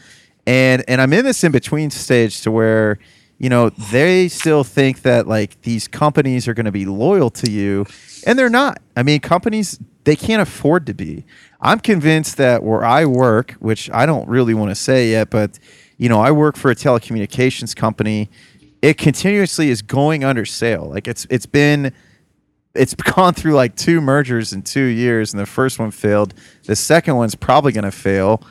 And 0.46 0.84
and 0.86 1.00
I'm 1.00 1.12
in 1.12 1.24
this 1.24 1.42
in 1.42 1.52
between 1.52 1.90
stage 1.90 2.42
to 2.42 2.50
where 2.50 2.98
you 3.44 3.50
know 3.50 3.68
they 3.68 4.28
still 4.28 4.64
think 4.64 5.02
that 5.02 5.28
like 5.28 5.60
these 5.62 5.86
companies 5.86 6.48
are 6.48 6.54
going 6.54 6.64
to 6.64 6.72
be 6.72 6.86
loyal 6.86 7.30
to 7.30 7.50
you 7.50 7.84
and 8.26 8.38
they're 8.38 8.48
not. 8.48 8.80
I 8.96 9.02
mean 9.02 9.20
companies 9.20 9.78
they 10.04 10.16
can't 10.16 10.42
afford 10.42 10.86
to 10.86 10.94
be. 10.94 11.24
I'm 11.60 11.80
convinced 11.80 12.36
that 12.38 12.62
where 12.62 12.84
I 12.84 13.04
work, 13.04 13.52
which 13.60 13.90
I 13.90 14.06
don't 14.06 14.28
really 14.28 14.54
want 14.54 14.70
to 14.70 14.74
say 14.74 15.10
yet, 15.10 15.30
but 15.30 15.58
you 15.98 16.08
know, 16.08 16.20
I 16.20 16.30
work 16.30 16.56
for 16.56 16.70
a 16.70 16.74
telecommunications 16.74 17.76
company 17.76 18.30
it 18.84 18.98
continuously 18.98 19.70
is 19.70 19.80
going 19.80 20.24
under 20.24 20.44
sale. 20.44 20.90
Like 20.90 21.08
it's 21.08 21.26
it's 21.30 21.46
been 21.46 21.92
it's 22.74 22.92
gone 23.14 23.32
through 23.32 23.54
like 23.54 23.76
two 23.76 24.00
mergers 24.02 24.52
in 24.52 24.62
two 24.62 24.84
years, 24.84 25.32
and 25.32 25.40
the 25.40 25.46
first 25.46 25.78
one 25.78 25.90
failed. 25.90 26.34
The 26.64 26.76
second 26.76 27.16
one's 27.16 27.34
probably 27.34 27.72
going 27.72 27.84
to 27.84 27.90
fail, 27.90 28.42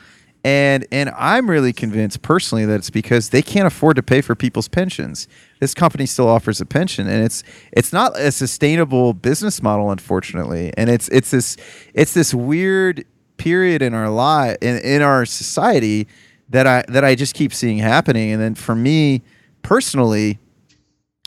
and 0.44 0.86
and 0.92 1.10
I'm 1.16 1.48
really 1.48 1.72
convinced 1.72 2.20
personally 2.20 2.66
that 2.66 2.74
it's 2.74 2.90
because 2.90 3.30
they 3.30 3.40
can't 3.40 3.66
afford 3.66 3.96
to 3.96 4.02
pay 4.02 4.20
for 4.20 4.34
people's 4.34 4.68
pensions. 4.68 5.26
This 5.58 5.72
company 5.72 6.04
still 6.04 6.28
offers 6.28 6.60
a 6.60 6.66
pension, 6.66 7.08
and 7.08 7.24
it's 7.24 7.42
it's 7.72 7.94
not 7.94 8.18
a 8.18 8.30
sustainable 8.30 9.14
business 9.14 9.62
model, 9.62 9.90
unfortunately. 9.90 10.70
And 10.76 10.90
it's 10.90 11.08
it's 11.08 11.30
this 11.30 11.56
it's 11.94 12.12
this 12.12 12.34
weird 12.34 13.06
period 13.38 13.80
in 13.80 13.94
our 13.94 14.10
life 14.10 14.58
in, 14.60 14.78
in 14.78 15.00
our 15.00 15.24
society 15.24 16.06
that 16.50 16.66
I 16.66 16.84
that 16.88 17.04
I 17.04 17.14
just 17.14 17.34
keep 17.34 17.54
seeing 17.54 17.78
happening. 17.78 18.30
And 18.30 18.40
then 18.40 18.54
for 18.54 18.74
me 18.74 19.22
personally, 19.62 20.38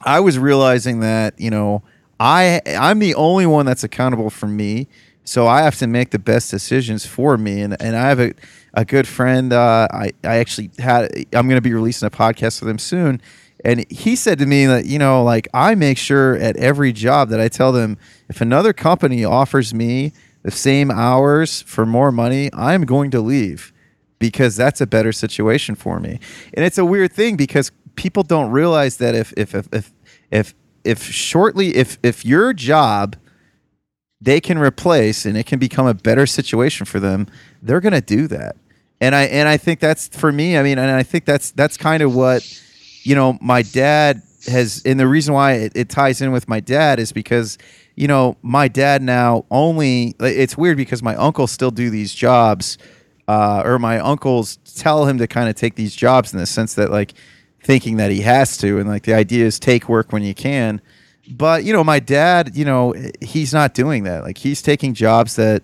I 0.04 0.20
was 0.20 0.38
realizing 0.38 1.00
that 1.00 1.40
you 1.40 1.50
know 1.50 1.82
I 2.20 2.62
I'm 2.68 3.00
the 3.00 3.16
only 3.16 3.48
one 3.48 3.66
that's 3.66 3.84
accountable 3.84 4.30
for 4.30 4.48
me, 4.48 4.88
so 5.24 5.48
I 5.48 5.64
have 5.64 5.76
to 5.78 5.88
make 5.88 6.12
the 6.12 6.20
best 6.20 6.52
decisions 6.52 7.08
for 7.08 7.36
me. 7.36 7.62
And 7.62 7.82
and 7.82 7.96
I 7.96 8.10
have 8.10 8.20
a 8.20 8.34
a 8.78 8.86
good 8.86 9.08
friend. 9.08 9.52
Uh, 9.52 9.88
I 9.92 10.12
I 10.24 10.38
actually 10.38 10.70
had 10.80 11.12
I'm 11.34 11.48
going 11.48 11.58
to 11.58 11.62
be 11.62 11.74
releasing 11.74 12.06
a 12.06 12.12
podcast 12.12 12.62
with 12.62 12.70
him 12.70 12.78
soon. 12.78 13.22
And 13.66 13.90
he 13.92 14.16
said 14.16 14.38
to 14.38 14.46
me 14.46 14.68
that, 14.68 14.86
you 14.86 15.00
know, 15.00 15.24
like 15.24 15.48
I 15.54 15.74
make 15.74 15.98
sure 15.98 16.36
at 16.38 16.56
every 16.58 16.94
job 16.94 17.30
that 17.30 17.42
I 17.42 17.48
tell 17.48 17.72
them 17.72 17.98
if 18.30 18.40
another 18.40 18.72
company 18.72 19.26
offers 19.26 19.74
me 19.74 20.14
the 20.44 20.52
same 20.52 20.92
hours 20.92 21.64
for 21.64 21.86
more 21.86 22.12
money, 22.12 22.52
I'm 22.54 22.86
going 22.86 23.10
to 23.12 23.20
leave 23.20 23.74
because 24.20 24.56
that's 24.56 24.80
a 24.80 24.88
better 24.88 25.12
situation 25.12 25.74
for 25.74 26.00
me. 26.00 26.20
And 26.54 26.64
it's 26.64 26.78
a 26.78 26.86
weird 26.86 27.14
thing 27.14 27.36
because 27.36 27.72
people 27.96 28.22
don't 28.22 28.52
realize 28.52 28.98
that 28.98 29.16
if 29.16 29.34
if 29.36 29.56
if 29.56 29.74
if 29.74 29.94
if, 30.30 30.54
if 30.84 31.04
shortly 31.04 31.76
if 31.76 31.98
if 32.04 32.24
your 32.24 32.54
job 32.54 33.16
they 34.22 34.40
can 34.40 34.58
replace 34.58 35.26
and 35.26 35.36
it 35.36 35.46
can 35.48 35.60
become 35.60 35.88
a 35.88 35.94
better 35.94 36.26
situation 36.26 36.86
for 36.86 37.00
them, 37.00 37.28
they're 37.62 37.82
going 37.82 37.94
to 37.94 38.02
do 38.02 38.28
that. 38.28 38.56
And 39.00 39.14
I 39.14 39.24
and 39.24 39.48
I 39.48 39.58
think 39.58 39.80
that's 39.80 40.08
for 40.08 40.32
me. 40.32 40.58
I 40.58 40.64
mean, 40.64 40.80
and 40.80 40.90
I 40.90 41.04
think 41.04 41.26
that's 41.26 41.52
that's 41.52 41.78
kind 41.78 42.02
of 42.02 42.16
what 42.16 42.44
you 43.04 43.16
know 43.16 43.38
my 43.42 43.62
dad 43.62 44.22
has. 44.48 44.82
And 44.86 45.00
the 45.00 45.08
reason 45.08 45.34
why 45.34 45.54
it, 45.54 45.74
it 45.76 45.90
ties 45.90 46.22
in 46.22 46.32
with 46.32 46.48
my 46.48 46.60
dad 46.60 47.00
is 47.00 47.12
because 47.12 47.58
you 47.96 48.08
know 48.08 48.38
my 48.42 48.68
dad 48.68 49.02
now 49.02 49.46
only. 49.52 50.16
It's 50.20 50.58
weird 50.58 50.78
because 50.78 51.04
my 51.04 51.16
uncles 51.16 51.52
still 51.52 51.72
do 51.72 51.90
these 51.92 52.14
jobs, 52.14 52.78
uh, 53.28 53.62
or 53.64 53.78
my 53.78 54.00
uncles 54.00 54.58
tell 54.76 55.06
him 55.06 55.20
to 55.20 55.28
kind 55.28 55.48
of 55.48 55.56
take 55.56 55.76
these 55.76 55.96
jobs 55.96 56.34
in 56.34 56.40
the 56.40 56.48
sense 56.48 56.74
that 56.74 56.90
like 56.90 57.14
thinking 57.62 57.98
that 57.98 58.12
he 58.12 58.22
has 58.22 58.58
to. 58.58 58.80
And 58.80 58.90
like 58.90 59.04
the 59.04 59.14
idea 59.14 59.46
is 59.46 59.60
take 59.60 59.90
work 59.90 60.12
when 60.12 60.24
you 60.24 60.34
can. 60.34 60.82
But, 61.30 61.66
you 61.66 61.74
know, 61.74 61.84
my 61.84 62.00
dad, 62.00 62.56
you 62.56 62.64
know, 62.64 62.96
he's 63.22 63.54
not 63.54 63.74
doing 63.74 64.04
that. 64.04 64.24
Like 64.24 64.38
he's 64.38 64.62
taking 64.62 64.94
jobs 64.94 65.36
that 65.36 65.64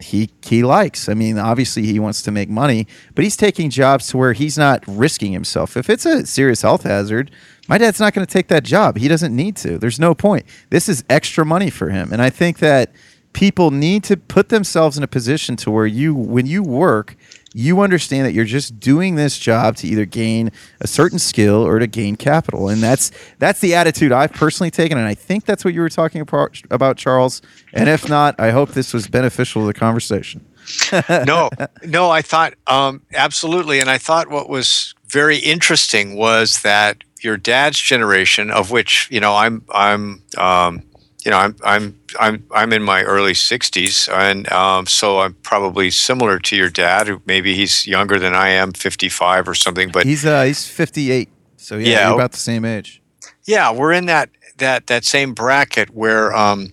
he 0.00 0.30
he 0.44 0.62
likes. 0.62 1.08
I 1.08 1.14
mean, 1.14 1.38
obviously 1.38 1.84
he 1.84 1.98
wants 1.98 2.22
to 2.22 2.30
make 2.30 2.48
money, 2.48 2.86
but 3.14 3.24
he's 3.24 3.36
taking 3.36 3.70
jobs 3.70 4.08
to 4.08 4.16
where 4.16 4.32
he's 4.32 4.56
not 4.56 4.84
risking 4.86 5.32
himself. 5.32 5.76
If 5.76 5.90
it's 5.90 6.06
a 6.06 6.24
serious 6.26 6.62
health 6.62 6.84
hazard, 6.84 7.30
my 7.68 7.78
dad's 7.78 8.00
not 8.00 8.14
going 8.14 8.26
to 8.26 8.32
take 8.32 8.48
that 8.48 8.64
job. 8.64 8.96
He 8.96 9.08
doesn't 9.08 9.34
need 9.34 9.56
to. 9.56 9.78
There's 9.78 9.98
no 9.98 10.14
point. 10.14 10.46
This 10.70 10.88
is 10.88 11.04
extra 11.10 11.44
money 11.44 11.70
for 11.70 11.90
him. 11.90 12.12
And 12.12 12.22
I 12.22 12.30
think 12.30 12.58
that 12.58 12.92
people 13.32 13.70
need 13.70 14.04
to 14.04 14.16
put 14.16 14.48
themselves 14.48 14.96
in 14.96 15.02
a 15.02 15.08
position 15.08 15.56
to 15.56 15.70
where 15.70 15.86
you 15.86 16.14
when 16.14 16.46
you 16.46 16.62
work, 16.62 17.16
you 17.54 17.80
understand 17.80 18.26
that 18.26 18.32
you're 18.32 18.44
just 18.44 18.78
doing 18.78 19.14
this 19.14 19.38
job 19.38 19.76
to 19.76 19.86
either 19.86 20.04
gain 20.04 20.50
a 20.80 20.86
certain 20.86 21.18
skill 21.18 21.66
or 21.66 21.78
to 21.78 21.86
gain 21.86 22.16
capital, 22.16 22.68
and 22.68 22.82
that's 22.82 23.10
that's 23.38 23.60
the 23.60 23.74
attitude 23.74 24.12
I've 24.12 24.32
personally 24.32 24.70
taken, 24.70 24.98
and 24.98 25.06
I 25.06 25.14
think 25.14 25.44
that's 25.44 25.64
what 25.64 25.74
you 25.74 25.80
were 25.80 25.88
talking 25.88 26.20
about, 26.20 26.96
Charles. 26.96 27.42
And 27.72 27.88
if 27.88 28.08
not, 28.08 28.38
I 28.38 28.50
hope 28.50 28.70
this 28.70 28.92
was 28.92 29.08
beneficial 29.08 29.62
to 29.62 29.66
the 29.66 29.74
conversation. 29.74 30.44
no, 31.08 31.50
no, 31.84 32.10
I 32.10 32.22
thought 32.22 32.54
um, 32.66 33.02
absolutely, 33.14 33.80
and 33.80 33.90
I 33.90 33.98
thought 33.98 34.28
what 34.28 34.48
was 34.48 34.94
very 35.08 35.38
interesting 35.38 36.16
was 36.16 36.62
that 36.62 37.02
your 37.20 37.36
dad's 37.36 37.78
generation, 37.78 38.50
of 38.50 38.70
which 38.70 39.08
you 39.10 39.20
know 39.20 39.34
I'm 39.34 39.64
I'm 39.70 40.22
um, 40.36 40.82
you 41.28 41.32
know 41.32 41.40
I'm 41.40 41.56
I'm 41.62 42.00
I'm 42.18 42.46
I'm 42.52 42.72
in 42.72 42.82
my 42.82 43.02
early 43.02 43.34
60s, 43.34 44.10
and 44.10 44.50
um, 44.50 44.86
so 44.86 45.20
I'm 45.20 45.34
probably 45.34 45.90
similar 45.90 46.38
to 46.38 46.56
your 46.56 46.70
dad. 46.70 47.06
Who 47.06 47.20
maybe 47.26 47.54
he's 47.54 47.86
younger 47.86 48.18
than 48.18 48.34
I 48.34 48.48
am, 48.48 48.72
55 48.72 49.46
or 49.46 49.54
something. 49.54 49.90
But 49.90 50.06
he's 50.06 50.24
uh, 50.24 50.44
he's 50.44 50.66
58, 50.66 51.28
so 51.58 51.76
yeah, 51.76 51.90
yeah 51.90 52.14
about 52.14 52.32
the 52.32 52.38
same 52.38 52.64
age. 52.64 53.02
Yeah, 53.44 53.70
we're 53.72 53.92
in 53.92 54.06
that 54.06 54.30
that 54.56 54.86
that 54.86 55.04
same 55.04 55.34
bracket 55.34 55.90
where, 55.90 56.34
um, 56.34 56.72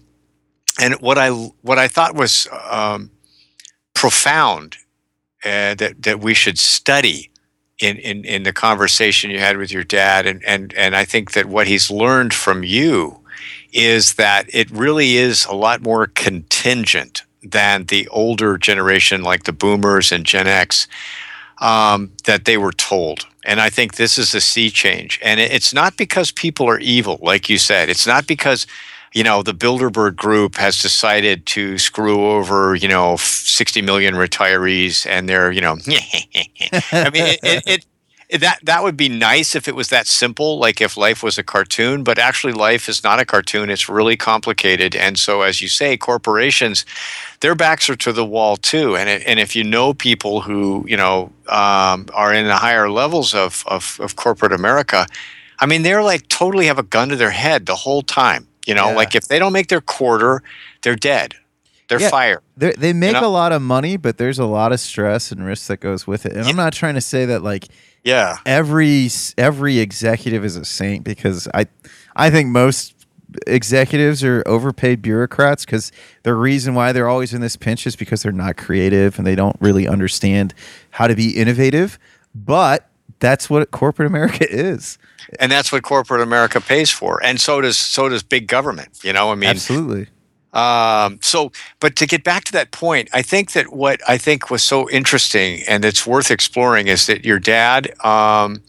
and 0.81 0.93
what 1.01 1.17
I 1.17 1.31
what 1.31 1.77
I 1.77 1.89
thought 1.89 2.15
was 2.15 2.47
um, 2.69 3.11
profound 3.93 4.77
uh, 5.43 5.75
that 5.75 5.95
that 6.03 6.21
we 6.21 6.33
should 6.33 6.57
study 6.57 7.29
in, 7.79 7.97
in, 7.97 8.23
in 8.23 8.43
the 8.43 8.53
conversation 8.53 9.31
you 9.31 9.39
had 9.39 9.57
with 9.57 9.69
your 9.69 9.83
dad 9.83 10.25
and, 10.25 10.41
and, 10.45 10.73
and 10.75 10.95
I 10.95 11.03
think 11.03 11.33
that 11.33 11.47
what 11.47 11.67
he's 11.67 11.91
learned 11.91 12.33
from 12.33 12.63
you 12.63 13.19
is 13.75 14.13
that 14.15 14.45
it 14.53 14.71
really 14.71 15.17
is 15.17 15.45
a 15.45 15.53
lot 15.53 15.81
more 15.81 16.07
contingent 16.07 17.23
than 17.43 17.83
the 17.85 18.07
older 18.07 18.57
generation 18.57 19.21
like 19.21 19.43
the 19.43 19.51
boomers 19.51 20.11
and 20.11 20.25
Gen 20.25 20.47
X 20.47 20.87
um, 21.59 22.11
that 22.23 22.45
they 22.45 22.57
were 22.57 22.71
told. 22.71 23.27
And 23.43 23.61
I 23.61 23.69
think 23.69 23.95
this 23.95 24.17
is 24.17 24.33
a 24.33 24.41
sea 24.41 24.71
change. 24.71 25.19
And 25.21 25.39
it's 25.39 25.73
not 25.73 25.97
because 25.97 26.31
people 26.31 26.67
are 26.67 26.79
evil, 26.79 27.19
like 27.21 27.49
you 27.49 27.57
said. 27.59 27.89
It's 27.89 28.07
not 28.07 28.25
because 28.25 28.65
you 29.15 29.23
know, 29.23 29.41
the 29.41 29.53
Bilderberg 29.53 30.17
Group 30.17 30.55
has 30.57 30.81
decided 30.81 31.45
to 31.45 31.77
screw 31.77 32.31
over, 32.31 32.75
you 32.75 32.89
know, 32.89 33.15
60 33.15 33.81
million 33.81 34.13
retirees, 34.15 35.07
and 35.09 35.29
they're, 35.29 35.53
you 35.53 35.61
know, 35.61 35.77
I 36.91 37.09
mean, 37.11 37.23
it, 37.23 37.39
it, 37.41 37.63
it, 37.65 37.85
that 38.39 38.59
that 38.63 38.83
would 38.83 38.97
be 38.97 39.09
nice 39.09 39.55
if 39.55 39.67
it 39.67 39.75
was 39.75 39.89
that 39.89 40.07
simple, 40.07 40.57
like 40.57 40.81
if 40.81 40.97
life 40.97 41.21
was 41.21 41.37
a 41.37 41.43
cartoon. 41.43 42.03
But 42.03 42.17
actually, 42.17 42.53
life 42.53 42.89
is 42.89 43.03
not 43.03 43.19
a 43.19 43.25
cartoon; 43.25 43.69
it's 43.69 43.87
really 43.87 44.17
complicated. 44.17 44.95
And 44.95 45.17
so, 45.17 45.41
as 45.41 45.61
you 45.61 45.67
say, 45.67 45.97
corporations, 45.97 46.85
their 47.41 47.55
backs 47.55 47.89
are 47.89 47.95
to 47.97 48.13
the 48.13 48.25
wall 48.25 48.57
too. 48.57 48.95
And 48.95 49.09
and 49.09 49.39
if 49.39 49.55
you 49.55 49.63
know 49.63 49.93
people 49.93 50.41
who 50.41 50.85
you 50.87 50.97
know 50.97 51.31
um, 51.49 52.07
are 52.13 52.33
in 52.33 52.47
the 52.47 52.57
higher 52.57 52.89
levels 52.89 53.33
of, 53.33 53.63
of 53.67 53.97
of 53.99 54.15
corporate 54.15 54.53
America, 54.53 55.05
I 55.59 55.65
mean, 55.65 55.83
they're 55.83 56.03
like 56.03 56.27
totally 56.27 56.65
have 56.65 56.79
a 56.79 56.83
gun 56.83 57.09
to 57.09 57.15
their 57.15 57.31
head 57.31 57.65
the 57.65 57.75
whole 57.75 58.01
time 58.01 58.47
you 58.65 58.73
know, 58.73 58.89
yeah. 58.89 58.95
like 58.95 59.15
if 59.15 59.27
they 59.27 59.39
don't 59.39 59.53
make 59.53 59.67
their 59.67 59.81
quarter, 59.81 60.41
they're 60.81 60.95
dead. 60.95 61.35
They're 61.87 62.01
yeah, 62.01 62.09
fired. 62.09 62.39
They're, 62.57 62.73
they 62.73 62.93
make 62.93 63.13
you 63.13 63.21
know? 63.21 63.27
a 63.27 63.29
lot 63.29 63.51
of 63.51 63.61
money, 63.61 63.95
but 63.95 64.17
there's 64.17 64.39
a 64.39 64.45
lot 64.45 64.71
of 64.71 64.79
stress 64.79 65.31
and 65.31 65.45
risk 65.45 65.67
that 65.67 65.79
goes 65.79 66.07
with 66.07 66.25
it. 66.25 66.33
And 66.33 66.45
yeah. 66.45 66.49
I'm 66.49 66.55
not 66.55 66.73
trying 66.73 66.95
to 66.95 67.01
say 67.01 67.25
that 67.25 67.43
like 67.43 67.67
yeah 68.05 68.37
every 68.45 69.09
every 69.37 69.79
executive 69.79 70.45
is 70.45 70.55
a 70.55 70.63
saint 70.63 71.03
because 71.03 71.49
I 71.53 71.67
I 72.15 72.29
think 72.29 72.49
most 72.49 72.93
executives 73.47 74.23
are 74.23 74.41
overpaid 74.45 75.01
bureaucrats 75.01 75.65
because 75.65 75.91
the 76.23 76.33
reason 76.33 76.73
why 76.73 76.93
they're 76.93 77.09
always 77.09 77.33
in 77.33 77.41
this 77.41 77.57
pinch 77.57 77.85
is 77.85 77.97
because 77.97 78.23
they're 78.23 78.31
not 78.31 78.55
creative 78.55 79.17
and 79.17 79.27
they 79.27 79.35
don't 79.35 79.57
really 79.59 79.85
understand 79.89 80.53
how 80.91 81.07
to 81.07 81.15
be 81.15 81.31
innovative. 81.31 81.99
But 82.33 82.87
that's 83.19 83.49
what 83.49 83.71
corporate 83.71 84.07
America 84.07 84.45
is 84.49 84.97
and 85.39 85.51
that's 85.51 85.71
what 85.71 85.83
corporate 85.83 86.21
America 86.21 86.61
pays 86.61 86.89
for, 86.89 87.23
and 87.23 87.39
so 87.39 87.61
does 87.61 87.77
so 87.77 88.09
does 88.09 88.23
big 88.23 88.47
government. 88.47 88.99
You 89.03 89.13
know, 89.13 89.31
I 89.31 89.35
mean, 89.35 89.49
absolutely. 89.49 90.07
Um, 90.55 91.19
so, 91.21 91.51
but 91.81 91.95
to 91.97 92.07
get 92.07 92.23
back 92.23 92.45
to 92.45 92.51
that 92.53 92.71
point, 92.71 93.09
I 93.13 93.21
think 93.21 93.51
that 93.51 93.73
what 93.73 93.99
I 94.07 94.17
think 94.17 94.49
was 94.49 94.63
so 94.63 94.89
interesting 94.89 95.61
and 95.67 95.83
it's 95.83 96.07
worth 96.07 96.31
exploring 96.31 96.87
is 96.87 97.07
that 97.07 97.25
your 97.25 97.39
dad 97.39 97.93
um, 98.03 98.63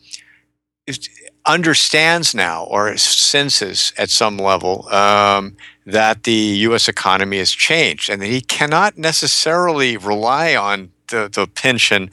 understands 1.47 2.35
now 2.35 2.65
or 2.65 2.97
senses 2.97 3.93
at 3.97 4.11
some 4.11 4.37
level 4.37 4.89
um, 4.93 5.57
that 5.87 6.25
the 6.25 6.33
U.S. 6.33 6.89
economy 6.89 7.39
has 7.39 7.53
changed 7.53 8.11
and 8.11 8.21
that 8.21 8.27
he 8.27 8.41
cannot 8.41 8.99
necessarily 8.99 9.97
rely 9.97 10.57
on 10.57 10.91
the, 11.09 11.31
the 11.33 11.47
pension 11.47 12.11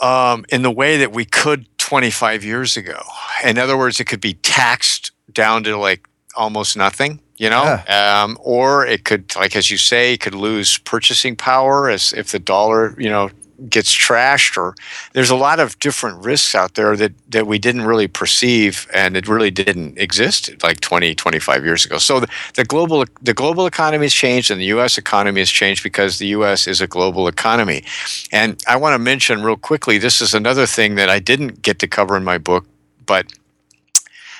um, 0.00 0.44
in 0.50 0.60
the 0.60 0.70
way 0.70 0.98
that 0.98 1.12
we 1.12 1.24
could 1.24 1.66
25 1.78 2.44
years 2.44 2.76
ago. 2.76 3.00
In 3.42 3.56
other 3.56 3.78
words, 3.78 3.98
it 3.98 4.04
could 4.04 4.20
be 4.20 4.34
taxed 4.34 5.12
down 5.32 5.62
to 5.64 5.76
like 5.78 6.06
almost 6.34 6.76
nothing, 6.76 7.20
you 7.36 7.50
know, 7.50 7.64
yeah. 7.64 8.22
um, 8.24 8.38
or 8.40 8.86
it 8.86 9.04
could, 9.04 9.34
like 9.36 9.56
as 9.56 9.70
you 9.70 9.76
say, 9.76 10.16
could 10.16 10.34
lose 10.34 10.78
purchasing 10.78 11.36
power 11.36 11.90
as 11.90 12.12
if 12.12 12.32
the 12.32 12.38
dollar, 12.38 12.94
you 12.98 13.10
know, 13.10 13.30
gets 13.70 13.96
trashed 13.96 14.56
or 14.56 14.74
there's 15.12 15.30
a 15.30 15.36
lot 15.36 15.58
of 15.58 15.78
different 15.78 16.22
risks 16.24 16.54
out 16.54 16.74
there 16.74 16.96
that 16.96 17.12
that 17.30 17.46
we 17.46 17.58
didn't 17.58 17.82
really 17.82 18.06
perceive 18.06 18.86
and 18.92 19.16
it 19.16 19.26
really 19.26 19.50
didn't 19.50 19.96
exist 19.98 20.50
like 20.62 20.80
20 20.80 21.14
25 21.14 21.64
years 21.64 21.84
ago. 21.84 21.98
So 21.98 22.20
the, 22.20 22.28
the 22.54 22.64
global 22.64 23.04
the 23.22 23.34
global 23.34 23.66
economy 23.66 24.04
has 24.04 24.12
changed 24.12 24.50
and 24.50 24.60
the 24.60 24.66
US 24.66 24.98
economy 24.98 25.40
has 25.40 25.50
changed 25.50 25.82
because 25.82 26.18
the 26.18 26.26
US 26.28 26.66
is 26.66 26.80
a 26.80 26.86
global 26.86 27.28
economy. 27.28 27.84
And 28.30 28.62
I 28.68 28.76
want 28.76 28.94
to 28.94 28.98
mention 28.98 29.42
real 29.42 29.56
quickly 29.56 29.98
this 29.98 30.20
is 30.20 30.34
another 30.34 30.66
thing 30.66 30.96
that 30.96 31.08
I 31.08 31.18
didn't 31.18 31.62
get 31.62 31.78
to 31.78 31.88
cover 31.88 32.16
in 32.16 32.24
my 32.24 32.38
book 32.38 32.66
but 33.06 33.32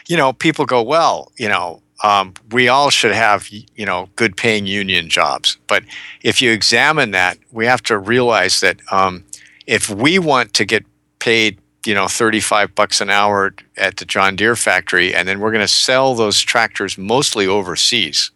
you 0.08 0.16
know 0.16 0.32
people 0.32 0.66
go 0.66 0.82
well 0.82 1.32
you 1.38 1.48
know 1.48 1.80
um, 2.06 2.34
we 2.52 2.68
all 2.68 2.90
should 2.90 3.12
have 3.12 3.48
you 3.48 3.86
know 3.86 4.08
good 4.16 4.36
paying 4.36 4.66
union 4.66 5.08
jobs. 5.08 5.56
But 5.66 5.84
if 6.22 6.40
you 6.40 6.52
examine 6.52 7.10
that 7.12 7.38
we 7.52 7.66
have 7.66 7.82
to 7.84 7.98
realize 7.98 8.60
that 8.60 8.80
um, 8.92 9.24
if 9.66 9.90
we 9.90 10.18
want 10.18 10.54
to 10.54 10.64
get 10.64 10.84
paid 11.18 11.58
you 11.84 11.94
know 11.94 12.08
35 12.08 12.74
bucks 12.74 13.00
an 13.00 13.10
hour 13.10 13.54
at 13.76 13.96
the 13.96 14.04
john 14.04 14.34
deere 14.34 14.56
factory 14.56 15.14
and 15.14 15.28
then 15.28 15.38
we're 15.38 15.52
going 15.52 15.64
to 15.64 15.68
sell 15.68 16.14
those 16.14 16.40
tractors 16.40 16.98
mostly 16.98 17.46
overseas 17.46 18.32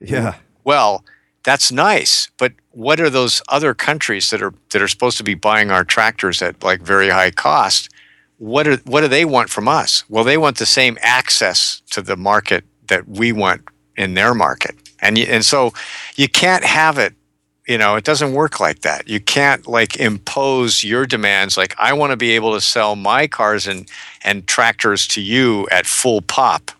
yeah. 0.00 0.34
well 0.64 1.04
that's 1.46 1.70
nice. 1.70 2.28
But 2.38 2.54
what 2.72 2.98
are 2.98 3.08
those 3.08 3.40
other 3.48 3.72
countries 3.72 4.30
that 4.30 4.42
are 4.42 4.52
that 4.72 4.82
are 4.82 4.88
supposed 4.88 5.16
to 5.18 5.22
be 5.22 5.34
buying 5.34 5.70
our 5.70 5.84
tractors 5.84 6.42
at 6.42 6.62
like 6.62 6.82
very 6.82 7.08
high 7.08 7.30
cost? 7.30 7.88
What 8.38 8.66
are 8.66 8.76
what 8.78 9.02
do 9.02 9.08
they 9.08 9.24
want 9.24 9.48
from 9.48 9.68
us? 9.68 10.04
Well, 10.08 10.24
they 10.24 10.36
want 10.36 10.58
the 10.58 10.66
same 10.66 10.98
access 11.00 11.82
to 11.92 12.02
the 12.02 12.16
market 12.16 12.64
that 12.88 13.08
we 13.08 13.32
want 13.32 13.62
in 13.96 14.14
their 14.14 14.34
market, 14.34 14.74
and 15.00 15.18
you, 15.18 15.26
and 15.26 15.44
so 15.44 15.72
you 16.16 16.28
can't 16.28 16.64
have 16.64 16.98
it. 16.98 17.14
You 17.66 17.78
know, 17.78 17.96
it 17.96 18.04
doesn't 18.04 18.32
work 18.32 18.60
like 18.60 18.80
that. 18.82 19.08
You 19.08 19.18
can't 19.20 19.66
like 19.66 19.96
impose 19.96 20.84
your 20.84 21.06
demands. 21.06 21.56
Like 21.56 21.74
I 21.78 21.92
want 21.92 22.12
to 22.12 22.16
be 22.16 22.32
able 22.32 22.54
to 22.54 22.60
sell 22.60 22.96
my 22.96 23.26
cars 23.26 23.66
and 23.66 23.88
and 24.22 24.46
tractors 24.46 25.06
to 25.08 25.20
you 25.20 25.66
at 25.70 25.86
full 25.86 26.22
pop, 26.22 26.70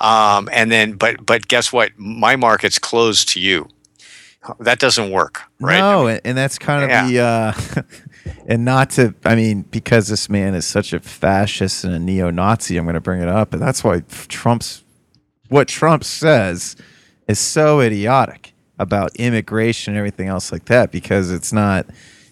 um, 0.00 0.48
and 0.52 0.70
then 0.70 0.92
but 0.92 1.24
but 1.24 1.48
guess 1.48 1.72
what? 1.72 1.90
My 1.96 2.36
market's 2.36 2.78
closed 2.78 3.28
to 3.30 3.40
you. 3.40 3.68
That 4.58 4.80
doesn't 4.80 5.10
work, 5.10 5.42
right? 5.60 5.78
No, 5.78 6.08
I 6.08 6.12
mean, 6.12 6.20
and 6.24 6.38
that's 6.38 6.58
kind 6.58 6.84
of 6.84 6.90
yeah. 6.90 7.06
the. 7.06 7.78
Uh, 7.78 7.82
and 8.46 8.64
not 8.64 8.90
to 8.90 9.14
i 9.24 9.34
mean 9.34 9.62
because 9.62 10.08
this 10.08 10.28
man 10.28 10.54
is 10.54 10.66
such 10.66 10.92
a 10.92 11.00
fascist 11.00 11.84
and 11.84 11.94
a 11.94 11.98
neo-nazi 11.98 12.76
i'm 12.76 12.84
going 12.84 12.94
to 12.94 13.00
bring 13.00 13.20
it 13.20 13.28
up 13.28 13.52
and 13.52 13.60
that's 13.60 13.82
why 13.82 14.00
trump's 14.28 14.82
what 15.52 15.68
trump 15.68 16.02
says 16.04 16.76
is 17.28 17.38
so 17.38 17.80
idiotic 17.80 18.54
about 18.78 19.14
immigration 19.16 19.92
and 19.92 19.98
everything 19.98 20.28
else 20.28 20.50
like 20.50 20.64
that 20.64 20.90
because 20.90 21.30
it's 21.30 21.52
not 21.52 21.86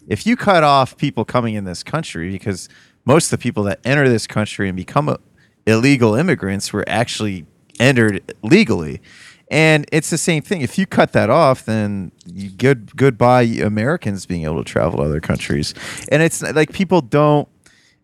if 0.08 0.26
you 0.26 0.36
cut 0.36 0.64
off 0.64 0.96
people 0.96 1.24
coming 1.24 1.54
in 1.54 1.64
this 1.64 1.82
country 1.82 2.30
because 2.30 2.68
most 3.04 3.32
of 3.32 3.38
the 3.38 3.42
people 3.42 3.62
that 3.62 3.78
enter 3.84 4.08
this 4.08 4.26
country 4.26 4.68
and 4.68 4.76
become 4.76 5.16
illegal 5.66 6.14
immigrants 6.14 6.72
were 6.72 6.84
actually 6.88 7.46
entered 7.78 8.34
legally 8.42 9.00
and 9.50 9.84
it's 9.90 10.10
the 10.10 10.18
same 10.18 10.42
thing. 10.42 10.60
If 10.60 10.78
you 10.78 10.86
cut 10.86 11.12
that 11.12 11.28
off, 11.28 11.64
then 11.64 12.12
you 12.24 12.50
good 12.50 12.94
goodbye 12.96 13.42
Americans 13.42 14.24
being 14.24 14.44
able 14.44 14.62
to 14.62 14.64
travel 14.64 14.98
to 14.98 15.04
other 15.04 15.20
countries. 15.20 15.74
And 16.10 16.22
it's 16.22 16.40
like 16.40 16.72
people 16.72 17.00
don't. 17.00 17.48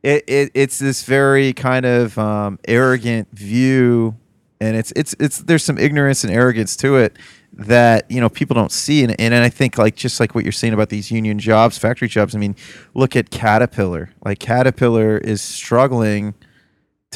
It, 0.03 0.25
it 0.27 0.51
it's 0.55 0.79
this 0.79 1.05
very 1.05 1.53
kind 1.53 1.87
of 1.87 2.19
um, 2.19 2.59
arrogant 2.67 3.29
view, 3.33 4.17
and 4.61 4.77
it's 4.77 4.93
it's 4.97 5.15
it's 5.19 5.39
there's 5.41 5.65
some 5.65 5.79
ignorance 5.79 6.25
and 6.25 6.33
arrogance 6.33 6.77
to 6.77 6.97
it 6.97 7.17
that 7.53 8.11
you 8.11 8.21
know 8.21 8.29
people 8.29 8.55
don't 8.55 8.73
see 8.73 9.03
and, 9.03 9.19
and 9.21 9.35
I 9.35 9.49
think 9.49 9.79
like 9.79 9.97
just 9.97 10.21
like 10.21 10.35
what 10.35 10.45
you're 10.45 10.53
saying 10.53 10.75
about 10.75 10.89
these 10.89 11.11
union 11.11 11.39
jobs 11.39 11.79
factory 11.79 12.09
jobs 12.09 12.35
I 12.35 12.39
mean 12.39 12.57
look 12.95 13.17
at 13.17 13.31
Caterpillar 13.31 14.11
like 14.25 14.39
Caterpillar 14.39 15.19
is 15.19 15.41
struggling 15.41 16.35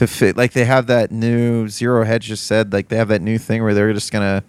to 0.01 0.07
fit. 0.07 0.37
Like 0.37 0.53
they 0.53 0.65
have 0.65 0.87
that 0.87 1.11
new 1.11 1.69
Zero 1.69 2.05
Hedge 2.05 2.25
just 2.25 2.47
said, 2.47 2.73
like 2.73 2.89
they 2.89 2.97
have 2.97 3.09
that 3.09 3.23
new 3.23 3.39
thing 3.39 3.63
where 3.63 3.75
they're 3.75 3.93
just 3.93 4.13
gonna 4.13 4.43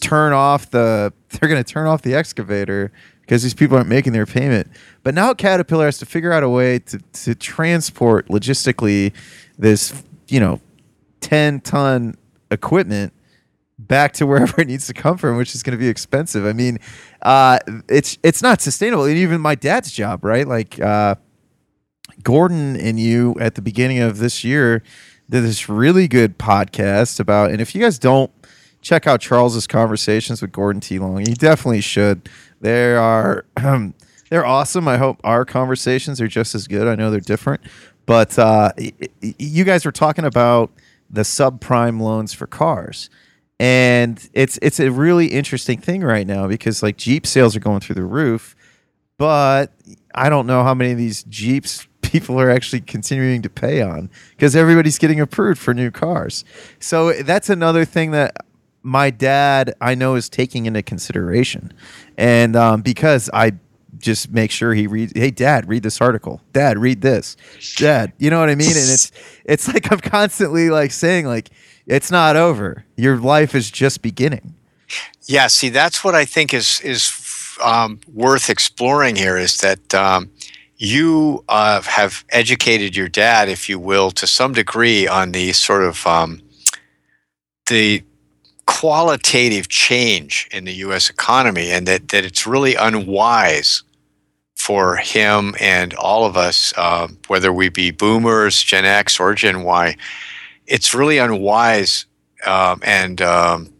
turn 0.00 0.32
off 0.32 0.70
the 0.70 1.12
they're 1.30 1.48
gonna 1.48 1.64
turn 1.64 1.86
off 1.86 2.02
the 2.02 2.14
excavator 2.14 2.92
because 3.22 3.42
these 3.42 3.54
people 3.54 3.76
aren't 3.76 3.88
making 3.88 4.12
their 4.12 4.26
payment. 4.26 4.68
But 5.02 5.14
now 5.14 5.34
Caterpillar 5.34 5.86
has 5.86 5.98
to 5.98 6.06
figure 6.06 6.32
out 6.32 6.42
a 6.42 6.48
way 6.48 6.78
to, 6.80 6.98
to 6.98 7.34
transport 7.34 8.28
logistically 8.28 9.14
this, 9.58 10.02
you 10.28 10.40
know, 10.40 10.60
10 11.20 11.60
ton 11.60 12.16
equipment 12.52 13.12
back 13.78 14.12
to 14.12 14.26
wherever 14.26 14.60
it 14.60 14.68
needs 14.68 14.86
to 14.86 14.94
come 14.94 15.18
from, 15.18 15.36
which 15.36 15.54
is 15.54 15.62
going 15.62 15.76
to 15.76 15.78
be 15.78 15.88
expensive. 15.88 16.44
I 16.46 16.52
mean, 16.52 16.78
uh, 17.22 17.58
it's 17.88 18.18
it's 18.22 18.42
not 18.42 18.60
sustainable. 18.60 19.04
And 19.04 19.16
even 19.16 19.40
my 19.40 19.54
dad's 19.54 19.92
job, 19.92 20.24
right? 20.24 20.46
Like 20.46 20.80
uh, 20.80 21.16
Gordon 22.22 22.76
and 22.76 22.98
you 22.98 23.34
at 23.40 23.54
the 23.54 23.62
beginning 23.62 24.00
of 24.00 24.18
this 24.18 24.44
year 24.44 24.82
did 25.28 25.42
this 25.42 25.68
really 25.68 26.08
good 26.08 26.38
podcast 26.38 27.20
about. 27.20 27.50
And 27.50 27.60
if 27.60 27.74
you 27.74 27.80
guys 27.80 27.98
don't 27.98 28.30
check 28.80 29.06
out 29.06 29.20
Charles's 29.20 29.66
conversations 29.66 30.42
with 30.42 30.52
Gordon 30.52 30.80
T. 30.80 30.98
Long, 30.98 31.20
you 31.20 31.34
definitely 31.34 31.80
should. 31.80 32.28
They 32.60 32.94
are 32.94 33.44
they're 34.30 34.46
awesome. 34.46 34.88
I 34.88 34.96
hope 34.96 35.20
our 35.24 35.44
conversations 35.44 36.20
are 36.20 36.28
just 36.28 36.54
as 36.54 36.66
good. 36.66 36.86
I 36.86 36.94
know 36.94 37.10
they're 37.10 37.20
different, 37.20 37.62
but 38.06 38.38
uh, 38.38 38.72
you 39.20 39.64
guys 39.64 39.84
were 39.84 39.92
talking 39.92 40.24
about 40.24 40.70
the 41.12 41.22
subprime 41.22 42.00
loans 42.00 42.32
for 42.32 42.46
cars 42.46 43.10
and 43.62 44.28
it's 44.32 44.58
it's 44.60 44.80
a 44.80 44.90
really 44.90 45.28
interesting 45.28 45.78
thing 45.78 46.02
right 46.02 46.26
now 46.26 46.48
because 46.48 46.82
like 46.82 46.96
Jeep 46.96 47.24
sales 47.24 47.54
are 47.54 47.60
going 47.60 47.78
through 47.78 47.94
the 47.94 48.02
roof, 48.02 48.56
but 49.18 49.72
I 50.16 50.28
don't 50.28 50.48
know 50.48 50.64
how 50.64 50.74
many 50.74 50.90
of 50.90 50.98
these 50.98 51.22
Jeeps 51.22 51.86
people 52.02 52.40
are 52.40 52.50
actually 52.50 52.80
continuing 52.80 53.40
to 53.42 53.48
pay 53.48 53.80
on 53.80 54.10
because 54.30 54.56
everybody's 54.56 54.98
getting 54.98 55.20
approved 55.20 55.60
for 55.60 55.72
new 55.74 55.92
cars. 55.92 56.44
So 56.80 57.12
that's 57.12 57.48
another 57.48 57.84
thing 57.84 58.10
that 58.10 58.36
my 58.82 59.10
dad 59.10 59.74
I 59.80 59.94
know 59.94 60.16
is 60.16 60.28
taking 60.28 60.66
into 60.66 60.82
consideration, 60.82 61.72
and 62.18 62.56
um, 62.56 62.82
because 62.82 63.30
I 63.32 63.52
just 64.02 64.30
make 64.30 64.50
sure 64.50 64.74
he 64.74 64.86
reads. 64.86 65.12
Hey, 65.14 65.30
Dad, 65.30 65.68
read 65.68 65.82
this 65.82 66.00
article. 66.00 66.42
Dad, 66.52 66.78
read 66.78 67.00
this. 67.00 67.36
Dad, 67.76 68.12
you 68.18 68.28
know 68.28 68.40
what 68.40 68.50
I 68.50 68.54
mean? 68.54 68.68
And 68.68 68.76
it's 68.76 69.12
it's 69.44 69.68
like 69.68 69.90
I'm 69.90 70.00
constantly 70.00 70.68
like 70.68 70.90
saying 70.90 71.26
like 71.26 71.48
it's 71.86 72.10
not 72.10 72.36
over. 72.36 72.84
Your 72.96 73.16
life 73.16 73.54
is 73.54 73.70
just 73.70 74.02
beginning. 74.02 74.54
Yeah, 75.26 75.46
see, 75.46 75.70
that's 75.70 76.04
what 76.04 76.14
I 76.14 76.24
think 76.24 76.52
is 76.52 76.80
is 76.82 77.56
um, 77.62 78.00
worth 78.12 78.50
exploring 78.50 79.16
here. 79.16 79.36
Is 79.36 79.58
that 79.58 79.94
um, 79.94 80.30
you 80.76 81.44
uh, 81.48 81.80
have 81.82 82.24
educated 82.30 82.96
your 82.96 83.08
dad, 83.08 83.48
if 83.48 83.68
you 83.68 83.78
will, 83.78 84.10
to 84.10 84.26
some 84.26 84.52
degree 84.52 85.06
on 85.06 85.32
the 85.32 85.52
sort 85.52 85.82
of 85.82 86.06
um, 86.06 86.42
the 87.66 88.02
qualitative 88.66 89.68
change 89.68 90.48
in 90.52 90.64
the 90.64 90.72
U.S. 90.86 91.08
economy, 91.08 91.70
and 91.70 91.86
that 91.86 92.08
that 92.08 92.24
it's 92.24 92.46
really 92.46 92.74
unwise 92.74 93.82
for 94.62 94.94
him 94.94 95.56
and 95.58 95.92
all 95.94 96.24
of 96.24 96.36
us, 96.36 96.72
uh, 96.76 97.08
whether 97.26 97.52
we 97.52 97.68
be 97.68 97.90
boomers, 97.90 98.62
Gen 98.62 98.84
X, 98.84 99.18
or 99.18 99.34
Gen 99.34 99.64
Y, 99.64 99.96
it's 100.68 100.94
really 100.94 101.18
unwise 101.18 102.06
um, 102.46 102.80
and 102.84 103.20
um, 103.20 103.72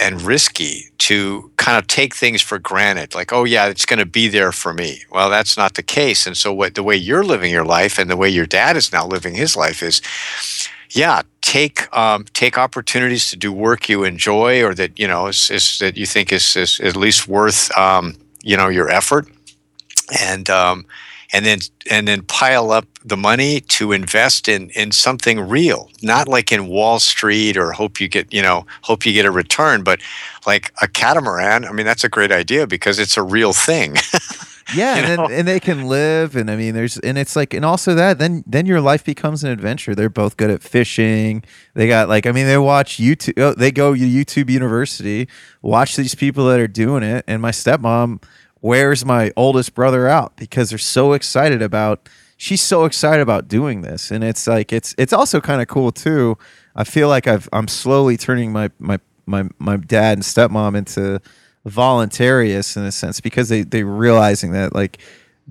and 0.00 0.22
risky 0.22 0.84
to 0.98 1.50
kind 1.56 1.76
of 1.76 1.86
take 1.86 2.14
things 2.14 2.40
for 2.40 2.58
granted. 2.58 3.14
Like, 3.14 3.30
oh 3.30 3.44
yeah, 3.44 3.66
it's 3.66 3.84
going 3.84 3.98
to 3.98 4.06
be 4.06 4.26
there 4.28 4.52
for 4.52 4.72
me. 4.72 5.02
Well, 5.10 5.28
that's 5.28 5.56
not 5.58 5.74
the 5.74 5.82
case. 5.82 6.26
And 6.26 6.36
so, 6.36 6.50
what 6.52 6.76
the 6.76 6.82
way 6.82 6.96
you're 6.96 7.24
living 7.24 7.52
your 7.52 7.64
life 7.64 7.98
and 7.98 8.08
the 8.08 8.16
way 8.16 8.30
your 8.30 8.46
dad 8.46 8.78
is 8.78 8.90
now 8.90 9.06
living 9.06 9.34
his 9.34 9.54
life 9.54 9.82
is, 9.82 10.00
yeah, 10.90 11.20
take 11.42 11.94
um, 11.94 12.24
take 12.32 12.56
opportunities 12.56 13.28
to 13.30 13.36
do 13.36 13.52
work 13.52 13.90
you 13.90 14.02
enjoy 14.02 14.62
or 14.64 14.72
that 14.74 14.98
you 14.98 15.06
know 15.06 15.26
is, 15.26 15.50
is 15.50 15.78
that 15.80 15.98
you 15.98 16.06
think 16.06 16.32
is, 16.32 16.56
is 16.56 16.80
at 16.80 16.96
least 16.96 17.28
worth 17.28 17.70
um, 17.76 18.16
you 18.42 18.56
know 18.56 18.68
your 18.68 18.88
effort 18.88 19.28
and 20.12 20.50
um, 20.50 20.86
and 21.32 21.44
then 21.44 21.58
and 21.90 22.06
then 22.06 22.22
pile 22.22 22.70
up 22.70 22.86
the 23.04 23.16
money 23.16 23.60
to 23.60 23.92
invest 23.92 24.48
in 24.48 24.70
in 24.70 24.92
something 24.92 25.40
real 25.40 25.90
not 26.02 26.28
like 26.28 26.52
in 26.52 26.68
wall 26.68 27.00
street 27.00 27.56
or 27.56 27.72
hope 27.72 28.00
you 28.00 28.08
get 28.08 28.32
you 28.32 28.42
know 28.42 28.64
hope 28.82 29.04
you 29.04 29.12
get 29.12 29.26
a 29.26 29.30
return 29.30 29.82
but 29.82 30.00
like 30.46 30.72
a 30.82 30.88
catamaran. 30.88 31.64
I 31.64 31.72
mean 31.72 31.86
that's 31.86 32.04
a 32.04 32.08
great 32.08 32.32
idea 32.32 32.66
because 32.66 32.98
it's 32.98 33.16
a 33.16 33.22
real 33.22 33.52
thing. 33.52 33.96
Yeah 34.74 34.96
and, 34.96 35.06
then, 35.06 35.30
and 35.30 35.48
they 35.48 35.60
can 35.60 35.88
live 35.88 36.36
and 36.36 36.50
i 36.50 36.56
mean 36.56 36.72
there's 36.72 36.96
and 36.96 37.18
it's 37.18 37.36
like 37.36 37.52
and 37.52 37.66
also 37.66 37.94
that 37.94 38.18
then 38.18 38.42
then 38.46 38.64
your 38.64 38.80
life 38.80 39.04
becomes 39.04 39.44
an 39.44 39.50
adventure. 39.50 39.94
They're 39.94 40.08
both 40.08 40.38
good 40.38 40.50
at 40.50 40.62
fishing. 40.62 41.44
They 41.74 41.86
got 41.86 42.08
like 42.08 42.26
i 42.26 42.32
mean 42.32 42.46
they 42.46 42.56
watch 42.56 42.96
youtube 42.96 43.34
oh, 43.36 43.52
they 43.52 43.70
go 43.70 43.94
to 43.94 44.00
youtube 44.00 44.48
university 44.48 45.28
watch 45.60 45.96
these 45.96 46.14
people 46.14 46.46
that 46.46 46.60
are 46.60 46.66
doing 46.66 47.02
it 47.02 47.24
and 47.28 47.42
my 47.42 47.50
stepmom 47.50 48.22
wears 48.64 49.04
my 49.04 49.30
oldest 49.36 49.74
brother 49.74 50.08
out 50.08 50.34
because 50.38 50.70
they're 50.70 50.78
so 50.78 51.12
excited 51.12 51.60
about 51.60 52.08
she's 52.38 52.62
so 52.62 52.86
excited 52.86 53.20
about 53.20 53.46
doing 53.46 53.82
this. 53.82 54.10
And 54.10 54.24
it's 54.24 54.46
like 54.46 54.72
it's 54.72 54.94
it's 54.96 55.12
also 55.12 55.38
kind 55.38 55.60
of 55.60 55.68
cool 55.68 55.92
too. 55.92 56.38
I 56.74 56.84
feel 56.84 57.08
like 57.08 57.28
i've 57.28 57.48
i'm 57.52 57.68
slowly 57.68 58.16
turning 58.16 58.52
my 58.52 58.70
my 58.78 58.98
my, 59.26 59.44
my 59.58 59.76
dad 59.76 60.18
and 60.18 60.22
stepmom 60.22 60.76
into 60.76 61.20
voluntarists 61.66 62.76
in 62.76 62.84
a 62.84 62.90
sense 62.90 63.20
because 63.20 63.50
they 63.50 63.62
they 63.62 63.84
realizing 63.84 64.52
that 64.52 64.74
like 64.74 64.98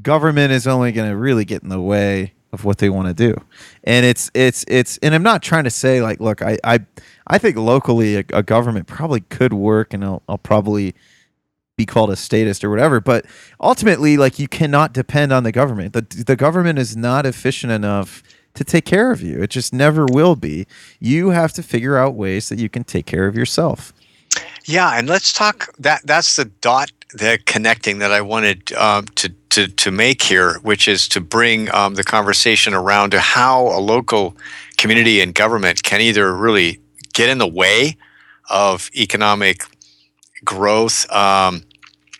government 0.01 0.51
is 0.51 0.65
only 0.65 0.91
going 0.91 1.09
to 1.09 1.15
really 1.15 1.45
get 1.45 1.61
in 1.61 1.69
the 1.69 1.81
way 1.81 2.33
of 2.51 2.65
what 2.65 2.79
they 2.79 2.89
want 2.89 3.07
to 3.07 3.13
do. 3.13 3.39
And 3.83 4.07
it's 4.07 4.31
it's 4.33 4.65
it's 4.67 4.97
and 5.03 5.13
i'm 5.13 5.23
not 5.23 5.43
trying 5.43 5.65
to 5.65 5.71
say 5.71 6.01
like 6.01 6.19
look 6.19 6.41
i 6.41 6.57
i 6.63 6.79
i 7.27 7.37
think 7.37 7.57
locally 7.57 8.17
a, 8.17 8.23
a 8.33 8.41
government 8.41 8.87
probably 8.87 9.21
could 9.21 9.53
work 9.53 9.93
and 9.93 10.03
i'll, 10.03 10.23
I'll 10.27 10.39
probably 10.39 10.95
be 11.75 11.85
called 11.85 12.11
a 12.11 12.15
statist 12.15 12.63
or 12.63 12.69
whatever 12.69 13.01
but 13.01 13.25
ultimately 13.59 14.17
like 14.17 14.39
you 14.39 14.47
cannot 14.47 14.93
depend 14.93 15.31
on 15.31 15.43
the 15.43 15.51
government. 15.51 15.93
The, 15.93 16.23
the 16.23 16.35
government 16.35 16.79
is 16.79 16.95
not 16.95 17.25
efficient 17.25 17.71
enough 17.71 18.23
to 18.53 18.63
take 18.63 18.85
care 18.85 19.11
of 19.11 19.21
you. 19.21 19.41
It 19.41 19.49
just 19.49 19.73
never 19.73 20.05
will 20.05 20.35
be. 20.35 20.67
You 20.99 21.29
have 21.29 21.53
to 21.53 21.63
figure 21.63 21.97
out 21.97 22.13
ways 22.13 22.49
that 22.49 22.59
you 22.59 22.69
can 22.69 22.83
take 22.83 23.05
care 23.05 23.27
of 23.27 23.35
yourself. 23.35 23.93
Yeah 24.65 24.91
and 24.97 25.07
let's 25.09 25.33
talk 25.33 25.75
that 25.79 26.05
that's 26.05 26.35
the 26.35 26.45
dot 26.45 26.91
the 27.13 27.37
connecting 27.45 27.99
that 27.99 28.11
i 28.11 28.21
wanted 28.21 28.73
um, 28.73 29.05
to, 29.15 29.29
to 29.49 29.67
to 29.67 29.91
make 29.91 30.23
here 30.23 30.55
which 30.63 30.87
is 30.87 31.07
to 31.09 31.21
bring 31.21 31.71
um, 31.75 31.93
the 31.93 32.03
conversation 32.03 32.73
around 32.73 33.11
to 33.11 33.19
how 33.19 33.67
a 33.67 33.77
local 33.79 34.35
community 34.77 35.21
and 35.21 35.35
government 35.35 35.83
can 35.83 36.01
either 36.01 36.35
really 36.35 36.79
get 37.13 37.29
in 37.29 37.37
the 37.37 37.47
way 37.47 37.97
of 38.49 38.89
economic 38.95 39.63
growth 40.43 41.09
um, 41.11 41.63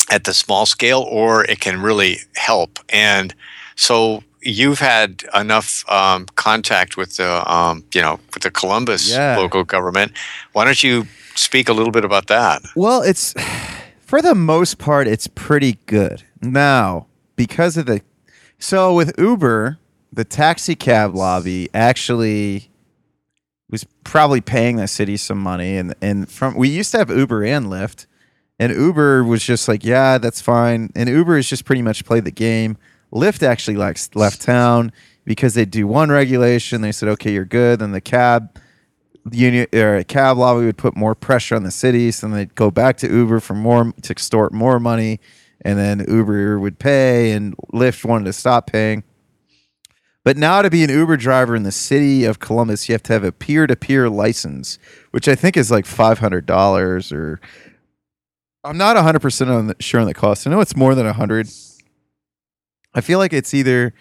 at 0.09 0.23
the 0.25 0.33
small 0.33 0.65
scale, 0.65 1.01
or 1.01 1.43
it 1.45 1.59
can 1.59 1.81
really 1.81 2.17
help. 2.35 2.79
And 2.89 3.33
so 3.75 4.23
you've 4.41 4.79
had 4.79 5.23
enough 5.33 5.83
um, 5.89 6.25
contact 6.35 6.97
with 6.97 7.15
the 7.17 7.51
um, 7.51 7.83
you 7.93 8.01
know 8.01 8.19
with 8.33 8.43
the 8.43 8.51
Columbus 8.51 9.09
Yeah. 9.09 9.37
local 9.37 9.63
government. 9.63 10.11
Why 10.53 10.65
don't 10.65 10.83
you 10.83 11.05
speak 11.35 11.69
a 11.69 11.73
little 11.73 11.91
bit 11.91 12.05
about 12.05 12.27
that? 12.27 12.61
Well, 12.75 13.01
it's 13.01 13.33
for 13.99 14.21
the 14.21 14.35
most 14.35 14.77
part, 14.77 15.07
it's 15.07 15.27
pretty 15.27 15.79
good. 15.85 16.23
Now, 16.41 17.07
because 17.35 17.77
of 17.77 17.85
the 17.85 18.01
so 18.59 18.93
with 18.93 19.13
Uber, 19.17 19.77
the 20.11 20.23
taxi 20.25 20.75
cab 20.75 21.15
lobby 21.15 21.69
actually 21.73 22.69
was 23.69 23.85
probably 24.03 24.39
paying 24.41 24.75
the 24.75 24.87
city 24.87 25.17
some 25.17 25.39
money, 25.39 25.77
and 25.77 25.95
and 26.01 26.29
from 26.29 26.55
we 26.55 26.69
used 26.69 26.91
to 26.91 26.97
have 26.99 27.09
Uber 27.09 27.43
and 27.45 27.67
Lyft, 27.67 28.05
and 28.59 28.71
Uber 28.71 29.23
was 29.23 29.43
just 29.43 29.67
like, 29.67 29.83
yeah, 29.83 30.17
that's 30.17 30.41
fine, 30.41 30.89
and 30.95 31.09
Uber 31.09 31.35
has 31.35 31.47
just 31.47 31.65
pretty 31.65 31.81
much 31.81 32.05
played 32.05 32.25
the 32.25 32.31
game. 32.31 32.77
Lyft 33.13 33.43
actually 33.43 33.77
like 33.77 33.97
left 34.15 34.41
town 34.41 34.91
because 35.25 35.53
they 35.53 35.65
do 35.65 35.85
one 35.87 36.11
regulation. 36.11 36.81
They 36.81 36.91
said, 36.91 37.09
okay, 37.09 37.31
you're 37.31 37.45
good. 37.45 37.79
Then 37.79 37.91
the 37.91 38.01
cab 38.01 38.59
union 39.31 39.67
or 39.73 40.03
cab 40.03 40.37
lobby 40.37 40.65
would 40.65 40.77
put 40.77 40.97
more 40.97 41.15
pressure 41.15 41.55
on 41.55 41.63
the 41.63 41.71
cities, 41.71 42.23
and 42.23 42.33
they'd 42.33 42.55
go 42.55 42.71
back 42.71 42.97
to 42.97 43.07
Uber 43.07 43.39
for 43.39 43.53
more 43.53 43.93
to 44.01 44.11
extort 44.11 44.51
more 44.51 44.79
money, 44.79 45.19
and 45.61 45.77
then 45.77 46.03
Uber 46.07 46.59
would 46.59 46.79
pay, 46.79 47.31
and 47.31 47.55
Lyft 47.73 48.03
wanted 48.03 48.25
to 48.25 48.33
stop 48.33 48.67
paying. 48.67 49.03
But 50.25 50.37
now 50.37 50.61
to 50.61 50.69
be 50.69 50.83
an 50.83 50.89
Uber 50.89 51.17
driver 51.17 51.55
in 51.55 51.63
the 51.63 51.71
city 51.71 52.23
of 52.23 52.39
Columbus, 52.39 52.87
you 52.87 52.93
have 52.93 53.03
to 53.03 53.13
have 53.13 53.25
a 53.25 53.31
peer-to-peer 53.31 54.09
license, 54.09 54.79
which 55.11 55.27
I 55.27 55.35
think 55.35 55.57
is 55.57 55.69
like 55.69 55.85
five 55.85 56.19
hundred 56.19 56.45
dollars, 56.45 57.11
or 57.11 57.39
I'm 58.63 58.77
not 58.77 58.95
hundred 58.97 59.21
percent 59.21 59.49
on 59.49 59.67
the, 59.67 59.75
sure 59.79 59.99
on 59.99 60.07
the 60.07 60.13
cost. 60.13 60.47
I 60.47 60.49
know 60.51 60.61
it's 60.61 60.75
more 60.75 60.95
than 60.95 61.05
hundred. 61.07 61.49
I 62.93 63.01
feel 63.01 63.19
like 63.19 63.33
it's 63.33 63.53
either 63.53 63.93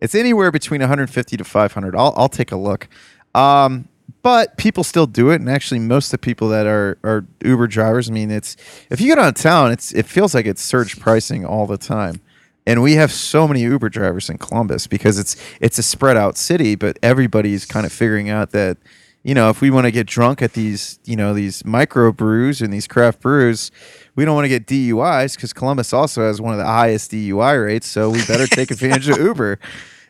it's 0.00 0.14
anywhere 0.14 0.50
between 0.50 0.80
150 0.80 1.36
to 1.36 1.44
500. 1.44 1.96
I'll 1.96 2.14
I'll 2.16 2.28
take 2.28 2.52
a 2.52 2.56
look. 2.56 2.88
Um, 3.34 3.88
but 4.22 4.56
people 4.56 4.82
still 4.82 5.06
do 5.06 5.30
it, 5.30 5.40
and 5.40 5.48
actually, 5.48 5.80
most 5.80 6.06
of 6.06 6.10
the 6.12 6.18
people 6.18 6.48
that 6.48 6.66
are 6.66 6.98
are 7.04 7.26
Uber 7.44 7.66
drivers. 7.66 8.08
I 8.08 8.12
mean, 8.12 8.30
it's 8.30 8.56
if 8.90 9.00
you 9.00 9.14
go 9.14 9.20
downtown, 9.20 9.70
it's 9.70 9.92
it 9.92 10.06
feels 10.06 10.34
like 10.34 10.46
it's 10.46 10.62
surge 10.62 10.98
pricing 10.98 11.44
all 11.44 11.66
the 11.66 11.78
time. 11.78 12.20
And 12.68 12.82
we 12.82 12.94
have 12.94 13.12
so 13.12 13.46
many 13.46 13.62
Uber 13.62 13.88
drivers 13.88 14.28
in 14.28 14.38
Columbus 14.38 14.88
because 14.88 15.18
it's 15.18 15.36
it's 15.60 15.78
a 15.78 15.82
spread 15.82 16.16
out 16.16 16.36
city, 16.36 16.74
but 16.74 16.98
everybody's 17.02 17.64
kind 17.64 17.86
of 17.86 17.92
figuring 17.92 18.28
out 18.28 18.50
that 18.50 18.78
you 19.26 19.34
know, 19.34 19.50
if 19.50 19.60
we 19.60 19.70
want 19.70 19.86
to 19.86 19.90
get 19.90 20.06
drunk 20.06 20.40
at 20.40 20.52
these, 20.52 21.00
you 21.04 21.16
know, 21.16 21.34
these 21.34 21.64
micro 21.64 22.12
brews 22.12 22.62
and 22.62 22.72
these 22.72 22.86
craft 22.86 23.18
brews, 23.20 23.72
we 24.14 24.24
don't 24.24 24.36
want 24.36 24.44
to 24.44 24.48
get 24.48 24.68
DUIs 24.68 25.34
because 25.34 25.52
Columbus 25.52 25.92
also 25.92 26.22
has 26.22 26.40
one 26.40 26.52
of 26.52 26.60
the 26.60 26.64
highest 26.64 27.10
DUI 27.10 27.60
rates. 27.64 27.88
So 27.88 28.08
we 28.08 28.24
better 28.24 28.46
take 28.46 28.70
advantage 28.70 29.08
of 29.08 29.18
Uber. 29.20 29.58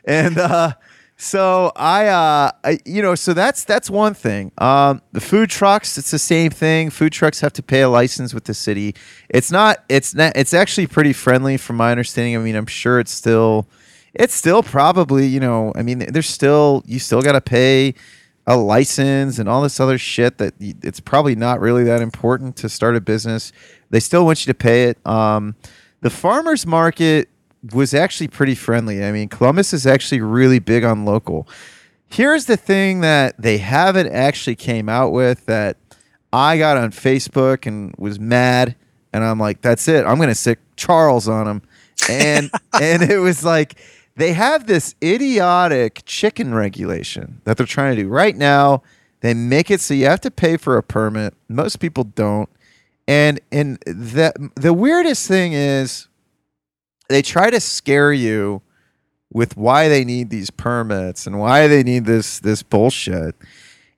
And 0.05 0.37
uh, 0.37 0.73
so 1.15 1.71
I, 1.75 2.05
uh, 2.09 2.51
I, 2.63 2.77
you 2.85 3.01
know, 3.01 3.15
so 3.15 3.33
that's 3.33 3.63
that's 3.63 3.89
one 3.89 4.13
thing. 4.13 4.51
Um, 4.59 5.01
the 5.13 5.21
food 5.21 5.49
trucks, 5.49 5.97
it's 5.97 6.11
the 6.11 6.19
same 6.19 6.51
thing. 6.51 6.91
Food 6.91 7.11
trucks 7.11 7.39
have 7.39 7.53
to 7.53 7.63
pay 7.63 7.81
a 7.81 7.89
license 7.89 8.35
with 8.35 8.43
the 8.43 8.53
city. 8.53 8.93
It's 9.29 9.51
not. 9.51 9.83
It's 9.89 10.13
not. 10.13 10.33
It's 10.35 10.53
actually 10.53 10.85
pretty 10.85 11.13
friendly, 11.13 11.57
from 11.57 11.77
my 11.77 11.89
understanding. 11.89 12.35
I 12.35 12.39
mean, 12.39 12.55
I'm 12.55 12.67
sure 12.67 12.99
it's 12.99 13.13
still, 13.13 13.67
it's 14.13 14.35
still 14.35 14.61
probably, 14.61 15.25
you 15.25 15.39
know, 15.39 15.73
I 15.75 15.81
mean, 15.81 15.97
there's 15.97 16.29
still 16.29 16.83
you 16.85 16.99
still 16.99 17.23
got 17.23 17.31
to 17.31 17.41
pay 17.41 17.95
a 18.47 18.55
license 18.55 19.39
and 19.39 19.49
all 19.49 19.61
this 19.61 19.79
other 19.79 19.97
shit 19.97 20.37
that 20.37 20.53
it's 20.59 21.01
probably 21.01 21.35
not 21.35 21.59
really 21.59 21.83
that 21.83 22.01
important 22.01 22.55
to 22.55 22.69
start 22.69 22.95
a 22.95 23.01
business. 23.01 23.51
They 23.89 23.99
still 23.99 24.25
want 24.25 24.47
you 24.47 24.53
to 24.53 24.57
pay 24.57 24.85
it. 24.85 25.05
Um, 25.05 25.55
the 26.01 26.09
farmers 26.09 26.65
market 26.65 27.29
was 27.73 27.93
actually 27.93 28.29
pretty 28.29 28.55
friendly. 28.55 29.03
I 29.03 29.11
mean, 29.11 29.27
Columbus 29.27 29.73
is 29.73 29.85
actually 29.85 30.21
really 30.21 30.59
big 30.59 30.85
on 30.85 31.03
local. 31.03 31.47
Here's 32.07 32.45
the 32.45 32.55
thing 32.55 33.01
that 33.01 33.39
they 33.39 33.57
haven't 33.57 34.07
actually 34.07 34.55
came 34.55 34.87
out 34.87 35.11
with 35.11 35.45
that 35.47 35.75
I 36.31 36.57
got 36.57 36.77
on 36.77 36.91
Facebook 36.91 37.65
and 37.65 37.93
was 37.97 38.17
mad, 38.17 38.75
and 39.11 39.25
I'm 39.25 39.39
like, 39.39 39.61
that's 39.61 39.89
it. 39.89 40.05
I'm 40.05 40.19
gonna 40.19 40.35
sic 40.35 40.59
Charles 40.77 41.27
on 41.27 41.45
them, 41.45 41.61
and 42.09 42.49
and 42.81 43.03
it 43.03 43.17
was 43.17 43.43
like 43.43 43.77
they 44.17 44.33
have 44.33 44.65
this 44.65 44.95
idiotic 45.01 46.01
chicken 46.05 46.53
regulation 46.53 47.39
that 47.43 47.55
they're 47.55 47.67
trying 47.67 47.95
to 47.95 48.01
do 48.01 48.09
right 48.09 48.35
now. 48.35 48.81
They 49.21 49.35
make 49.35 49.69
it 49.69 49.79
so 49.79 49.93
you 49.93 50.05
have 50.07 50.21
to 50.21 50.31
pay 50.31 50.57
for 50.57 50.75
a 50.75 50.83
permit. 50.83 51.35
Most 51.47 51.79
people 51.79 52.03
don't, 52.03 52.49
and 53.07 53.39
and 53.51 53.77
the 53.85 54.33
the 54.55 54.73
weirdest 54.73 55.27
thing 55.27 55.53
is 55.53 56.07
they 57.09 57.21
try 57.21 57.51
to 57.51 57.59
scare 57.59 58.11
you 58.11 58.61
with 59.31 59.55
why 59.55 59.87
they 59.87 60.03
need 60.03 60.31
these 60.31 60.49
permits 60.49 61.27
and 61.27 61.39
why 61.39 61.67
they 61.67 61.83
need 61.83 62.05
this 62.05 62.39
this 62.39 62.63
bullshit. 62.63 63.35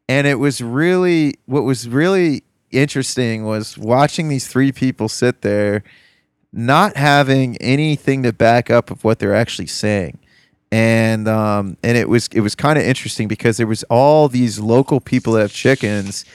And 0.09 0.27
it 0.27 0.35
was 0.35 0.61
really 0.61 1.35
what 1.45 1.63
was 1.63 1.87
really 1.87 2.43
interesting 2.71 3.45
was 3.45 3.77
watching 3.77 4.27
these 4.27 4.47
three 4.47 4.71
people 4.73 5.07
sit 5.07 5.41
there 5.41 5.83
not 6.51 6.95
having 6.95 7.57
anything 7.57 8.23
to 8.23 8.33
back 8.33 8.69
up 8.69 8.91
of 8.91 9.03
what 9.03 9.19
they're 9.19 9.35
actually 9.35 9.67
saying. 9.67 10.19
And 10.71 11.27
um 11.27 11.77
and 11.83 11.97
it 11.97 12.09
was 12.09 12.27
it 12.31 12.41
was 12.41 12.55
kind 12.55 12.77
of 12.77 12.83
interesting 12.83 13.27
because 13.27 13.57
there 13.57 13.67
was 13.67 13.83
all 13.83 14.27
these 14.27 14.59
local 14.59 14.99
people 14.99 15.33
that 15.33 15.41
have 15.41 15.53
chickens 15.53 16.25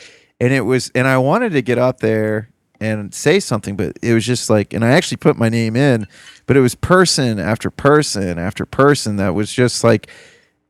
and 0.40 0.52
it 0.52 0.62
was 0.62 0.90
and 0.94 1.06
I 1.06 1.18
wanted 1.18 1.52
to 1.52 1.62
get 1.62 1.78
up 1.78 2.00
there 2.00 2.50
and 2.80 3.14
say 3.14 3.38
something 3.38 3.76
but 3.76 3.96
it 4.02 4.12
was 4.12 4.26
just 4.26 4.50
like 4.50 4.72
and 4.72 4.84
I 4.84 4.90
actually 4.90 5.18
put 5.18 5.36
my 5.36 5.48
name 5.48 5.76
in 5.76 6.08
but 6.46 6.56
it 6.56 6.60
was 6.60 6.74
person 6.74 7.38
after 7.38 7.70
person 7.70 8.36
after 8.36 8.66
person 8.66 9.16
that 9.16 9.34
was 9.36 9.52
just 9.52 9.84
like 9.84 10.10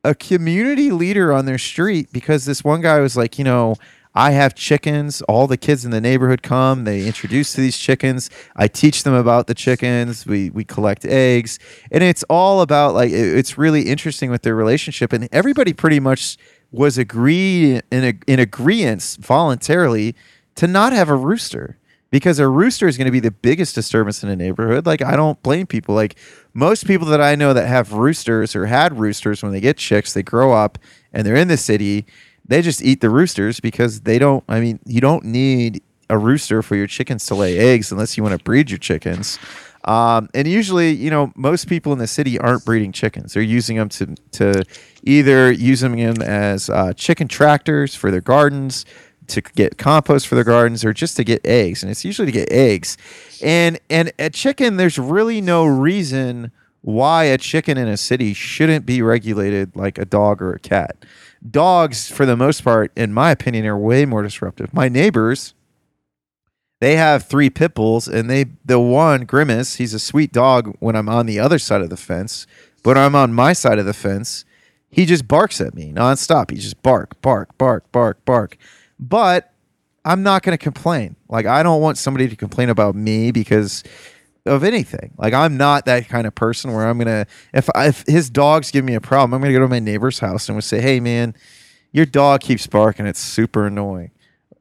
a 0.04 0.14
community 0.14 0.90
leader 0.90 1.32
on 1.32 1.46
their 1.46 1.58
street 1.58 2.12
because 2.12 2.44
this 2.44 2.62
one 2.62 2.82
guy 2.82 3.00
was 3.00 3.16
like, 3.16 3.38
you 3.38 3.44
know, 3.44 3.76
I 4.14 4.30
have 4.30 4.54
chickens. 4.54 5.22
All 5.22 5.46
the 5.46 5.56
kids 5.56 5.84
in 5.84 5.90
the 5.90 6.00
neighborhood 6.00 6.42
come. 6.42 6.84
They 6.84 7.04
introduce 7.06 7.52
to 7.54 7.60
these 7.60 7.76
chickens. 7.76 8.30
I 8.54 8.68
teach 8.68 9.02
them 9.02 9.14
about 9.14 9.46
the 9.48 9.54
chickens. 9.54 10.24
We 10.26 10.50
we 10.50 10.64
collect 10.64 11.04
eggs, 11.04 11.58
and 11.90 12.02
it's 12.04 12.22
all 12.30 12.60
about 12.60 12.94
like 12.94 13.10
it- 13.10 13.36
it's 13.38 13.58
really 13.58 13.82
interesting 13.82 14.30
with 14.30 14.42
their 14.42 14.54
relationship. 14.54 15.12
And 15.12 15.28
everybody 15.32 15.72
pretty 15.72 15.98
much 16.00 16.36
was 16.70 16.98
agreed 16.98 17.82
in 17.90 18.04
a, 18.04 18.14
in 18.26 18.38
agreement 18.40 19.16
voluntarily 19.20 20.14
to 20.56 20.66
not 20.66 20.92
have 20.92 21.08
a 21.08 21.16
rooster 21.16 21.78
because 22.10 22.38
a 22.38 22.48
rooster 22.48 22.86
is 22.86 22.96
going 22.96 23.06
to 23.06 23.12
be 23.12 23.20
the 23.20 23.30
biggest 23.30 23.74
disturbance 23.74 24.22
in 24.22 24.28
a 24.28 24.36
neighborhood. 24.36 24.86
Like 24.86 25.02
I 25.02 25.16
don't 25.16 25.40
blame 25.42 25.66
people. 25.66 25.94
Like 25.96 26.16
most 26.52 26.86
people 26.86 27.06
that 27.08 27.20
I 27.20 27.34
know 27.34 27.52
that 27.52 27.66
have 27.66 27.92
roosters 27.92 28.54
or 28.54 28.66
had 28.66 28.98
roosters 28.98 29.42
when 29.42 29.50
they 29.52 29.60
get 29.60 29.76
chicks, 29.76 30.12
they 30.14 30.22
grow 30.22 30.52
up 30.52 30.78
and 31.12 31.26
they're 31.26 31.34
in 31.34 31.48
the 31.48 31.56
city. 31.56 32.06
They 32.46 32.62
just 32.62 32.82
eat 32.82 33.00
the 33.00 33.10
roosters 33.10 33.60
because 33.60 34.02
they 34.02 34.18
don't. 34.18 34.44
I 34.48 34.60
mean, 34.60 34.80
you 34.84 35.00
don't 35.00 35.24
need 35.24 35.82
a 36.10 36.18
rooster 36.18 36.62
for 36.62 36.76
your 36.76 36.86
chickens 36.86 37.26
to 37.26 37.34
lay 37.34 37.58
eggs 37.58 37.90
unless 37.90 38.16
you 38.16 38.22
want 38.22 38.38
to 38.38 38.44
breed 38.44 38.70
your 38.70 38.78
chickens. 38.78 39.38
Um, 39.84 40.28
and 40.34 40.48
usually, 40.48 40.90
you 40.92 41.10
know, 41.10 41.32
most 41.36 41.68
people 41.68 41.92
in 41.92 41.98
the 41.98 42.06
city 42.06 42.38
aren't 42.38 42.64
breeding 42.64 42.92
chickens. 42.92 43.34
They're 43.34 43.42
using 43.42 43.76
them 43.76 43.88
to 43.90 44.14
to 44.32 44.64
either 45.02 45.52
use 45.52 45.80
them 45.80 45.94
as 46.22 46.70
uh, 46.70 46.92
chicken 46.94 47.28
tractors 47.28 47.94
for 47.94 48.10
their 48.10 48.22
gardens, 48.22 48.86
to 49.28 49.40
get 49.40 49.78
compost 49.78 50.26
for 50.26 50.34
their 50.34 50.44
gardens, 50.44 50.84
or 50.84 50.92
just 50.92 51.16
to 51.16 51.24
get 51.24 51.44
eggs. 51.44 51.82
And 51.82 51.90
it's 51.90 52.04
usually 52.04 52.26
to 52.26 52.32
get 52.32 52.50
eggs. 52.50 52.96
And 53.42 53.78
and 53.90 54.12
a 54.18 54.30
chicken, 54.30 54.76
there's 54.76 54.98
really 54.98 55.40
no 55.40 55.66
reason 55.66 56.50
why 56.84 57.24
a 57.24 57.38
chicken 57.38 57.78
in 57.78 57.88
a 57.88 57.96
city 57.96 58.34
shouldn't 58.34 58.84
be 58.84 59.00
regulated 59.00 59.74
like 59.74 59.96
a 59.96 60.04
dog 60.04 60.42
or 60.42 60.52
a 60.52 60.58
cat. 60.58 61.02
Dogs, 61.50 62.10
for 62.10 62.26
the 62.26 62.36
most 62.36 62.62
part, 62.62 62.92
in 62.94 63.10
my 63.10 63.30
opinion, 63.30 63.64
are 63.64 63.78
way 63.78 64.04
more 64.04 64.22
disruptive. 64.22 64.74
My 64.74 64.90
neighbors, 64.90 65.54
they 66.80 66.96
have 66.96 67.24
three 67.24 67.48
pit 67.48 67.74
bulls, 67.74 68.06
and 68.06 68.28
they 68.28 68.44
the 68.66 68.78
one 68.78 69.24
Grimace, 69.24 69.76
he's 69.76 69.94
a 69.94 69.98
sweet 69.98 70.30
dog 70.30 70.76
when 70.78 70.94
I'm 70.94 71.08
on 71.08 71.24
the 71.24 71.40
other 71.40 71.58
side 71.58 71.80
of 71.80 71.88
the 71.88 71.96
fence, 71.96 72.46
but 72.82 72.98
I'm 72.98 73.14
on 73.14 73.32
my 73.32 73.54
side 73.54 73.78
of 73.78 73.86
the 73.86 73.94
fence, 73.94 74.44
he 74.90 75.06
just 75.06 75.26
barks 75.26 75.62
at 75.62 75.74
me 75.74 75.90
nonstop. 75.90 76.50
He 76.50 76.58
just 76.58 76.82
bark, 76.82 77.20
bark, 77.22 77.56
bark, 77.56 77.90
bark, 77.92 78.22
bark. 78.26 78.58
But 79.00 79.54
I'm 80.04 80.22
not 80.22 80.42
going 80.42 80.56
to 80.56 80.62
complain. 80.62 81.16
Like 81.30 81.46
I 81.46 81.62
don't 81.62 81.80
want 81.80 81.96
somebody 81.96 82.28
to 82.28 82.36
complain 82.36 82.68
about 82.68 82.94
me 82.94 83.32
because 83.32 83.82
of 84.46 84.64
anything. 84.64 85.12
Like 85.16 85.32
I'm 85.34 85.56
not 85.56 85.86
that 85.86 86.08
kind 86.08 86.26
of 86.26 86.34
person 86.34 86.72
where 86.72 86.86
I'm 86.86 86.98
gonna 86.98 87.26
if 87.52 87.68
if 87.74 88.04
his 88.06 88.30
dogs 88.30 88.70
give 88.70 88.84
me 88.84 88.94
a 88.94 89.00
problem, 89.00 89.34
I'm 89.34 89.40
gonna 89.40 89.52
go 89.52 89.60
to 89.60 89.68
my 89.68 89.78
neighbor's 89.78 90.18
house 90.18 90.48
and 90.48 90.56
would 90.56 90.64
say, 90.64 90.80
"Hey, 90.80 91.00
man, 91.00 91.34
your 91.92 92.06
dog 92.06 92.40
keeps 92.40 92.66
barking. 92.66 93.06
It's 93.06 93.20
super 93.20 93.66
annoying." 93.66 94.10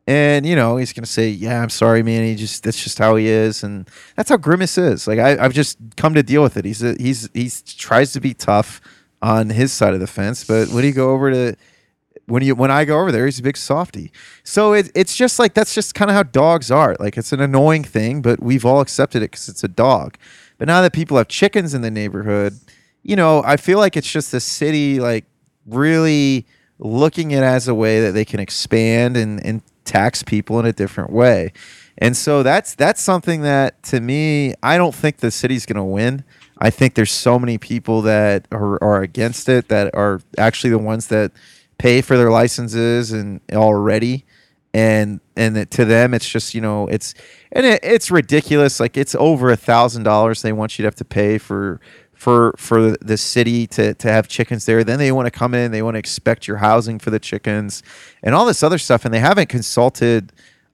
And 0.05 0.45
you 0.45 0.55
know 0.55 0.77
he's 0.77 0.93
gonna 0.93 1.05
say, 1.05 1.29
"Yeah, 1.29 1.61
I'm 1.61 1.69
sorry, 1.69 2.03
man. 2.03 2.23
He 2.23 2.35
just 2.35 2.63
that's 2.63 2.81
just 2.81 2.97
how 2.97 3.15
he 3.15 3.27
is, 3.27 3.63
and 3.63 3.89
that's 4.15 4.29
how 4.29 4.37
Grimace 4.37 4.77
is. 4.77 5.07
Like 5.07 5.19
I, 5.19 5.37
I've 5.43 5.53
just 5.53 5.77
come 5.97 6.13
to 6.13 6.23
deal 6.23 6.43
with 6.43 6.57
it. 6.57 6.65
He's 6.65 6.83
a, 6.83 6.95
he's 6.99 7.29
he's 7.33 7.61
tries 7.61 8.13
to 8.13 8.19
be 8.21 8.33
tough 8.33 8.81
on 9.21 9.49
his 9.49 9.71
side 9.71 9.93
of 9.93 10.01
the 10.01 10.07
fence, 10.07 10.43
but 10.43 10.67
when 10.69 10.83
you 10.83 10.91
go 10.91 11.11
over 11.11 11.31
to 11.31 11.55
when 12.25 12.43
you 12.43 12.55
when 12.55 12.71
I 12.71 12.85
go 12.85 12.99
over 12.99 13.11
there, 13.11 13.25
he's 13.25 13.39
a 13.39 13.43
big 13.43 13.57
softy. 13.57 14.11
So 14.43 14.73
it, 14.73 14.91
it's 14.95 15.15
just 15.15 15.39
like 15.39 15.53
that's 15.53 15.75
just 15.75 15.95
kind 15.95 16.09
of 16.09 16.15
how 16.15 16.23
dogs 16.23 16.71
are. 16.71 16.95
Like 16.99 17.17
it's 17.17 17.33
an 17.33 17.41
annoying 17.41 17.83
thing, 17.83 18.21
but 18.21 18.41
we've 18.41 18.65
all 18.65 18.81
accepted 18.81 19.19
it 19.19 19.31
because 19.31 19.49
it's 19.49 19.63
a 19.63 19.67
dog. 19.67 20.17
But 20.57 20.67
now 20.67 20.81
that 20.81 20.93
people 20.93 21.17
have 21.17 21.27
chickens 21.27 21.73
in 21.73 21.81
the 21.81 21.91
neighborhood, 21.91 22.57
you 23.01 23.15
know, 23.15 23.43
I 23.45 23.57
feel 23.57 23.79
like 23.79 23.97
it's 23.97 24.09
just 24.09 24.31
the 24.31 24.39
city 24.39 24.99
like 24.99 25.25
really 25.65 26.45
looking 26.79 27.33
at 27.33 27.43
it 27.43 27.45
as 27.45 27.67
a 27.67 27.75
way 27.75 28.01
that 28.01 28.11
they 28.11 28.25
can 28.25 28.39
expand 28.39 29.17
and, 29.17 29.45
and 29.45 29.61
tax 29.85 30.23
people 30.23 30.59
in 30.59 30.65
a 30.65 30.73
different 30.73 31.11
way. 31.11 31.51
And 31.97 32.17
so 32.17 32.41
that's 32.43 32.73
that's 32.75 33.01
something 33.01 33.41
that 33.41 33.83
to 33.83 33.99
me, 33.99 34.53
I 34.63 34.77
don't 34.77 34.95
think 34.95 35.17
the 35.17 35.31
city's 35.31 35.65
going 35.65 35.77
to 35.77 35.83
win. 35.83 36.23
I 36.57 36.69
think 36.69 36.95
there's 36.95 37.11
so 37.11 37.37
many 37.37 37.57
people 37.57 38.01
that 38.03 38.47
are, 38.51 38.81
are 38.81 39.01
against 39.01 39.49
it 39.49 39.67
that 39.67 39.93
are 39.93 40.21
actually 40.37 40.69
the 40.69 40.79
ones 40.79 41.07
that 41.07 41.31
pay 41.77 42.01
for 42.01 42.17
their 42.17 42.31
licenses 42.31 43.11
and 43.11 43.41
already. 43.51 44.25
And 44.73 45.19
and 45.35 45.55
it, 45.55 45.71
to 45.71 45.85
them 45.85 46.15
it's 46.15 46.27
just 46.27 46.55
you 46.55 46.61
know 46.61 46.87
it's 46.87 47.13
and 47.51 47.65
it, 47.65 47.79
it's 47.83 48.09
ridiculous. 48.09 48.79
Like 48.79 48.97
it's 48.97 49.13
over 49.15 49.51
a 49.51 49.55
thousand 49.55 50.03
dollars 50.03 50.41
they 50.41 50.51
want 50.51 50.79
you 50.79 50.83
to 50.83 50.87
have 50.87 50.95
to 50.95 51.05
pay 51.05 51.37
for 51.37 51.79
for 52.13 52.55
for 52.57 52.97
the 52.97 53.17
city 53.17 53.67
to 53.67 53.93
to 53.93 54.11
have 54.11 54.27
chickens 54.27 54.65
there. 54.65 54.83
Then 54.83 54.97
they 54.97 55.11
want 55.11 55.27
to 55.27 55.31
come 55.31 55.53
in 55.53 55.71
they 55.71 55.83
want 55.83 55.93
to 55.93 55.99
expect 55.99 56.47
your 56.47 56.57
housing 56.57 56.97
for 56.97 57.11
the 57.11 57.19
chickens 57.19 57.83
and 58.23 58.33
all 58.33 58.47
this 58.47 58.63
other 58.63 58.79
stuff. 58.79 59.05
And 59.05 59.13
they 59.13 59.19
haven't 59.19 59.49
consulted 59.49 60.33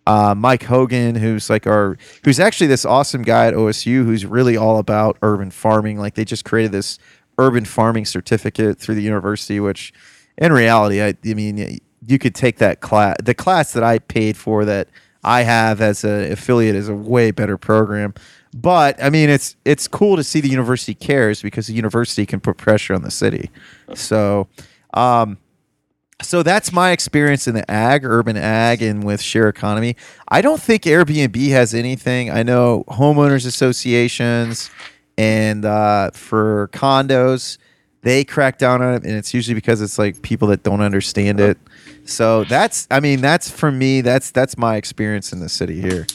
uh, 0.10 0.34
Mike 0.34 0.64
Hogan, 0.64 1.14
who's 1.14 1.52
like 1.52 1.68
our, 1.68 1.95
who's 2.24 2.39
actually 2.39 2.66
this 2.66 2.84
awesome 2.84 3.22
guy 3.22 3.45
at 3.45 3.54
OSU, 3.54 4.04
who's 4.04 4.26
really 4.26 4.58
all 4.58 4.80
about 4.80 5.18
urban 5.22 5.52
farming. 5.52 6.00
Like 6.00 6.16
they 6.16 6.26
just 6.26 6.45
created 6.45 6.72
this 6.72 6.97
urban 7.38 7.64
farming 7.64 8.06
certificate 8.06 8.80
through 8.80 8.95
the 8.95 9.04
university, 9.04 9.60
which 9.60 9.93
in 10.39 10.51
reality, 10.51 11.01
I, 11.01 11.15
I 11.25 11.33
mean, 11.33 11.79
you 12.07 12.17
could 12.17 12.33
take 12.33 12.57
that 12.57 12.79
class, 12.79 13.17
the 13.23 13.35
class 13.35 13.73
that 13.73 13.83
I 13.83 13.99
paid 13.99 14.37
for 14.37 14.65
that 14.65 14.87
I 15.23 15.43
have 15.43 15.81
as 15.81 16.03
an 16.03 16.31
affiliate 16.31 16.75
is 16.75 16.89
a 16.89 16.95
way 16.95 17.31
better 17.31 17.57
program. 17.57 18.13
But 18.55 19.01
I 19.03 19.09
mean, 19.11 19.29
it's 19.29 19.55
it's 19.63 19.87
cool 19.87 20.15
to 20.15 20.23
see 20.23 20.41
the 20.41 20.49
university 20.49 20.95
cares 20.95 21.41
because 21.41 21.67
the 21.67 21.73
university 21.73 22.25
can 22.25 22.39
put 22.39 22.57
pressure 22.57 22.95
on 22.95 23.03
the 23.03 23.11
city. 23.11 23.51
So, 23.93 24.47
um, 24.95 25.37
so 26.21 26.41
that's 26.41 26.71
my 26.71 26.91
experience 26.91 27.47
in 27.47 27.53
the 27.53 27.69
ag, 27.69 28.03
urban 28.05 28.37
ag, 28.37 28.81
and 28.81 29.03
with 29.03 29.21
share 29.21 29.49
economy. 29.49 29.95
I 30.29 30.41
don't 30.41 30.61
think 30.61 30.83
Airbnb 30.83 31.49
has 31.49 31.75
anything. 31.75 32.31
I 32.31 32.41
know 32.41 32.85
homeowners 32.87 33.45
associations 33.45 34.71
and 35.17 35.65
uh, 35.65 36.11
for 36.13 36.69
condos, 36.71 37.57
they 38.02 38.24
crack 38.24 38.58
down 38.58 38.82
on 38.82 38.93
it, 38.95 39.04
and 39.04 39.14
it's 39.14 39.34
usually 39.34 39.56
because 39.56 39.82
it's 39.82 40.00
like 40.00 40.22
people 40.22 40.47
that 40.50 40.64
don't 40.64 40.82
understand 40.82 41.39
it. 41.39 41.58
So 42.06 42.43
that's, 42.45 42.88
I 42.89 43.00
mean, 43.00 43.22
that's 43.22 43.50
for 43.52 43.72
me. 43.72 44.02
That's 44.02 44.32
that's 44.32 44.58
my 44.58 44.78
experience 44.78 45.34
in 45.34 45.39
the 45.39 45.50
city 45.50 45.82
here. 45.82 46.08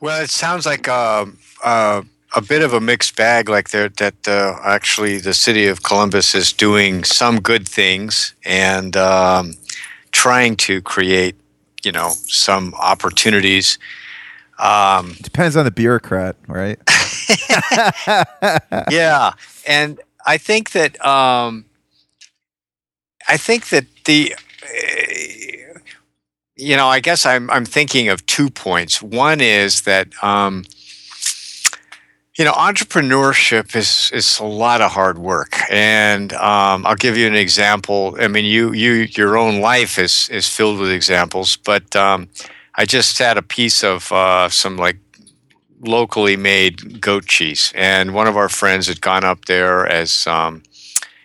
Well, 0.00 0.22
it 0.22 0.30
sounds 0.30 0.66
like 0.66 0.88
uh, 0.88 1.26
uh, 1.64 2.02
a 2.34 2.42
bit 2.42 2.62
of 2.62 2.72
a 2.72 2.80
mixed 2.80 3.16
bag. 3.16 3.48
Like 3.48 3.70
there, 3.70 3.88
that 3.88 4.28
uh, 4.28 4.56
actually 4.64 5.18
the 5.18 5.34
city 5.34 5.66
of 5.66 5.82
Columbus 5.82 6.34
is 6.34 6.52
doing 6.52 7.04
some 7.04 7.40
good 7.40 7.68
things 7.68 8.34
and 8.44 8.96
um, 8.96 9.54
trying 10.12 10.56
to 10.56 10.82
create, 10.82 11.36
you 11.84 11.92
know, 11.92 12.10
some 12.26 12.74
opportunities. 12.74 13.78
Um, 14.58 15.14
Depends 15.22 15.56
on 15.56 15.64
the 15.64 15.70
bureaucrat, 15.70 16.36
right? 16.48 16.78
yeah, 18.90 19.32
and 19.66 20.00
I 20.28 20.36
think 20.36 20.72
that 20.72 21.02
um, 21.04 21.64
I 23.26 23.38
think 23.38 23.70
that 23.70 23.86
the 24.04 24.34
uh, 24.62 25.78
you 26.54 26.76
know 26.76 26.86
I 26.86 27.00
guess 27.00 27.24
I'm 27.24 27.50
I'm 27.50 27.64
thinking 27.64 28.10
of 28.10 28.26
two 28.26 28.50
points. 28.50 29.00
One 29.00 29.40
is 29.40 29.82
that 29.82 30.08
um, 30.22 30.66
you 32.36 32.44
know 32.44 32.52
entrepreneurship 32.52 33.74
is 33.74 34.10
is 34.12 34.38
a 34.38 34.44
lot 34.44 34.82
of 34.82 34.92
hard 34.92 35.16
work, 35.16 35.56
and 35.70 36.34
um, 36.34 36.84
I'll 36.84 36.94
give 36.94 37.16
you 37.16 37.26
an 37.26 37.34
example. 37.34 38.14
I 38.20 38.28
mean, 38.28 38.44
you 38.44 38.74
you 38.74 39.08
your 39.16 39.38
own 39.38 39.62
life 39.62 39.98
is 39.98 40.28
is 40.30 40.46
filled 40.46 40.78
with 40.78 40.90
examples, 40.90 41.56
but 41.56 41.96
um, 41.96 42.28
I 42.74 42.84
just 42.84 43.18
had 43.18 43.38
a 43.38 43.42
piece 43.42 43.82
of 43.82 44.12
uh, 44.12 44.50
some 44.50 44.76
like 44.76 44.98
locally 45.80 46.36
made 46.36 47.00
goat 47.00 47.26
cheese, 47.26 47.72
and 47.74 48.14
one 48.14 48.26
of 48.26 48.36
our 48.36 48.48
friends 48.48 48.86
had 48.86 49.00
gone 49.00 49.24
up 49.24 49.44
there 49.46 49.86
as 49.86 50.26
um, 50.26 50.62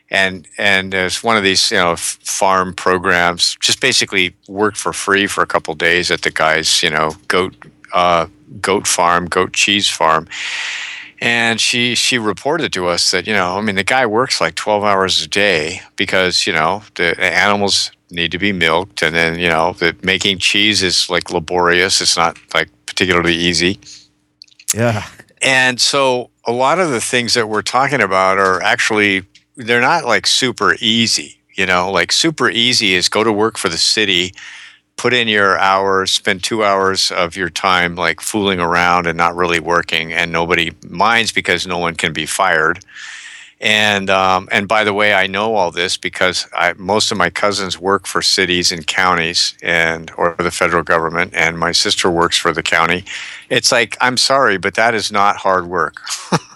and 0.10 0.48
and 0.58 0.94
as 0.94 1.24
one 1.24 1.38
of 1.38 1.44
these 1.44 1.72
you 1.72 1.78
know 1.78 1.96
farm 1.98 2.74
programs, 2.74 3.58
just 3.60 3.82
basically 3.82 4.36
worked 4.48 4.78
for 4.78 4.94
free 4.94 5.28
for 5.28 5.42
a 5.42 5.48
couple 5.48 5.74
days 5.74 6.12
at 6.12 6.22
the 6.22 6.32
guy's 6.32 6.84
you 6.84 6.90
know 6.90 7.12
goat 7.28 7.56
uh, 7.94 8.28
goat 8.62 8.88
farm, 8.88 9.26
goat 9.26 9.54
cheese 9.54 9.90
farm. 9.90 10.28
And 11.20 11.60
she 11.60 11.96
she 11.96 12.18
reported 12.18 12.74
to 12.74 12.88
us 12.88 13.12
that 13.12 13.28
you 13.28 13.34
know 13.34 13.58
I 13.58 13.62
mean 13.62 13.76
the 13.76 13.84
guy 13.84 14.06
works 14.06 14.42
like 14.42 14.56
twelve 14.56 14.84
hours 14.84 15.24
a 15.24 15.28
day 15.28 15.82
because 15.96 16.46
you 16.46 16.54
know 16.54 16.84
the 16.96 17.20
animals 17.22 17.92
need 18.12 18.32
to 18.32 18.38
be 18.38 18.52
milked, 18.52 19.02
and 19.02 19.16
then 19.16 19.40
you 19.40 19.48
know 19.48 19.74
that 19.80 20.04
making 20.04 20.38
cheese 20.40 20.84
is 20.84 21.10
like 21.10 21.32
laborious. 21.32 22.02
It's 22.02 22.18
not 22.18 22.38
like 22.54 22.70
particularly 22.86 23.36
easy. 23.36 23.80
Yeah. 24.74 25.06
And 25.42 25.80
so 25.80 26.30
a 26.46 26.52
lot 26.52 26.80
of 26.80 26.90
the 26.90 27.02
things 27.02 27.34
that 27.34 27.50
we're 27.50 27.62
talking 27.62 28.02
about 28.02 28.38
are 28.38 28.62
actually 28.62 29.24
they're 29.56 29.82
not 29.82 30.06
like 30.06 30.26
super 30.26 30.76
easy. 30.80 31.38
You 31.56 31.66
know, 31.66 31.92
like 31.92 32.12
super 32.12 32.50
easy 32.50 32.96
is 32.96 33.10
go 33.10 33.24
to 33.24 33.32
work 33.32 33.58
for 33.58 33.70
the 33.70 33.78
city, 33.78 34.34
put 34.98 35.14
in 35.14 35.28
your 35.28 35.58
hours, 35.60 36.12
spend 36.12 36.44
two 36.44 36.64
hours 36.64 37.12
of 37.12 37.36
your 37.36 37.50
time 37.50 37.96
like 37.96 38.22
fooling 38.22 38.60
around 38.60 39.06
and 39.06 39.18
not 39.18 39.36
really 39.36 39.60
working, 39.60 40.12
and 40.14 40.32
nobody 40.32 40.72
minds 40.90 41.32
because 41.32 41.68
no 41.68 41.78
one 41.78 41.94
can 41.96 42.12
be 42.14 42.26
fired. 42.26 42.80
And 43.64 44.10
um, 44.10 44.50
and 44.52 44.68
by 44.68 44.84
the 44.84 44.94
way, 44.94 45.14
I 45.14 45.26
know 45.26 45.56
all 45.56 45.72
this 45.72 45.96
because 45.96 46.50
I, 46.54 46.74
most 46.74 47.14
of 47.14 47.18
my 47.18 47.30
cousins 47.30 47.80
work 47.80 48.06
for 48.06 48.22
cities 48.22 48.74
and 48.74 48.86
counties 48.86 49.58
and 49.64 50.12
or 50.18 50.36
the 50.38 50.52
federal 50.52 50.84
government, 50.84 51.34
and 51.34 51.58
my 51.58 51.72
sister 51.72 52.12
works 52.12 52.38
for 52.38 52.52
the 52.52 52.62
county. 52.62 53.06
It's 53.50 53.72
like 53.72 53.96
I'm 54.02 54.18
sorry, 54.18 54.58
but 54.58 54.76
that 54.76 54.94
is 54.94 55.14
not 55.14 55.38
hard 55.38 55.68
work. 55.68 56.02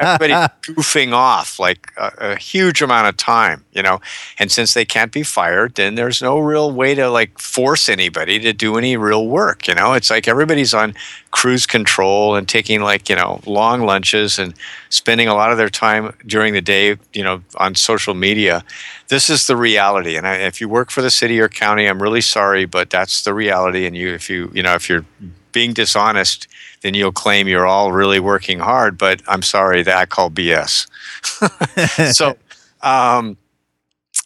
everybody 0.00 0.32
goofing 0.62 1.12
off 1.12 1.58
like 1.58 1.92
a, 1.96 2.12
a, 2.18 2.36
huge 2.36 2.82
amount 2.82 3.08
of 3.08 3.16
time, 3.16 3.64
you 3.72 3.82
know. 3.82 4.00
And 4.38 4.50
since 4.50 4.74
they 4.74 4.84
can't 4.84 5.12
be 5.12 5.22
fired, 5.22 5.74
then 5.74 5.94
there's 5.94 6.22
no 6.22 6.38
real 6.38 6.72
way 6.72 6.94
to 6.94 7.08
like 7.08 7.38
force 7.38 7.88
anybody 7.88 8.38
to 8.40 8.52
do 8.52 8.76
any 8.76 8.96
real 8.96 9.26
work, 9.26 9.68
you 9.68 9.74
know. 9.74 9.92
It's 9.92 10.10
like 10.10 10.28
everybody's 10.28 10.74
on 10.74 10.94
cruise 11.30 11.66
control 11.66 12.34
and 12.34 12.48
taking 12.48 12.80
like, 12.80 13.08
you 13.08 13.16
know, 13.16 13.40
long 13.46 13.82
lunches 13.82 14.38
and 14.38 14.54
spending 14.88 15.28
a 15.28 15.34
lot 15.34 15.52
of 15.52 15.58
their 15.58 15.68
time 15.68 16.14
during 16.26 16.52
the 16.54 16.60
day, 16.60 16.96
you 17.12 17.22
know, 17.22 17.42
on 17.56 17.74
social 17.74 18.14
media. 18.14 18.64
This 19.08 19.30
is 19.30 19.46
the 19.46 19.56
reality. 19.56 20.16
And 20.16 20.26
I, 20.26 20.36
if 20.36 20.60
you 20.60 20.68
work 20.68 20.90
for 20.90 21.02
the 21.02 21.10
city 21.10 21.40
or 21.40 21.48
county, 21.48 21.86
I'm 21.86 22.02
really 22.02 22.20
sorry, 22.20 22.64
but 22.64 22.90
that's 22.90 23.22
the 23.22 23.34
reality 23.34 23.86
and 23.86 23.96
you 23.96 24.12
if 24.12 24.28
you, 24.28 24.50
you 24.54 24.62
know, 24.62 24.74
if 24.74 24.88
you're 24.88 25.04
being 25.52 25.72
dishonest, 25.72 26.48
then 26.82 26.94
you'll 26.94 27.12
claim 27.12 27.48
you're 27.48 27.66
all 27.66 27.92
really 27.92 28.20
working 28.20 28.58
hard. 28.58 28.98
But 28.98 29.22
I'm 29.26 29.42
sorry, 29.42 29.82
that 29.82 29.96
I 29.96 30.06
call 30.06 30.30
BS. 30.30 30.86
so, 32.14 32.36
um, 32.82 33.36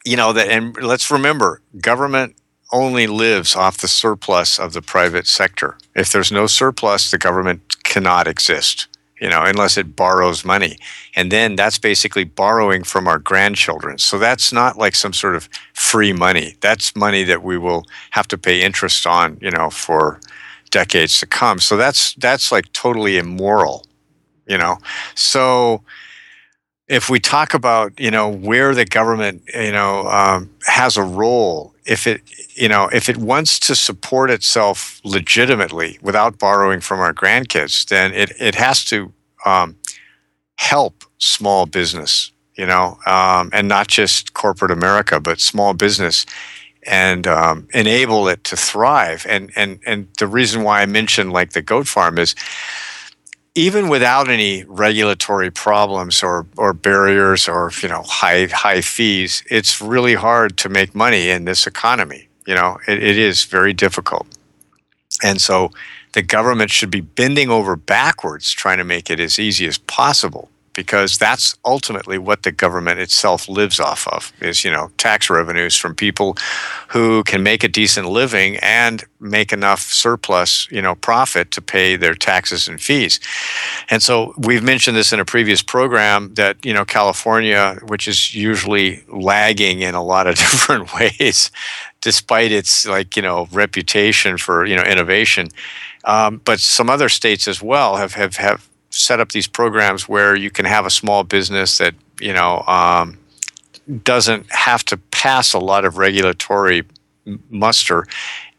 you 0.04 0.16
know 0.16 0.32
that, 0.32 0.48
and 0.48 0.76
let's 0.76 1.10
remember, 1.10 1.60
government 1.80 2.36
only 2.72 3.06
lives 3.06 3.54
off 3.54 3.78
the 3.78 3.88
surplus 3.88 4.58
of 4.58 4.72
the 4.72 4.82
private 4.82 5.26
sector. 5.26 5.78
If 5.94 6.12
there's 6.12 6.32
no 6.32 6.46
surplus, 6.46 7.10
the 7.10 7.18
government 7.18 7.82
cannot 7.84 8.26
exist. 8.26 8.88
You 9.20 9.30
know, 9.30 9.42
unless 9.42 9.78
it 9.78 9.94
borrows 9.96 10.44
money. 10.44 10.76
And 11.14 11.30
then 11.30 11.56
that's 11.56 11.78
basically 11.78 12.24
borrowing 12.24 12.82
from 12.82 13.06
our 13.06 13.18
grandchildren. 13.18 13.96
So 13.98 14.18
that's 14.18 14.52
not 14.52 14.76
like 14.76 14.94
some 14.96 15.12
sort 15.12 15.36
of 15.36 15.48
free 15.72 16.12
money. 16.12 16.56
That's 16.60 16.96
money 16.96 17.22
that 17.22 17.42
we 17.42 17.56
will 17.56 17.84
have 18.10 18.26
to 18.28 18.36
pay 18.36 18.60
interest 18.60 19.06
on, 19.06 19.38
you 19.40 19.52
know, 19.52 19.70
for 19.70 20.20
decades 20.74 21.20
to 21.20 21.26
come. 21.26 21.60
So 21.60 21.76
that's 21.76 22.14
that's 22.14 22.50
like 22.50 22.66
totally 22.72 23.16
immoral, 23.16 23.86
you 24.46 24.58
know. 24.58 24.78
So 25.14 25.82
if 26.88 27.08
we 27.08 27.20
talk 27.20 27.54
about 27.54 27.88
you 27.98 28.10
know 28.10 28.28
where 28.28 28.74
the 28.74 28.84
government 28.84 29.42
you 29.54 29.72
know 29.72 30.08
um, 30.08 30.50
has 30.66 30.96
a 30.96 31.04
role, 31.04 31.72
if 31.86 32.06
it 32.06 32.20
you 32.56 32.68
know 32.68 32.88
if 32.92 33.08
it 33.08 33.16
wants 33.16 33.60
to 33.60 33.74
support 33.76 34.30
itself 34.30 35.00
legitimately 35.04 35.98
without 36.02 36.38
borrowing 36.38 36.80
from 36.80 36.98
our 36.98 37.14
grandkids, 37.14 37.86
then 37.86 38.12
it 38.12 38.32
it 38.40 38.56
has 38.56 38.84
to 38.84 39.12
um, 39.46 39.76
help 40.56 41.04
small 41.18 41.66
business, 41.66 42.32
you 42.56 42.66
know, 42.66 42.98
um, 43.06 43.48
and 43.52 43.68
not 43.68 43.86
just 43.86 44.34
corporate 44.34 44.72
America, 44.72 45.20
but 45.20 45.40
small 45.40 45.72
business 45.72 46.26
and 46.86 47.26
um, 47.26 47.68
enable 47.74 48.28
it 48.28 48.44
to 48.44 48.56
thrive. 48.56 49.26
And 49.28 49.50
and 49.56 49.80
and 49.86 50.08
the 50.18 50.26
reason 50.26 50.62
why 50.62 50.82
I 50.82 50.86
mentioned 50.86 51.32
like 51.32 51.52
the 51.52 51.62
goat 51.62 51.86
farm 51.86 52.18
is 52.18 52.34
even 53.54 53.88
without 53.88 54.28
any 54.28 54.64
regulatory 54.64 55.50
problems 55.50 56.22
or 56.22 56.46
or 56.56 56.72
barriers 56.72 57.48
or 57.48 57.70
you 57.80 57.88
know 57.88 58.02
high 58.02 58.46
high 58.46 58.80
fees, 58.80 59.42
it's 59.50 59.80
really 59.80 60.14
hard 60.14 60.56
to 60.58 60.68
make 60.68 60.94
money 60.94 61.30
in 61.30 61.44
this 61.44 61.66
economy. 61.66 62.28
You 62.46 62.54
know, 62.54 62.78
it, 62.86 63.02
it 63.02 63.16
is 63.16 63.44
very 63.44 63.72
difficult, 63.72 64.26
and 65.22 65.40
so 65.40 65.70
the 66.12 66.22
government 66.22 66.70
should 66.70 66.90
be 66.90 67.00
bending 67.00 67.50
over 67.50 67.74
backwards 67.74 68.50
trying 68.52 68.78
to 68.78 68.84
make 68.84 69.10
it 69.10 69.18
as 69.18 69.38
easy 69.38 69.66
as 69.66 69.78
possible 69.78 70.48
because 70.74 71.16
that's 71.16 71.56
ultimately 71.64 72.18
what 72.18 72.42
the 72.42 72.52
government 72.52 73.00
itself 73.00 73.48
lives 73.48 73.80
off 73.80 74.06
of 74.08 74.32
is 74.40 74.64
you 74.64 74.70
know 74.70 74.90
tax 74.98 75.30
revenues 75.30 75.76
from 75.76 75.94
people 75.94 76.36
who 76.88 77.24
can 77.24 77.42
make 77.42 77.64
a 77.64 77.68
decent 77.68 78.08
living 78.08 78.56
and 78.58 79.04
make 79.20 79.52
enough 79.52 79.80
surplus 79.80 80.70
you 80.70 80.82
know 80.82 80.94
profit 80.96 81.50
to 81.50 81.62
pay 81.62 81.96
their 81.96 82.14
taxes 82.14 82.68
and 82.68 82.80
fees. 82.80 83.20
And 83.90 84.02
so 84.02 84.34
we've 84.36 84.62
mentioned 84.62 84.96
this 84.96 85.12
in 85.12 85.20
a 85.20 85.24
previous 85.24 85.62
program 85.62 86.34
that 86.34 86.62
you 86.64 86.74
know 86.74 86.84
California 86.84 87.78
which 87.86 88.06
is 88.06 88.34
usually 88.34 89.02
lagging 89.08 89.80
in 89.80 89.94
a 89.94 90.02
lot 90.02 90.26
of 90.26 90.34
different 90.44 90.92
ways 90.94 91.50
despite 92.00 92.52
its 92.52 92.86
like 92.86 93.16
you 93.16 93.22
know 93.22 93.48
reputation 93.52 94.36
for 94.36 94.66
you 94.66 94.76
know 94.76 94.82
innovation 94.82 95.48
um, 96.04 96.40
but 96.44 96.60
some 96.60 96.90
other 96.90 97.08
states 97.08 97.48
as 97.48 97.62
well 97.62 97.96
have 97.96 98.12
have 98.12 98.36
have 98.36 98.68
set 98.94 99.20
up 99.20 99.32
these 99.32 99.46
programs 99.46 100.08
where 100.08 100.34
you 100.34 100.50
can 100.50 100.64
have 100.64 100.86
a 100.86 100.90
small 100.90 101.24
business 101.24 101.78
that 101.78 101.94
you 102.20 102.32
know 102.32 102.62
um, 102.66 103.18
doesn't 104.02 104.50
have 104.50 104.84
to 104.84 104.96
pass 104.96 105.52
a 105.52 105.58
lot 105.58 105.84
of 105.84 105.98
regulatory 105.98 106.84
muster 107.50 108.06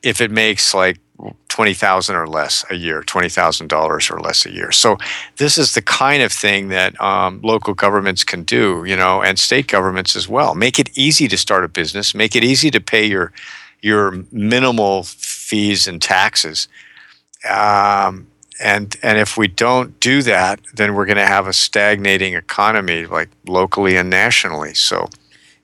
if 0.03 0.21
it 0.21 0.31
makes 0.31 0.73
like 0.73 0.99
twenty 1.47 1.73
thousand 1.73 2.15
or 2.17 2.27
less 2.27 2.65
a 2.69 2.75
year, 2.75 3.01
twenty 3.03 3.29
thousand 3.29 3.67
dollars 3.67 4.11
or 4.11 4.19
less 4.19 4.45
a 4.45 4.51
year. 4.51 4.71
So 4.71 4.97
this 5.37 5.57
is 5.57 5.73
the 5.73 5.81
kind 5.81 6.21
of 6.21 6.31
thing 6.31 6.67
that 6.69 6.99
um, 7.01 7.39
local 7.43 7.73
governments 7.73 8.23
can 8.23 8.43
do, 8.43 8.83
you 8.85 8.95
know, 8.95 9.23
and 9.23 9.39
state 9.39 9.67
governments 9.67 10.15
as 10.15 10.27
well. 10.27 10.53
Make 10.53 10.79
it 10.79 10.89
easy 10.97 11.27
to 11.29 11.37
start 11.37 11.63
a 11.63 11.69
business. 11.69 12.13
Make 12.13 12.35
it 12.35 12.43
easy 12.43 12.69
to 12.71 12.81
pay 12.81 13.05
your 13.05 13.31
your 13.81 14.25
minimal 14.31 15.03
fees 15.03 15.87
and 15.87 16.01
taxes. 16.01 16.67
Um, 17.49 18.27
and 18.59 18.95
and 19.03 19.17
if 19.17 19.37
we 19.37 19.47
don't 19.47 19.99
do 19.99 20.21
that, 20.23 20.59
then 20.73 20.95
we're 20.95 21.05
going 21.05 21.17
to 21.17 21.25
have 21.25 21.47
a 21.47 21.53
stagnating 21.53 22.33
economy, 22.33 23.05
like 23.05 23.29
locally 23.47 23.97
and 23.97 24.09
nationally. 24.09 24.73
So, 24.73 25.09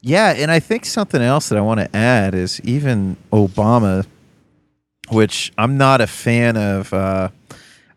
yeah, 0.01 0.33
and 0.35 0.51
I 0.51 0.59
think 0.59 0.85
something 0.85 1.21
else 1.21 1.49
that 1.49 1.57
I 1.57 1.61
want 1.61 1.79
to 1.79 1.95
add 1.95 2.35
is 2.35 2.59
even 2.61 3.17
Obama, 3.31 4.05
which 5.09 5.51
I'm 5.57 5.77
not 5.77 6.01
a 6.01 6.07
fan 6.07 6.57
of. 6.57 6.93
Uh, 6.93 7.29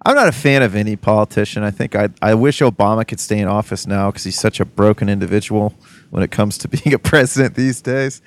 I'm 0.07 0.15
not 0.15 0.29
a 0.29 0.33
fan 0.33 0.63
of 0.63 0.75
any 0.75 0.97
politician. 0.97 1.63
I 1.63 1.71
think 1.71 1.97
I 1.97 2.11
I 2.21 2.35
wish 2.35 2.61
Obama 2.61 3.07
could 3.07 3.21
stay 3.21 3.39
in 3.39 3.49
office 3.49 3.87
now 3.87 4.11
because 4.11 4.25
he's 4.25 4.39
such 4.39 4.61
a 4.61 4.65
broken 4.65 5.09
individual 5.09 5.75
when 6.11 6.23
it 6.23 6.31
comes 6.31 6.59
to 6.59 6.69
being 6.85 6.95
a 6.95 6.99
president 6.99 7.55
these 7.55 7.81
days. 7.81 8.23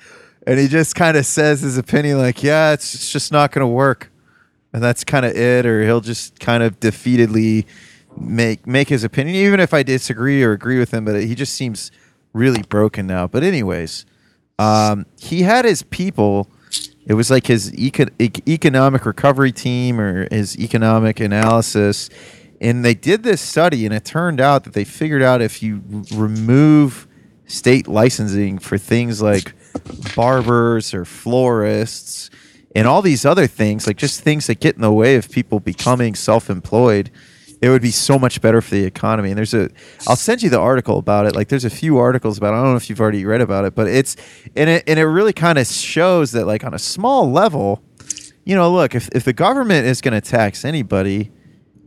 And 0.46 0.58
he 0.58 0.66
just 0.66 0.94
kind 0.94 1.16
of 1.16 1.26
says 1.26 1.60
his 1.60 1.76
opinion 1.76 2.18
like, 2.18 2.42
yeah, 2.42 2.72
it's, 2.72 2.94
it's 2.94 3.12
just 3.12 3.32
not 3.32 3.52
going 3.52 3.60
to 3.60 3.66
work. 3.66 4.10
And 4.72 4.82
that's 4.82 5.04
kind 5.04 5.24
of 5.24 5.36
it. 5.36 5.66
Or 5.66 5.82
he'll 5.82 6.00
just 6.00 6.38
kind 6.40 6.62
of 6.62 6.78
defeatedly 6.80 7.66
make 8.16 8.66
make 8.66 8.88
his 8.88 9.04
opinion, 9.04 9.36
even 9.36 9.60
if 9.60 9.72
I 9.72 9.82
disagree 9.82 10.42
or 10.42 10.52
agree 10.52 10.78
with 10.78 10.92
him. 10.92 11.04
But 11.04 11.22
he 11.22 11.34
just 11.34 11.54
seems 11.54 11.90
really 12.32 12.62
broken 12.62 13.06
now. 13.06 13.26
But 13.26 13.42
anyways, 13.42 14.06
um, 14.58 15.06
he 15.20 15.42
had 15.42 15.64
his 15.64 15.82
people. 15.82 16.48
It 17.06 17.14
was 17.14 17.30
like 17.30 17.46
his 17.46 17.74
eco- 17.74 18.10
economic 18.20 19.06
recovery 19.06 19.52
team 19.52 19.98
or 19.98 20.28
his 20.30 20.58
economic 20.58 21.20
analysis, 21.20 22.10
and 22.60 22.84
they 22.84 22.92
did 22.92 23.22
this 23.22 23.40
study, 23.40 23.86
and 23.86 23.94
it 23.94 24.04
turned 24.04 24.40
out 24.40 24.64
that 24.64 24.74
they 24.74 24.84
figured 24.84 25.22
out 25.22 25.40
if 25.40 25.62
you 25.62 25.82
remove 26.12 27.06
state 27.46 27.88
licensing 27.88 28.58
for 28.58 28.76
things 28.76 29.22
like 29.22 29.54
barbers 30.14 30.92
or 30.92 31.06
florists 31.06 32.28
and 32.74 32.86
all 32.86 33.02
these 33.02 33.24
other 33.24 33.46
things, 33.46 33.86
like 33.86 33.96
just 33.96 34.20
things 34.20 34.46
that 34.46 34.60
get 34.60 34.76
in 34.76 34.82
the 34.82 34.92
way 34.92 35.16
of 35.16 35.30
people 35.30 35.60
becoming 35.60 36.14
self-employed, 36.14 37.10
it 37.60 37.70
would 37.70 37.82
be 37.82 37.90
so 37.90 38.18
much 38.18 38.40
better 38.40 38.60
for 38.60 38.70
the 38.70 38.84
economy. 38.84 39.30
And 39.30 39.38
there's 39.38 39.54
a, 39.54 39.70
I'll 40.06 40.16
send 40.16 40.42
you 40.42 40.50
the 40.50 40.60
article 40.60 40.98
about 40.98 41.26
it. 41.26 41.34
Like 41.34 41.48
there's 41.48 41.64
a 41.64 41.70
few 41.70 41.98
articles 41.98 42.38
about. 42.38 42.54
It. 42.54 42.58
I 42.58 42.62
don't 42.62 42.72
know 42.72 42.76
if 42.76 42.88
you've 42.88 43.00
already 43.00 43.24
read 43.24 43.40
about 43.40 43.64
it, 43.64 43.74
but 43.74 43.88
it's 43.88 44.16
and 44.54 44.70
it 44.70 44.84
and 44.86 44.98
it 44.98 45.06
really 45.06 45.32
kind 45.32 45.58
of 45.58 45.66
shows 45.66 46.32
that 46.32 46.46
like 46.46 46.62
on 46.64 46.74
a 46.74 46.78
small 46.78 47.30
level, 47.30 47.82
you 48.44 48.54
know, 48.54 48.72
look 48.72 48.94
if 48.94 49.08
if 49.12 49.24
the 49.24 49.32
government 49.32 49.86
is 49.86 50.00
going 50.00 50.14
to 50.14 50.20
tax 50.20 50.64
anybody, 50.64 51.32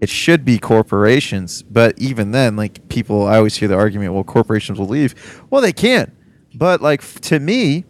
it 0.01 0.09
should 0.09 0.43
be 0.43 0.59
corporations. 0.59 1.63
But 1.63 1.97
even 1.97 2.31
then, 2.31 2.55
like 2.57 2.89
people, 2.89 3.27
I 3.27 3.37
always 3.37 3.55
hear 3.55 3.69
the 3.69 3.75
argument, 3.75 4.13
well, 4.13 4.23
corporations 4.23 4.77
will 4.77 4.87
leave. 4.87 5.41
Well, 5.49 5.61
they 5.61 5.73
can't. 5.73 6.11
but 6.53 6.81
like 6.81 7.01
to 7.21 7.39
me, 7.39 7.85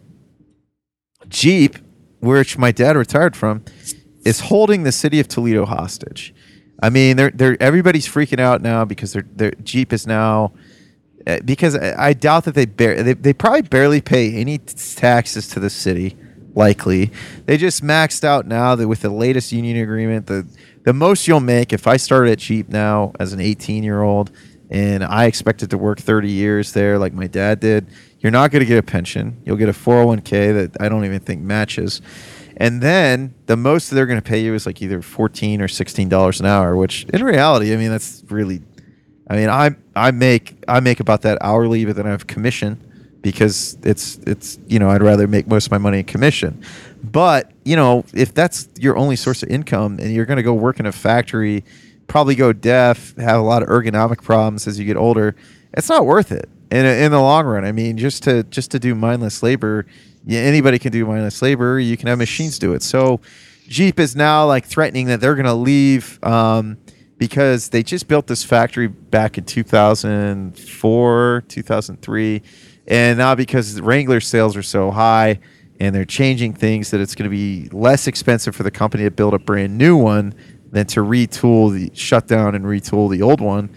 Jeep, 1.28 1.78
which 2.22 2.56
my 2.56 2.72
dad 2.72 2.96
retired 2.96 3.36
from, 3.36 3.64
is 4.24 4.40
holding 4.40 4.84
the 4.84 4.92
city 4.92 5.20
of 5.20 5.28
Toledo 5.28 5.66
hostage 5.66 6.32
I 6.82 6.90
mean, 6.90 7.16
they're 7.16 7.30
they're 7.30 7.62
everybody's 7.62 8.08
freaking 8.08 8.40
out 8.40 8.60
now 8.60 8.84
because 8.84 9.12
their 9.12 9.22
their 9.22 9.52
Jeep 9.62 9.92
is 9.92 10.06
now 10.06 10.52
eh, 11.26 11.38
because 11.44 11.76
I 11.76 12.12
doubt 12.12 12.44
that 12.44 12.56
they 12.56 12.66
bear 12.66 13.02
they, 13.04 13.12
they 13.14 13.32
probably 13.32 13.62
barely 13.62 14.00
pay 14.00 14.34
any 14.34 14.58
taxes 14.58 15.48
to 15.48 15.60
the 15.60 15.70
city. 15.70 16.16
Likely, 16.54 17.10
they 17.46 17.56
just 17.56 17.82
maxed 17.82 18.24
out 18.24 18.46
now 18.46 18.74
that 18.74 18.86
with 18.86 19.00
the 19.00 19.08
latest 19.08 19.52
union 19.52 19.76
agreement, 19.76 20.26
the 20.26 20.46
the 20.82 20.92
most 20.92 21.28
you'll 21.28 21.40
make 21.40 21.72
if 21.72 21.86
I 21.86 21.96
started 21.96 22.32
at 22.32 22.38
Jeep 22.38 22.68
now 22.68 23.12
as 23.20 23.32
an 23.32 23.40
18 23.40 23.84
year 23.84 24.02
old 24.02 24.32
and 24.68 25.04
I 25.04 25.26
expected 25.26 25.70
to 25.70 25.78
work 25.78 26.00
30 26.00 26.30
years 26.30 26.72
there 26.72 26.98
like 26.98 27.12
my 27.12 27.26
dad 27.26 27.60
did, 27.60 27.86
you're 28.22 28.32
not 28.32 28.50
going 28.50 28.60
to 28.60 28.66
get 28.66 28.78
a 28.78 28.82
pension. 28.82 29.42
You'll 29.44 29.56
get 29.56 29.68
a 29.68 29.72
401k 29.72 30.54
that 30.54 30.80
I 30.80 30.88
don't 30.88 31.04
even 31.04 31.20
think 31.20 31.42
matches 31.42 32.00
and 32.56 32.80
then 32.80 33.34
the 33.46 33.56
most 33.56 33.90
they're 33.90 34.06
going 34.06 34.20
to 34.20 34.24
pay 34.24 34.40
you 34.40 34.54
is 34.54 34.66
like 34.66 34.82
either 34.82 35.02
fourteen 35.02 35.60
or 35.60 35.68
sixteen 35.68 36.08
dollars 36.08 36.40
an 36.40 36.46
hour. 36.46 36.76
Which 36.76 37.04
in 37.12 37.24
reality, 37.24 37.72
I 37.72 37.76
mean, 37.76 37.90
that's 37.90 38.22
really, 38.28 38.62
I 39.28 39.36
mean, 39.36 39.48
I 39.48 39.70
I 39.96 40.10
make 40.10 40.62
I 40.68 40.80
make 40.80 41.00
about 41.00 41.22
that 41.22 41.38
hourly, 41.40 41.84
but 41.84 41.96
then 41.96 42.06
I 42.06 42.10
have 42.10 42.26
commission 42.26 42.80
because 43.22 43.78
it's 43.82 44.18
it's 44.26 44.58
you 44.66 44.78
know 44.78 44.90
I'd 44.90 45.02
rather 45.02 45.26
make 45.26 45.46
most 45.46 45.66
of 45.66 45.70
my 45.72 45.78
money 45.78 45.98
in 45.98 46.04
commission. 46.04 46.62
But 47.02 47.50
you 47.64 47.76
know, 47.76 48.04
if 48.12 48.34
that's 48.34 48.68
your 48.78 48.96
only 48.96 49.16
source 49.16 49.42
of 49.42 49.48
income 49.48 49.98
and 49.98 50.12
you're 50.12 50.26
going 50.26 50.36
to 50.36 50.42
go 50.42 50.54
work 50.54 50.78
in 50.78 50.86
a 50.86 50.92
factory, 50.92 51.64
probably 52.06 52.34
go 52.34 52.52
deaf, 52.52 53.16
have 53.16 53.40
a 53.40 53.44
lot 53.44 53.62
of 53.62 53.68
ergonomic 53.68 54.22
problems 54.22 54.66
as 54.66 54.78
you 54.78 54.84
get 54.84 54.96
older, 54.96 55.34
it's 55.72 55.88
not 55.88 56.04
worth 56.04 56.30
it 56.30 56.48
in 56.72 56.86
in 56.86 57.12
the 57.12 57.20
long 57.20 57.46
run. 57.46 57.64
I 57.64 57.72
mean, 57.72 57.96
just 57.96 58.24
to 58.24 58.42
just 58.44 58.70
to 58.72 58.78
do 58.78 58.94
mindless 58.94 59.42
labor 59.42 59.86
anybody 60.28 60.78
can 60.78 60.92
do 60.92 61.06
mindless 61.06 61.40
labor. 61.42 61.80
You 61.80 61.96
can 61.96 62.06
have 62.08 62.18
machines 62.18 62.58
do 62.58 62.74
it. 62.74 62.82
So 62.82 63.22
Jeep 63.68 63.98
is 63.98 64.14
now 64.16 64.46
like 64.46 64.66
threatening 64.66 65.06
that 65.06 65.20
they're 65.20 65.34
going 65.34 65.46
to 65.46 65.54
leave 65.54 66.22
um, 66.22 66.76
because 67.18 67.70
they 67.70 67.82
just 67.82 68.06
built 68.08 68.26
this 68.26 68.44
factory 68.44 68.88
back 68.88 69.38
in 69.38 69.44
2004, 69.44 71.44
2003. 71.48 72.42
And 72.88 73.16
now 73.18 73.34
because 73.34 73.80
Wrangler 73.80 74.20
sales 74.20 74.54
are 74.56 74.62
so 74.62 74.90
high 74.90 75.40
and 75.80 75.94
they're 75.94 76.04
changing 76.04 76.52
things, 76.54 76.90
that 76.90 77.00
it's 77.00 77.14
going 77.14 77.30
to 77.30 77.30
be 77.30 77.68
less 77.70 78.06
expensive 78.06 78.54
for 78.54 78.62
the 78.62 78.70
company 78.70 79.04
to 79.04 79.10
build 79.10 79.32
a 79.34 79.38
brand 79.38 79.78
new 79.78 79.96
one 79.96 80.34
than 80.70 80.86
to 80.86 81.00
retool 81.00 81.72
the 81.72 81.90
shut 81.94 82.26
down 82.26 82.54
and 82.54 82.64
retool 82.64 83.10
the 83.10 83.22
old 83.22 83.40
one. 83.40 83.70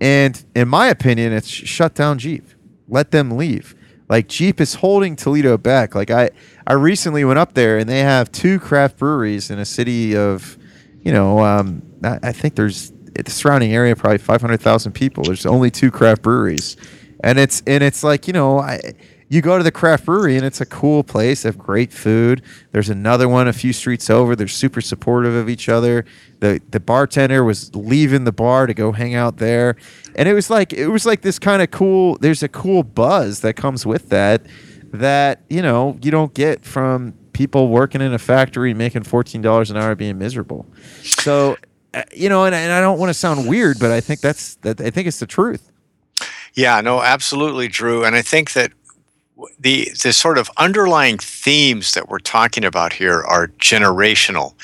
And 0.00 0.44
in 0.54 0.68
my 0.68 0.88
opinion, 0.88 1.32
it's 1.32 1.48
shut 1.48 1.94
down 1.94 2.18
Jeep. 2.18 2.44
Let 2.88 3.10
them 3.10 3.36
leave. 3.36 3.74
Like 4.08 4.28
Jeep 4.28 4.60
is 4.60 4.74
holding 4.74 5.16
Toledo 5.16 5.58
back. 5.58 5.94
Like 5.94 6.10
I, 6.10 6.30
I 6.66 6.74
recently 6.74 7.24
went 7.24 7.38
up 7.38 7.54
there 7.54 7.78
and 7.78 7.88
they 7.88 8.00
have 8.00 8.30
two 8.30 8.60
craft 8.60 8.98
breweries 8.98 9.50
in 9.50 9.58
a 9.58 9.64
city 9.64 10.16
of, 10.16 10.56
you 11.00 11.12
know, 11.12 11.40
um, 11.40 11.82
I, 12.04 12.18
I 12.22 12.32
think 12.32 12.54
there's 12.54 12.92
the 13.24 13.30
surrounding 13.30 13.72
area 13.72 13.96
probably 13.96 14.18
five 14.18 14.40
hundred 14.40 14.60
thousand 14.60 14.92
people. 14.92 15.24
There's 15.24 15.46
only 15.46 15.70
two 15.70 15.90
craft 15.90 16.22
breweries, 16.22 16.76
and 17.22 17.38
it's 17.38 17.62
and 17.66 17.82
it's 17.82 18.04
like 18.04 18.26
you 18.26 18.32
know 18.32 18.58
I 18.58 18.80
you 19.28 19.42
go 19.42 19.58
to 19.58 19.64
the 19.64 19.72
craft 19.72 20.06
brewery 20.06 20.36
and 20.36 20.44
it's 20.44 20.60
a 20.60 20.66
cool 20.66 21.02
place. 21.02 21.42
They 21.42 21.48
have 21.48 21.58
great 21.58 21.92
food. 21.92 22.42
There's 22.72 22.88
another 22.88 23.28
one 23.28 23.48
a 23.48 23.52
few 23.52 23.72
streets 23.72 24.08
over. 24.08 24.36
They're 24.36 24.46
super 24.46 24.80
supportive 24.80 25.34
of 25.34 25.48
each 25.48 25.68
other. 25.68 26.04
The 26.40 26.60
the 26.70 26.80
bartender 26.80 27.42
was 27.42 27.74
leaving 27.74 28.24
the 28.24 28.32
bar 28.32 28.66
to 28.66 28.74
go 28.74 28.92
hang 28.92 29.14
out 29.14 29.38
there. 29.38 29.76
And 30.14 30.28
it 30.28 30.34
was 30.34 30.48
like 30.50 30.72
it 30.72 30.88
was 30.88 31.04
like 31.06 31.22
this 31.22 31.38
kind 31.38 31.60
of 31.60 31.70
cool 31.70 32.18
there's 32.18 32.42
a 32.42 32.48
cool 32.48 32.82
buzz 32.82 33.40
that 33.40 33.54
comes 33.54 33.84
with 33.84 34.08
that 34.10 34.46
that, 34.92 35.42
you 35.48 35.62
know, 35.62 35.98
you 36.02 36.10
don't 36.10 36.32
get 36.32 36.64
from 36.64 37.14
people 37.32 37.68
working 37.68 38.00
in 38.00 38.14
a 38.14 38.18
factory 38.18 38.72
making 38.72 39.02
$14 39.02 39.70
an 39.70 39.76
hour 39.76 39.94
being 39.94 40.18
miserable. 40.18 40.66
So, 41.02 41.56
uh, 41.92 42.02
you 42.14 42.28
know, 42.28 42.44
and, 42.44 42.54
and 42.54 42.72
I 42.72 42.80
don't 42.80 42.98
want 42.98 43.10
to 43.10 43.14
sound 43.14 43.48
weird, 43.48 43.78
but 43.78 43.90
I 43.90 44.00
think 44.00 44.20
that's 44.20 44.54
that 44.56 44.80
I 44.80 44.90
think 44.90 45.08
it's 45.08 45.18
the 45.18 45.26
truth. 45.26 45.70
Yeah, 46.54 46.80
no, 46.80 47.02
absolutely, 47.02 47.68
Drew. 47.68 48.04
And 48.04 48.16
I 48.16 48.22
think 48.22 48.54
that 48.54 48.72
the 49.58 49.90
the 50.02 50.12
sort 50.12 50.38
of 50.38 50.50
underlying 50.56 51.18
themes 51.18 51.94
that 51.94 52.08
we're 52.08 52.18
talking 52.18 52.64
about 52.64 52.92
here 52.92 53.22
are 53.22 53.48
generational 53.58 54.54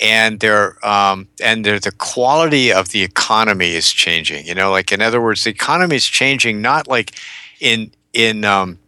and 0.00 0.40
they're 0.40 0.84
um, 0.86 1.28
and 1.42 1.64
they're, 1.64 1.78
the 1.78 1.92
quality 1.92 2.72
of 2.72 2.90
the 2.90 3.02
economy 3.02 3.74
is 3.74 3.90
changing 3.92 4.44
you 4.46 4.54
know 4.54 4.70
like 4.70 4.90
in 4.92 5.00
other 5.00 5.20
words 5.20 5.44
the 5.44 5.50
economy 5.50 5.96
is 5.96 6.06
changing 6.06 6.60
not 6.60 6.88
like 6.88 7.14
in 7.60 7.90
in 8.12 8.44
um, 8.44 8.78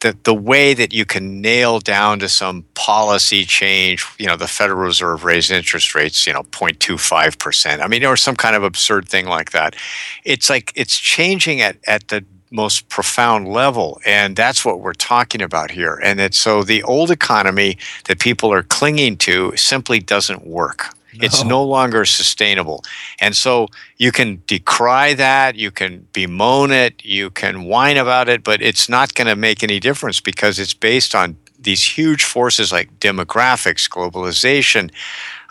the, 0.00 0.16
the 0.24 0.34
way 0.34 0.74
that 0.74 0.92
you 0.92 1.04
can 1.04 1.40
nail 1.40 1.78
down 1.78 2.18
to 2.20 2.28
some 2.28 2.64
policy 2.74 3.44
change, 3.44 4.06
you 4.18 4.26
know, 4.26 4.36
the 4.36 4.48
Federal 4.48 4.80
Reserve 4.80 5.24
raised 5.24 5.50
interest 5.50 5.94
rates, 5.94 6.26
you 6.26 6.32
know, 6.32 6.42
0.25%. 6.44 7.80
I 7.80 7.86
mean, 7.86 8.04
or 8.04 8.16
some 8.16 8.36
kind 8.36 8.56
of 8.56 8.64
absurd 8.64 9.08
thing 9.08 9.26
like 9.26 9.52
that. 9.52 9.76
It's 10.24 10.48
like 10.48 10.72
it's 10.74 10.98
changing 10.98 11.60
at, 11.60 11.76
at 11.86 12.08
the 12.08 12.24
most 12.50 12.88
profound 12.88 13.48
level. 13.48 14.00
And 14.04 14.34
that's 14.34 14.64
what 14.64 14.80
we're 14.80 14.92
talking 14.92 15.40
about 15.40 15.70
here. 15.70 16.00
And 16.02 16.20
it's 16.20 16.38
so 16.38 16.62
the 16.62 16.82
old 16.82 17.10
economy 17.10 17.78
that 18.06 18.18
people 18.18 18.52
are 18.52 18.62
clinging 18.64 19.16
to 19.18 19.56
simply 19.56 20.00
doesn't 20.00 20.46
work. 20.46 20.94
No. 21.12 21.24
It's 21.24 21.44
no 21.44 21.64
longer 21.64 22.04
sustainable. 22.04 22.84
And 23.20 23.36
so 23.36 23.68
you 23.98 24.12
can 24.12 24.42
decry 24.46 25.14
that, 25.14 25.56
you 25.56 25.70
can 25.70 26.06
bemoan 26.12 26.70
it, 26.70 27.04
you 27.04 27.30
can 27.30 27.64
whine 27.64 27.96
about 27.96 28.28
it, 28.28 28.44
but 28.44 28.62
it's 28.62 28.88
not 28.88 29.14
going 29.14 29.26
to 29.26 29.36
make 29.36 29.62
any 29.62 29.80
difference 29.80 30.20
because 30.20 30.58
it's 30.58 30.74
based 30.74 31.14
on 31.14 31.36
these 31.58 31.84
huge 31.84 32.24
forces 32.24 32.72
like 32.72 32.98
demographics, 33.00 33.88
globalization, 33.88 34.90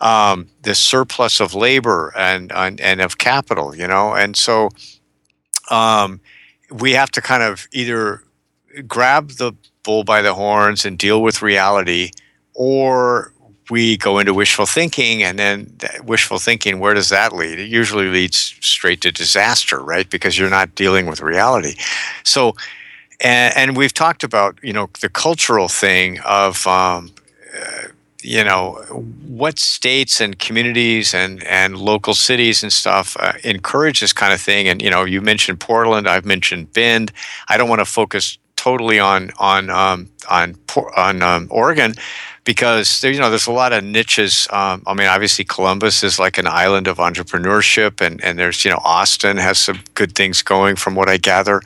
um, 0.01 0.47
the 0.63 0.73
surplus 0.73 1.39
of 1.39 1.53
labor 1.53 2.13
and, 2.17 2.51
and, 2.53 2.79
and 2.81 3.01
of 3.01 3.17
capital, 3.17 3.75
you 3.75 3.87
know? 3.87 4.15
And 4.15 4.35
so, 4.35 4.69
um, 5.69 6.19
we 6.71 6.93
have 6.93 7.11
to 7.11 7.21
kind 7.21 7.43
of 7.43 7.67
either 7.71 8.23
grab 8.87 9.31
the 9.31 9.53
bull 9.83 10.03
by 10.03 10.21
the 10.21 10.33
horns 10.33 10.85
and 10.85 10.97
deal 10.97 11.21
with 11.21 11.41
reality, 11.41 12.11
or 12.53 13.33
we 13.69 13.97
go 13.97 14.17
into 14.19 14.33
wishful 14.33 14.65
thinking 14.65 15.21
and 15.23 15.37
then 15.37 15.77
wishful 16.03 16.39
thinking 16.39 16.79
where 16.79 16.93
does 16.93 17.09
that 17.09 17.33
lead? 17.33 17.59
It 17.59 17.69
usually 17.69 18.07
leads 18.07 18.55
straight 18.61 19.01
to 19.01 19.11
disaster 19.11 19.79
right? 19.79 20.09
Because 20.09 20.37
you're 20.37 20.49
not 20.49 20.75
dealing 20.75 21.05
with 21.05 21.21
reality. 21.21 21.75
So 22.23 22.55
and, 23.21 23.55
and 23.55 23.77
we've 23.77 23.93
talked 23.93 24.23
about 24.23 24.59
you 24.63 24.73
know 24.73 24.89
the 25.01 25.09
cultural 25.09 25.67
thing 25.67 26.19
of 26.21 26.65
um, 26.67 27.11
uh, 27.55 27.87
you 28.21 28.43
know 28.43 28.73
what 29.27 29.59
states 29.59 30.19
and 30.19 30.39
communities 30.39 31.13
and 31.13 31.43
and 31.45 31.77
local 31.77 32.13
cities 32.13 32.63
and 32.63 32.73
stuff 32.73 33.15
uh, 33.19 33.33
encourage 33.43 34.01
this 34.01 34.13
kind 34.13 34.33
of 34.33 34.41
thing 34.41 34.67
and 34.67 34.81
you 34.81 34.89
know 34.89 35.03
you 35.05 35.21
mentioned 35.21 35.59
Portland 35.59 36.07
I've 36.07 36.25
mentioned 36.25 36.73
Bend 36.73 37.11
I 37.47 37.57
don't 37.57 37.69
want 37.69 37.79
to 37.79 37.85
focus 37.85 38.37
totally 38.59 38.99
on 38.99 39.31
on 39.39 39.69
um, 39.69 40.09
on 40.29 40.55
on 40.97 41.23
um, 41.23 41.47
Oregon 41.49 41.93
because 42.43 43.01
there, 43.01 43.11
you 43.11 43.19
know, 43.19 43.29
there's 43.29 43.47
a 43.47 43.51
lot 43.51 43.73
of 43.73 43.83
niches. 43.83 44.47
Um, 44.51 44.83
I 44.85 44.93
mean, 44.93 45.07
obviously 45.07 45.45
Columbus 45.45 46.03
is 46.03 46.19
like 46.19 46.37
an 46.37 46.47
island 46.47 46.87
of 46.87 46.97
entrepreneurship, 46.97 48.01
and 48.05 48.23
and 48.23 48.37
there's 48.37 48.65
you 48.65 48.71
know 48.71 48.81
Austin 48.83 49.37
has 49.37 49.59
some 49.59 49.79
good 49.93 50.13
things 50.13 50.41
going 50.41 50.75
from 50.75 50.95
what 50.95 51.07
I 51.07 51.17
gather. 51.17 51.61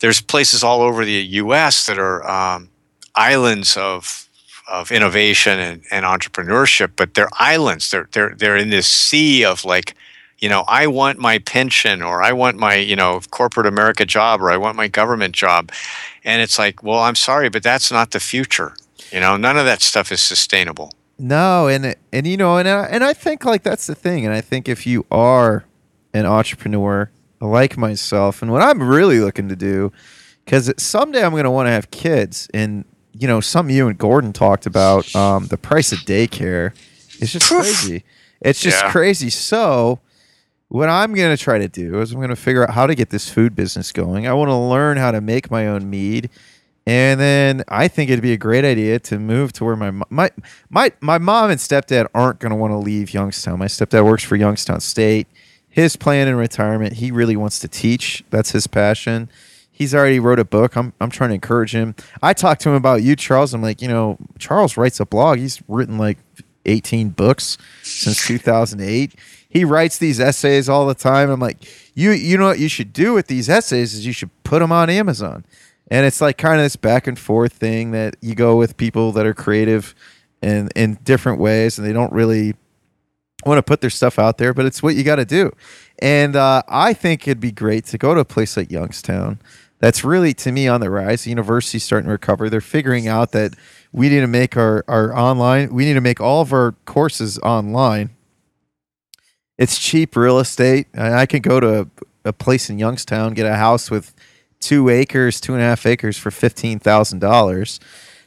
There's 0.00 0.20
places 0.20 0.62
all 0.62 0.82
over 0.82 1.04
the 1.04 1.22
U.S. 1.44 1.86
that 1.86 1.98
are 1.98 2.28
um, 2.28 2.68
islands 3.14 3.76
of 3.76 4.23
of 4.68 4.90
innovation 4.90 5.58
and, 5.58 5.82
and 5.90 6.04
entrepreneurship, 6.04 6.92
but 6.96 7.14
they're 7.14 7.28
islands. 7.34 7.90
They're 7.90 8.08
they're 8.12 8.34
they're 8.36 8.56
in 8.56 8.70
this 8.70 8.86
sea 8.86 9.44
of 9.44 9.64
like 9.64 9.94
you 10.38 10.48
know, 10.48 10.64
I 10.68 10.88
want 10.88 11.18
my 11.18 11.38
pension 11.38 12.02
or 12.02 12.22
I 12.22 12.32
want 12.32 12.58
my, 12.58 12.74
you 12.74 12.96
know, 12.96 13.20
corporate 13.30 13.66
America 13.66 14.04
job 14.04 14.42
or 14.42 14.50
I 14.50 14.58
want 14.58 14.76
my 14.76 14.88
government 14.88 15.34
job. 15.34 15.70
And 16.22 16.42
it's 16.42 16.58
like, 16.58 16.82
well, 16.82 16.98
I'm 16.98 17.14
sorry, 17.14 17.48
but 17.48 17.62
that's 17.62 17.90
not 17.90 18.10
the 18.10 18.20
future. 18.20 18.74
You 19.10 19.20
know, 19.20 19.38
none 19.38 19.56
of 19.56 19.64
that 19.64 19.80
stuff 19.80 20.12
is 20.12 20.20
sustainable. 20.20 20.92
No, 21.18 21.68
and 21.68 21.94
and 22.12 22.26
you 22.26 22.36
know, 22.36 22.58
and 22.58 22.68
I, 22.68 22.84
and 22.86 23.04
I 23.04 23.12
think 23.12 23.44
like 23.44 23.62
that's 23.62 23.86
the 23.86 23.94
thing. 23.94 24.26
And 24.26 24.34
I 24.34 24.40
think 24.40 24.68
if 24.68 24.86
you 24.86 25.06
are 25.10 25.64
an 26.12 26.26
entrepreneur 26.26 27.10
like 27.40 27.76
myself, 27.76 28.42
and 28.42 28.50
what 28.50 28.60
I'm 28.60 28.82
really 28.82 29.20
looking 29.20 29.48
to 29.48 29.56
do, 29.56 29.92
because 30.44 30.72
someday 30.76 31.24
I'm 31.24 31.30
going 31.30 31.44
to 31.44 31.50
want 31.50 31.68
to 31.68 31.70
have 31.70 31.90
kids, 31.90 32.48
and 32.52 32.84
you 33.16 33.28
know, 33.28 33.40
something 33.40 33.74
you 33.74 33.88
and 33.88 33.96
Gordon 33.96 34.32
talked 34.32 34.66
about, 34.66 35.14
um, 35.14 35.46
the 35.46 35.56
price 35.56 35.92
of 35.92 36.00
daycare 36.00 36.72
is 37.20 37.32
just 37.32 37.46
crazy. 37.46 38.04
It's 38.40 38.60
just 38.60 38.82
yeah. 38.82 38.90
crazy. 38.90 39.30
So 39.30 40.00
what 40.68 40.88
I'm 40.88 41.14
going 41.14 41.34
to 41.34 41.42
try 41.42 41.58
to 41.58 41.68
do 41.68 42.00
is 42.00 42.12
I'm 42.12 42.18
going 42.18 42.30
to 42.30 42.36
figure 42.36 42.64
out 42.64 42.74
how 42.74 42.86
to 42.86 42.94
get 42.94 43.10
this 43.10 43.30
food 43.30 43.54
business 43.54 43.92
going. 43.92 44.26
I 44.26 44.32
want 44.32 44.50
to 44.50 44.56
learn 44.56 44.96
how 44.96 45.12
to 45.12 45.20
make 45.20 45.50
my 45.50 45.68
own 45.68 45.88
mead. 45.88 46.30
And 46.86 47.18
then 47.18 47.64
I 47.68 47.88
think 47.88 48.10
it'd 48.10 48.22
be 48.22 48.32
a 48.32 48.36
great 48.36 48.64
idea 48.64 48.98
to 48.98 49.18
move 49.18 49.52
to 49.54 49.64
where 49.64 49.76
my 49.76 49.90
my 50.10 50.30
my 50.68 50.92
my 51.00 51.16
mom 51.16 51.50
and 51.50 51.58
stepdad 51.58 52.08
aren't 52.14 52.40
going 52.40 52.50
to 52.50 52.56
want 52.56 52.72
to 52.72 52.76
leave 52.76 53.14
Youngstown. 53.14 53.58
My 53.58 53.66
stepdad 53.66 54.04
works 54.04 54.22
for 54.22 54.36
Youngstown 54.36 54.80
State. 54.80 55.26
His 55.70 55.96
plan 55.96 56.28
in 56.28 56.36
retirement, 56.36 56.94
he 56.94 57.10
really 57.10 57.36
wants 57.36 57.58
to 57.60 57.68
teach. 57.68 58.22
That's 58.30 58.52
his 58.52 58.66
passion. 58.66 59.30
He's 59.76 59.94
already 59.94 60.20
wrote 60.20 60.38
a 60.38 60.44
book. 60.44 60.76
I'm 60.76 60.92
I'm 61.00 61.10
trying 61.10 61.30
to 61.30 61.34
encourage 61.34 61.74
him. 61.74 61.94
I 62.22 62.32
talked 62.32 62.62
to 62.62 62.70
him 62.70 62.76
about 62.76 63.02
you, 63.02 63.16
Charles. 63.16 63.52
I'm 63.52 63.62
like, 63.62 63.82
you 63.82 63.88
know, 63.88 64.16
Charles 64.38 64.76
writes 64.76 65.00
a 65.00 65.06
blog. 65.06 65.38
He's 65.38 65.62
written 65.68 65.98
like 65.98 66.18
18 66.64 67.10
books 67.10 67.58
since 67.82 68.26
2008 68.26 69.14
he 69.54 69.64
writes 69.64 69.98
these 69.98 70.18
essays 70.18 70.68
all 70.68 70.84
the 70.84 70.96
time. 70.96 71.30
I'm 71.30 71.38
like, 71.38 71.64
you 71.94 72.10
you 72.10 72.36
know 72.36 72.46
what 72.46 72.58
you 72.58 72.68
should 72.68 72.92
do 72.92 73.14
with 73.14 73.28
these 73.28 73.48
essays 73.48 73.94
is 73.94 74.04
you 74.04 74.12
should 74.12 74.30
put 74.42 74.58
them 74.58 74.72
on 74.72 74.90
Amazon. 74.90 75.46
And 75.90 76.04
it's 76.04 76.20
like 76.20 76.38
kind 76.38 76.56
of 76.56 76.64
this 76.64 76.76
back 76.76 77.06
and 77.06 77.16
forth 77.16 77.52
thing 77.52 77.92
that 77.92 78.16
you 78.20 78.34
go 78.34 78.56
with 78.56 78.76
people 78.76 79.12
that 79.12 79.24
are 79.24 79.32
creative 79.32 79.94
in 80.42 80.70
in 80.74 80.98
different 81.04 81.38
ways 81.38 81.78
and 81.78 81.86
they 81.86 81.92
don't 81.92 82.12
really 82.12 82.54
want 83.46 83.58
to 83.58 83.62
put 83.62 83.80
their 83.80 83.90
stuff 83.90 84.18
out 84.18 84.38
there, 84.38 84.52
but 84.52 84.66
it's 84.66 84.82
what 84.82 84.96
you 84.96 85.04
got 85.04 85.16
to 85.16 85.24
do. 85.24 85.52
And 86.00 86.34
uh, 86.34 86.62
I 86.66 86.92
think 86.92 87.28
it'd 87.28 87.38
be 87.38 87.52
great 87.52 87.84
to 87.86 87.98
go 87.98 88.12
to 88.12 88.20
a 88.20 88.24
place 88.24 88.56
like 88.56 88.72
Youngstown. 88.72 89.38
That's 89.84 90.02
really 90.02 90.32
to 90.34 90.50
me 90.50 90.66
on 90.66 90.80
the 90.80 90.88
rise. 90.88 91.24
The 91.24 91.30
university's 91.30 91.84
starting 91.84 92.06
to 92.06 92.12
recover. 92.12 92.48
They're 92.48 92.62
figuring 92.62 93.06
out 93.06 93.32
that 93.32 93.54
we 93.92 94.08
need 94.08 94.20
to 94.20 94.26
make 94.26 94.56
our, 94.56 94.82
our 94.88 95.14
online, 95.14 95.74
we 95.74 95.84
need 95.84 95.92
to 95.92 96.00
make 96.00 96.22
all 96.22 96.40
of 96.40 96.54
our 96.54 96.72
courses 96.86 97.38
online 97.40 98.08
it's 99.58 99.78
cheap 99.78 100.16
real 100.16 100.38
estate. 100.38 100.86
I 100.98 101.26
can 101.26 101.40
go 101.40 101.60
to 101.60 101.82
a, 101.82 101.86
a 102.24 102.32
place 102.32 102.68
in 102.68 102.78
Youngstown, 102.78 103.34
get 103.34 103.46
a 103.46 103.56
house 103.56 103.90
with 103.90 104.14
two 104.60 104.88
acres, 104.88 105.40
two 105.40 105.54
and 105.54 105.62
a 105.62 105.66
half 105.66 105.86
acres 105.86 106.18
for 106.18 106.30
fifteen 106.30 106.78
thousand 106.78 107.20
dollars. 107.20 107.78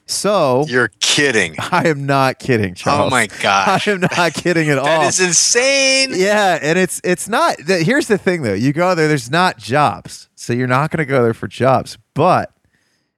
So 0.07 0.65
you're 0.67 0.89
kidding. 0.99 1.55
I 1.59 1.87
am 1.87 2.05
not 2.05 2.39
kidding, 2.39 2.71
oh 2.71 2.75
Charles. 2.75 3.07
Oh 3.07 3.15
my 3.15 3.27
gosh. 3.27 3.87
I 3.87 3.91
am 3.91 4.01
not 4.01 4.33
kidding 4.33 4.69
at 4.69 4.77
all. 4.79 4.85
That 4.85 5.07
is 5.09 5.19
insane. 5.19 6.11
Yeah, 6.13 6.57
and 6.61 6.79
it's 6.79 7.01
it's 7.03 7.27
not 7.27 7.57
the, 7.57 7.79
here's 7.79 8.07
the 8.07 8.17
thing 8.17 8.41
though. 8.43 8.53
You 8.53 8.73
go 8.73 8.95
there, 8.95 9.07
there's 9.07 9.29
not 9.31 9.57
jobs. 9.57 10.29
So 10.35 10.53
you're 10.53 10.67
not 10.67 10.91
gonna 10.91 11.05
go 11.05 11.23
there 11.23 11.33
for 11.33 11.47
jobs. 11.47 11.97
But 12.13 12.51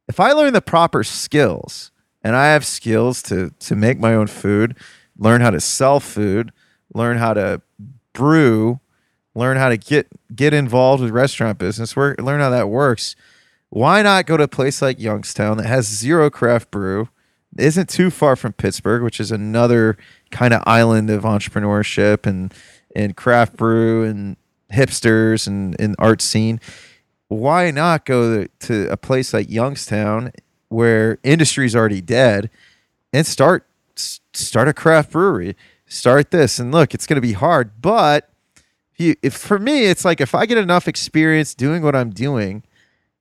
if 0.08 0.20
I 0.20 0.32
learn 0.32 0.54
the 0.54 0.62
proper 0.62 1.04
skills 1.04 1.92
and 2.24 2.36
I 2.36 2.48
have 2.48 2.66
skills 2.66 3.22
to 3.24 3.52
to 3.60 3.76
make 3.76 4.00
my 4.00 4.14
own 4.16 4.28
food, 4.28 4.76
learn 5.18 5.42
how 5.42 5.52
to 5.52 5.60
sell 5.60 6.00
food, 6.00 6.52
learn 6.94 7.18
how 7.18 7.34
to 7.36 7.62
brew, 8.14 8.80
learn 9.36 9.58
how 9.58 9.70
to 9.70 9.78
get 9.78 10.08
get 10.36 10.54
involved 10.54 11.04
with 11.04 11.12
restaurant 11.12 11.60
business, 11.60 11.96
work, 11.96 12.20
learn 12.20 12.40
how 12.40 12.50
that 12.50 12.70
works. 12.70 13.16
Why 13.70 14.02
not 14.02 14.26
go 14.26 14.38
to 14.38 14.44
a 14.44 14.48
place 14.48 14.82
like 14.82 15.00
Youngstown 15.00 15.58
that 15.58 15.68
has 15.68 15.88
zero 15.88 16.30
craft 16.30 16.72
brew, 16.72 17.10
isn't 17.58 17.90
too 17.90 18.10
far 18.10 18.36
from 18.36 18.54
Pittsburgh, 18.54 19.04
which 19.04 19.20
is 19.20 19.32
another 19.32 19.98
kind 20.32 20.54
of 20.54 20.64
island 20.66 21.10
of 21.10 21.24
entrepreneurship 21.24 22.26
and 22.26 22.54
and 22.96 23.16
craft 23.16 23.56
brew 23.56 24.04
and 24.04 24.36
hipsters 24.74 25.46
and, 25.46 25.80
and 25.80 25.96
art 26.00 26.22
scene. 26.22 26.60
Why 27.28 27.70
not 27.70 28.06
go 28.06 28.46
to 28.46 28.92
a 28.92 28.98
place 28.98 29.34
like 29.34 29.50
Youngstown 29.50 30.32
where 30.70 31.20
industry's 31.24 31.76
already 31.76 32.02
dead 32.02 32.50
and 33.14 33.28
start 33.28 33.68
start 33.96 34.68
a 34.68 34.74
craft 34.74 35.12
brewery? 35.12 35.56
start 35.90 36.30
this 36.30 36.60
and 36.60 36.72
look 36.72 36.94
it's 36.94 37.08
going 37.08 37.16
to 37.16 37.22
be 37.22 37.34
hard 37.34 37.82
but 37.82 38.30
if, 38.94 39.00
you, 39.00 39.16
if 39.24 39.34
for 39.34 39.58
me 39.58 39.86
it's 39.86 40.06
like 40.06 40.22
if 40.22 40.36
i 40.36 40.46
get 40.46 40.58
enough 40.58 40.88
experience 40.88 41.56
doing 41.56 41.82
what 41.82 41.96
i'm 41.96 42.12
doing 42.12 42.64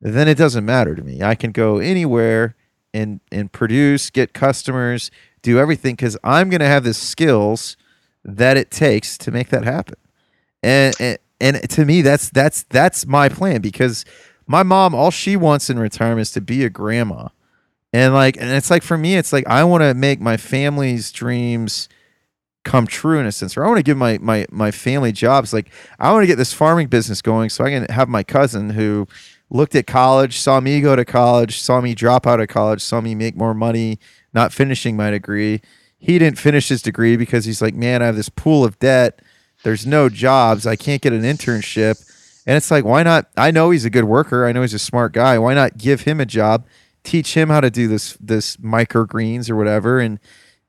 then 0.00 0.28
it 0.28 0.36
doesn't 0.36 0.64
matter 0.64 0.94
to 0.94 1.02
me. 1.02 1.22
I 1.22 1.34
can 1.34 1.52
go 1.52 1.78
anywhere 1.78 2.54
and 2.94 3.20
and 3.30 3.52
produce 3.52 4.08
get 4.10 4.32
customers 4.32 5.10
do 5.42 5.58
everything 5.58 5.94
because 5.94 6.16
i'm 6.24 6.48
going 6.48 6.60
to 6.60 6.66
have 6.66 6.84
the 6.84 6.94
skills 6.94 7.76
that 8.24 8.56
it 8.56 8.70
takes 8.70 9.16
to 9.18 9.30
make 9.30 9.48
that 9.48 9.64
happen. 9.64 9.96
And, 10.62 10.94
and 11.00 11.18
and 11.40 11.70
to 11.70 11.84
me 11.84 12.02
that's 12.02 12.30
that's 12.30 12.64
that's 12.64 13.06
my 13.06 13.28
plan 13.28 13.60
because 13.60 14.04
my 14.46 14.62
mom 14.62 14.94
all 14.94 15.10
she 15.10 15.36
wants 15.36 15.70
in 15.70 15.78
retirement 15.78 16.22
is 16.22 16.32
to 16.32 16.40
be 16.40 16.64
a 16.64 16.70
grandma. 16.70 17.28
And 17.92 18.12
like 18.12 18.36
and 18.36 18.50
it's 18.50 18.70
like 18.70 18.82
for 18.82 18.98
me 18.98 19.16
it's 19.16 19.32
like 19.32 19.46
i 19.46 19.64
want 19.64 19.82
to 19.82 19.94
make 19.94 20.20
my 20.20 20.36
family's 20.36 21.10
dreams 21.12 21.88
come 22.64 22.86
true 22.86 23.18
in 23.18 23.24
a 23.24 23.32
sense 23.32 23.56
or 23.56 23.64
i 23.64 23.68
want 23.68 23.78
to 23.78 23.82
give 23.82 23.96
my 23.96 24.18
my 24.18 24.46
my 24.50 24.70
family 24.70 25.12
jobs. 25.12 25.52
Like 25.52 25.70
i 25.98 26.12
want 26.12 26.24
to 26.24 26.26
get 26.26 26.36
this 26.36 26.52
farming 26.52 26.88
business 26.88 27.22
going 27.22 27.48
so 27.50 27.64
i 27.64 27.70
can 27.70 27.86
have 27.86 28.08
my 28.08 28.22
cousin 28.22 28.70
who 28.70 29.06
looked 29.50 29.74
at 29.74 29.86
college 29.86 30.38
saw 30.38 30.60
me 30.60 30.80
go 30.80 30.94
to 30.94 31.04
college 31.04 31.60
saw 31.60 31.80
me 31.80 31.94
drop 31.94 32.26
out 32.26 32.40
of 32.40 32.48
college 32.48 32.82
saw 32.82 33.00
me 33.00 33.14
make 33.14 33.36
more 33.36 33.54
money 33.54 33.98
not 34.34 34.52
finishing 34.52 34.96
my 34.96 35.10
degree. 35.10 35.60
He 35.98 36.18
didn't 36.18 36.38
finish 36.38 36.68
his 36.68 36.82
degree 36.82 37.16
because 37.16 37.44
he's 37.44 37.62
like 37.62 37.74
man 37.74 38.02
i 38.02 38.06
have 38.06 38.16
this 38.16 38.28
pool 38.28 38.64
of 38.64 38.78
debt. 38.78 39.20
There's 39.64 39.86
no 39.86 40.08
jobs. 40.08 40.66
I 40.66 40.76
can't 40.76 41.02
get 41.02 41.12
an 41.12 41.22
internship. 41.22 42.04
And 42.46 42.56
it's 42.56 42.70
like 42.70 42.84
why 42.84 43.02
not? 43.02 43.28
I 43.36 43.50
know 43.50 43.70
he's 43.70 43.84
a 43.84 43.90
good 43.90 44.04
worker. 44.04 44.46
I 44.46 44.52
know 44.52 44.62
he's 44.62 44.74
a 44.74 44.78
smart 44.78 45.12
guy. 45.12 45.38
Why 45.38 45.54
not 45.54 45.78
give 45.78 46.02
him 46.02 46.20
a 46.20 46.26
job 46.26 46.66
teach 47.04 47.34
him 47.34 47.48
how 47.48 47.60
to 47.60 47.70
do 47.70 47.88
this 47.88 48.16
this 48.20 48.56
microgreens 48.58 49.50
or 49.50 49.56
whatever? 49.56 49.98
And 49.98 50.18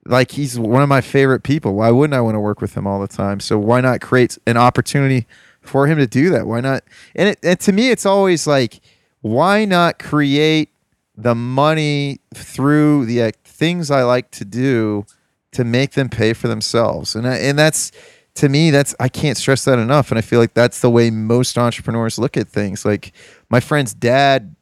like 0.05 0.32
he's 0.32 0.57
one 0.57 0.82
of 0.82 0.89
my 0.89 1.01
favorite 1.01 1.43
people. 1.43 1.75
Why 1.75 1.91
wouldn't 1.91 2.15
I 2.15 2.21
want 2.21 2.36
to 2.36 2.39
work 2.39 2.61
with 2.61 2.75
him 2.75 2.88
all 2.88 2.99
the 2.99 3.07
time? 3.07 3.39
So 3.39 3.59
why 3.59 3.82
not 3.82 4.01
create 4.01 4.38
an 4.47 4.57
opportunity 4.57 5.27
for 5.70 5.88
him 5.88 5.97
to 5.97 6.07
do 6.07 6.30
that? 6.32 6.47
Why 6.47 6.59
not? 6.59 6.84
And, 7.15 7.30
it, 7.30 7.39
and 7.43 7.59
to 7.61 7.72
me, 7.72 7.91
it's 7.91 8.05
always 8.05 8.47
like, 8.47 8.82
why 9.22 9.65
not 9.65 9.99
create 9.99 10.70
the 11.15 11.36
money 11.36 12.20
through 12.34 13.05
the 13.05 13.24
uh, 13.24 13.32
things 13.43 13.91
I 13.91 14.03
like 14.03 14.32
to 14.32 14.45
do 14.45 15.05
to 15.51 15.63
make 15.63 15.91
them 15.91 16.09
pay 16.09 16.34
for 16.34 16.47
themselves? 16.47 17.15
And 17.15 17.28
I, 17.28 17.36
and 17.38 17.57
that's 17.57 17.91
to 18.36 18.49
me, 18.49 18.72
that's 18.72 18.95
I 18.99 19.09
can't 19.09 19.38
stress 19.38 19.65
that 19.65 19.80
enough. 19.80 20.11
And 20.11 20.17
I 20.17 20.22
feel 20.22 20.39
like 20.39 20.53
that's 20.53 20.82
the 20.82 20.89
way 20.89 21.09
most 21.11 21.57
entrepreneurs 21.57 22.17
look 22.17 22.38
at 22.38 22.47
things. 22.47 22.86
Like 22.86 23.13
my 23.49 23.59
friend's 23.59 23.93
dad 23.93 24.55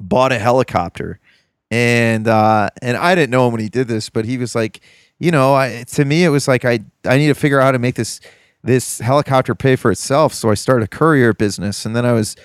bought 0.00 0.32
a 0.32 0.38
helicopter 0.38 1.20
and 1.70 2.28
uh, 2.28 2.68
and 2.82 2.98
I 2.98 3.14
didn't 3.14 3.30
know 3.30 3.46
him 3.46 3.52
when 3.52 3.62
he 3.62 3.70
did 3.70 3.88
this, 3.88 4.10
but 4.10 4.26
he 4.26 4.36
was 4.36 4.54
like, 4.54 4.80
you 5.18 5.30
know, 5.30 5.54
I, 5.54 5.84
to 5.88 6.04
me 6.04 6.22
it 6.22 6.28
was 6.28 6.46
like 6.46 6.66
I 6.66 6.80
I 7.06 7.16
need 7.16 7.28
to 7.28 7.34
figure 7.34 7.60
out 7.60 7.64
how 7.64 7.72
to 7.72 7.78
make 7.78 7.94
this 7.94 8.20
this 8.62 9.00
helicopter 9.00 9.54
pay 9.54 9.76
for 9.76 9.90
itself. 9.90 10.34
So 10.34 10.50
I 10.50 10.54
started 10.54 10.84
a 10.84 10.88
courier 10.88 11.32
business, 11.32 11.84
and 11.84 11.94
then 11.96 12.06
I 12.06 12.12
was 12.12 12.36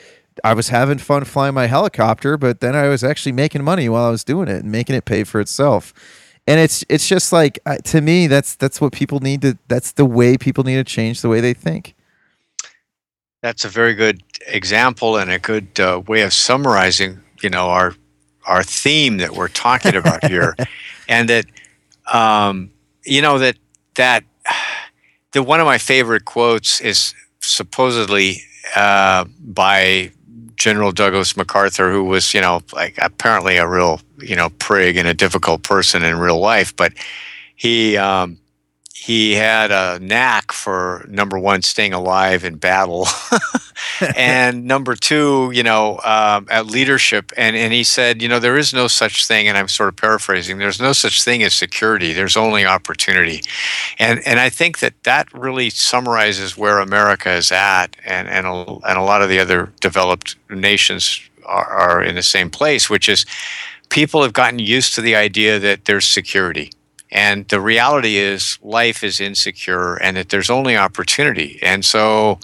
I 0.43 0.53
was 0.53 0.69
having 0.69 0.97
fun 0.97 1.23
flying 1.25 1.53
my 1.53 1.67
helicopter, 1.67 2.37
but 2.37 2.59
then 2.59 2.75
I 2.75 2.87
was 2.87 3.03
actually 3.03 3.31
making 3.31 3.63
money 3.63 3.89
while 3.89 4.05
I 4.05 4.09
was 4.09 4.23
doing 4.23 4.47
it 4.47 4.63
and 4.63 4.71
making 4.71 4.95
it 4.95 5.05
pay 5.05 5.23
for 5.23 5.39
itself. 5.39 5.93
And 6.47 6.59
it's 6.59 6.83
it's 6.89 7.07
just 7.07 7.33
like 7.33 7.59
uh, 7.65 7.77
to 7.85 8.01
me 8.01 8.27
that's 8.27 8.55
that's 8.55 8.79
what 8.79 8.93
people 8.93 9.19
need 9.19 9.41
to 9.41 9.57
that's 9.67 9.91
the 9.93 10.05
way 10.05 10.37
people 10.37 10.63
need 10.63 10.75
to 10.75 10.83
change 10.83 11.21
the 11.21 11.29
way 11.29 11.41
they 11.41 11.53
think. 11.53 11.95
That's 13.41 13.65
a 13.65 13.69
very 13.69 13.93
good 13.93 14.23
example 14.47 15.17
and 15.17 15.29
a 15.29 15.39
good 15.39 15.79
uh, 15.79 16.01
way 16.07 16.21
of 16.21 16.33
summarizing, 16.33 17.19
you 17.41 17.49
know, 17.49 17.67
our 17.67 17.95
our 18.45 18.63
theme 18.63 19.17
that 19.17 19.31
we're 19.33 19.49
talking 19.49 19.95
about 19.95 20.25
here, 20.25 20.55
and 21.09 21.29
that 21.29 21.45
um, 22.11 22.71
you 23.05 23.21
know 23.21 23.37
that 23.39 23.57
that 23.95 24.23
the 25.37 25.43
one 25.43 25.59
of 25.59 25.67
my 25.67 25.77
favorite 25.77 26.25
quotes 26.25 26.81
is 26.81 27.13
supposedly 27.41 28.41
uh, 28.75 29.23
by 29.39 30.11
General 30.55 30.91
Douglas 30.91 31.37
MacArthur, 31.37 31.91
who 31.91 32.05
was, 32.05 32.33
you 32.33 32.41
know, 32.41 32.61
like 32.73 32.95
apparently 32.99 33.57
a 33.57 33.67
real, 33.67 34.01
you 34.17 34.35
know, 34.35 34.49
prig 34.57 34.97
and 34.97 35.07
a 35.07 35.13
difficult 35.13 35.61
person 35.61 36.03
in 36.03 36.17
real 36.17 36.39
life, 36.39 36.75
but 36.75 36.91
he 37.55 37.97
um, 37.97 38.39
he 38.95 39.33
had 39.33 39.69
a 39.69 39.99
knack 39.99 40.51
for 40.51 41.05
number 41.07 41.37
one, 41.37 41.61
staying 41.61 41.93
alive 41.93 42.43
in 42.43 42.55
battle, 42.55 43.07
and 44.15 44.65
number 44.65 44.95
two, 44.95 45.51
you 45.53 45.63
know, 45.63 45.99
um, 46.03 46.47
at 46.49 46.67
leadership. 46.67 47.31
And 47.37 47.55
and 47.55 47.73
he 47.73 47.83
said, 47.83 48.21
you 48.21 48.29
know, 48.29 48.39
there 48.39 48.57
is 48.57 48.73
no 48.73 48.87
such 48.87 49.25
thing, 49.25 49.47
and 49.47 49.57
I'm 49.57 49.67
sort 49.67 49.89
of 49.89 49.95
paraphrasing. 49.95 50.57
There's 50.57 50.79
no 50.79 50.93
such 50.93 51.23
thing 51.23 51.43
as 51.43 51.53
security. 51.53 52.13
There's 52.13 52.37
only 52.37 52.65
opportunity, 52.65 53.41
and 53.99 54.19
and 54.25 54.39
I 54.39 54.49
think 54.49 54.79
that 54.79 55.03
that 55.03 55.31
really 55.33 55.69
summarizes 55.69 56.57
where 56.57 56.79
America 56.79 57.31
is 57.31 57.51
at, 57.51 57.95
and 58.05 58.27
and 58.27 58.45
a, 58.47 58.51
and 58.87 58.97
a 58.97 59.03
lot 59.03 59.21
of 59.21 59.29
the 59.29 59.39
other 59.39 59.71
developed 59.79 60.35
nations 60.49 61.21
are, 61.45 61.65
are 61.65 62.03
in 62.03 62.15
the 62.15 62.23
same 62.23 62.49
place, 62.49 62.89
which 62.89 63.09
is 63.09 63.25
people 63.89 64.21
have 64.21 64.33
gotten 64.33 64.59
used 64.59 64.95
to 64.95 65.01
the 65.01 65.15
idea 65.15 65.59
that 65.59 65.85
there's 65.85 66.05
security 66.05 66.71
and 67.11 67.47
the 67.47 67.61
reality 67.61 68.17
is, 68.17 68.57
life 68.61 69.03
is 69.03 69.19
insecure 69.19 69.95
and 69.95 70.17
that 70.17 70.29
there's 70.29 70.49
only 70.49 70.75
opportunity. 70.75 71.59
And 71.61 71.85
so 71.85 72.39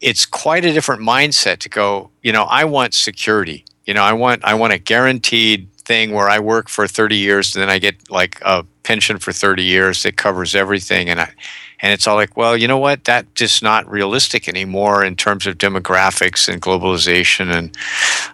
it's 0.00 0.26
quite 0.26 0.64
a 0.64 0.72
different 0.72 1.02
mindset 1.02 1.58
to 1.58 1.68
go, 1.68 2.10
you 2.22 2.32
know, 2.32 2.44
I 2.44 2.64
want 2.64 2.94
security. 2.94 3.64
You 3.86 3.94
know, 3.94 4.02
I 4.02 4.12
want 4.12 4.44
I 4.44 4.54
want 4.54 4.72
a 4.72 4.78
guaranteed 4.78 5.68
thing 5.78 6.12
where 6.12 6.28
I 6.28 6.40
work 6.40 6.68
for 6.68 6.88
30 6.88 7.16
years 7.16 7.54
and 7.54 7.62
then 7.62 7.70
I 7.70 7.78
get 7.78 8.10
like 8.10 8.40
a 8.42 8.64
pension 8.82 9.18
for 9.18 9.32
30 9.32 9.62
years 9.62 10.02
that 10.02 10.16
covers 10.16 10.54
everything 10.54 11.08
and 11.08 11.20
I 11.20 11.32
and 11.80 11.92
it's 11.92 12.06
all 12.06 12.16
like, 12.16 12.36
well, 12.36 12.56
you 12.56 12.66
know 12.66 12.78
what? 12.78 13.04
That's 13.04 13.28
just 13.34 13.62
not 13.62 13.88
realistic 13.88 14.48
anymore 14.48 15.04
in 15.04 15.14
terms 15.14 15.46
of 15.46 15.58
demographics 15.58 16.48
and 16.48 16.60
globalization 16.60 17.54
and 17.54 17.76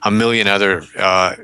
a 0.04 0.10
million 0.10 0.46
other 0.46 0.84
uh, 0.96 1.34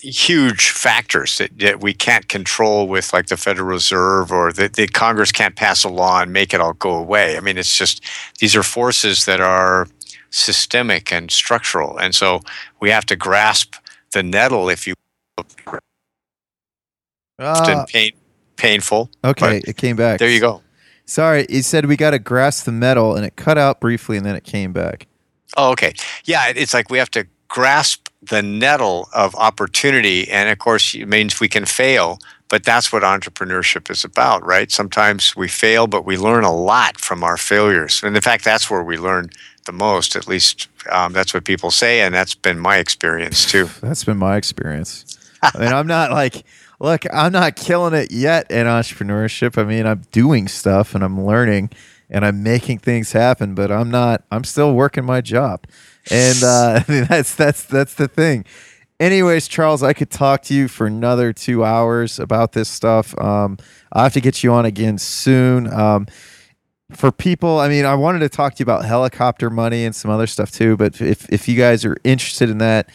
huge 0.00 0.70
factors 0.70 1.38
that, 1.38 1.58
that 1.58 1.80
we 1.80 1.92
can't 1.92 2.28
control 2.28 2.88
with 2.88 3.12
like 3.12 3.26
the 3.26 3.36
Federal 3.36 3.68
Reserve 3.68 4.32
or 4.32 4.52
that 4.52 4.74
the 4.74 4.86
Congress 4.88 5.32
can't 5.32 5.56
pass 5.56 5.84
a 5.84 5.88
law 5.88 6.22
and 6.22 6.32
make 6.32 6.54
it 6.54 6.60
all 6.60 6.72
go 6.74 6.92
away. 6.92 7.36
I 7.36 7.40
mean, 7.40 7.58
it's 7.58 7.76
just 7.76 8.02
these 8.38 8.56
are 8.56 8.62
forces 8.62 9.24
that 9.26 9.40
are 9.40 9.86
systemic 10.30 11.12
and 11.12 11.30
structural. 11.30 11.98
And 11.98 12.14
so 12.14 12.40
we 12.80 12.90
have 12.90 13.06
to 13.06 13.16
grasp 13.16 13.74
the 14.12 14.22
nettle, 14.22 14.68
if 14.68 14.86
you 14.86 14.94
uh, 17.38 17.86
pain, 17.86 18.12
painful. 18.56 19.10
Okay, 19.24 19.62
it 19.66 19.76
came 19.76 19.96
back. 19.96 20.18
There 20.18 20.30
you 20.30 20.40
go. 20.40 20.62
Sorry, 21.06 21.46
he 21.48 21.62
said 21.62 21.86
we 21.86 21.96
got 21.96 22.10
to 22.10 22.18
grasp 22.18 22.66
the 22.66 22.72
metal, 22.72 23.16
and 23.16 23.24
it 23.24 23.36
cut 23.36 23.58
out 23.58 23.80
briefly, 23.80 24.16
and 24.16 24.26
then 24.26 24.36
it 24.36 24.44
came 24.44 24.72
back. 24.72 25.06
Oh, 25.56 25.70
okay. 25.72 25.94
Yeah, 26.24 26.52
it's 26.54 26.74
like 26.74 26.90
we 26.90 26.98
have 26.98 27.10
to 27.12 27.26
grasp 27.48 28.09
the 28.22 28.42
nettle 28.42 29.08
of 29.14 29.34
opportunity. 29.34 30.28
And 30.30 30.48
of 30.48 30.58
course, 30.58 30.94
it 30.94 31.06
means 31.06 31.40
we 31.40 31.48
can 31.48 31.64
fail, 31.64 32.18
but 32.48 32.64
that's 32.64 32.92
what 32.92 33.02
entrepreneurship 33.02 33.90
is 33.90 34.04
about, 34.04 34.44
right? 34.44 34.70
Sometimes 34.70 35.34
we 35.34 35.48
fail, 35.48 35.86
but 35.86 36.04
we 36.04 36.16
learn 36.16 36.44
a 36.44 36.54
lot 36.54 36.98
from 36.98 37.24
our 37.24 37.36
failures. 37.36 38.02
And 38.02 38.14
in 38.14 38.22
fact, 38.22 38.44
that's 38.44 38.70
where 38.70 38.82
we 38.82 38.98
learn 38.98 39.30
the 39.64 39.72
most. 39.72 40.16
At 40.16 40.28
least 40.28 40.68
um, 40.90 41.12
that's 41.12 41.32
what 41.32 41.44
people 41.44 41.70
say, 41.70 42.00
and 42.00 42.14
that's 42.14 42.34
been 42.34 42.58
my 42.58 42.76
experience 42.78 43.50
too. 43.50 43.68
That's 43.80 44.04
been 44.04 44.16
my 44.16 44.36
experience. 44.36 45.18
I 45.42 45.58
mean, 45.58 45.72
I'm 45.72 45.86
not 45.86 46.10
like, 46.10 46.44
look, 46.80 47.04
I'm 47.12 47.32
not 47.32 47.56
killing 47.56 47.94
it 47.94 48.10
yet 48.10 48.50
in 48.50 48.66
entrepreneurship. 48.66 49.56
I 49.56 49.64
mean, 49.64 49.86
I'm 49.86 50.02
doing 50.12 50.48
stuff 50.48 50.94
and 50.94 51.02
I'm 51.02 51.24
learning 51.24 51.70
and 52.10 52.26
I'm 52.26 52.42
making 52.42 52.78
things 52.78 53.12
happen, 53.12 53.54
but 53.54 53.70
I'm 53.70 53.90
not. 53.90 54.24
I'm 54.30 54.44
still 54.44 54.74
working 54.74 55.04
my 55.04 55.20
job 55.20 55.64
and 56.10 56.42
uh, 56.42 56.82
that's 56.86 57.34
that's 57.34 57.64
that's 57.64 57.94
the 57.94 58.08
thing. 58.08 58.44
Anyways, 58.98 59.48
Charles, 59.48 59.82
I 59.82 59.94
could 59.94 60.10
talk 60.10 60.42
to 60.42 60.54
you 60.54 60.68
for 60.68 60.86
another 60.86 61.32
two 61.32 61.64
hours 61.64 62.18
about 62.18 62.52
this 62.52 62.68
stuff. 62.68 63.18
Um, 63.18 63.56
I 63.92 64.02
have 64.02 64.12
to 64.12 64.20
get 64.20 64.44
you 64.44 64.52
on 64.52 64.66
again 64.66 64.98
soon. 64.98 65.72
Um, 65.72 66.06
for 66.92 67.10
people, 67.10 67.58
I 67.58 67.68
mean, 67.68 67.86
I 67.86 67.94
wanted 67.94 68.18
to 68.18 68.28
talk 68.28 68.56
to 68.56 68.60
you 68.60 68.64
about 68.64 68.84
helicopter 68.84 69.48
money 69.48 69.84
and 69.84 69.94
some 69.94 70.10
other 70.10 70.26
stuff 70.26 70.50
too. 70.50 70.76
But 70.76 71.00
if 71.00 71.28
if 71.30 71.48
you 71.48 71.56
guys 71.56 71.84
are 71.84 71.96
interested 72.04 72.50
in 72.50 72.58
that, 72.58 72.90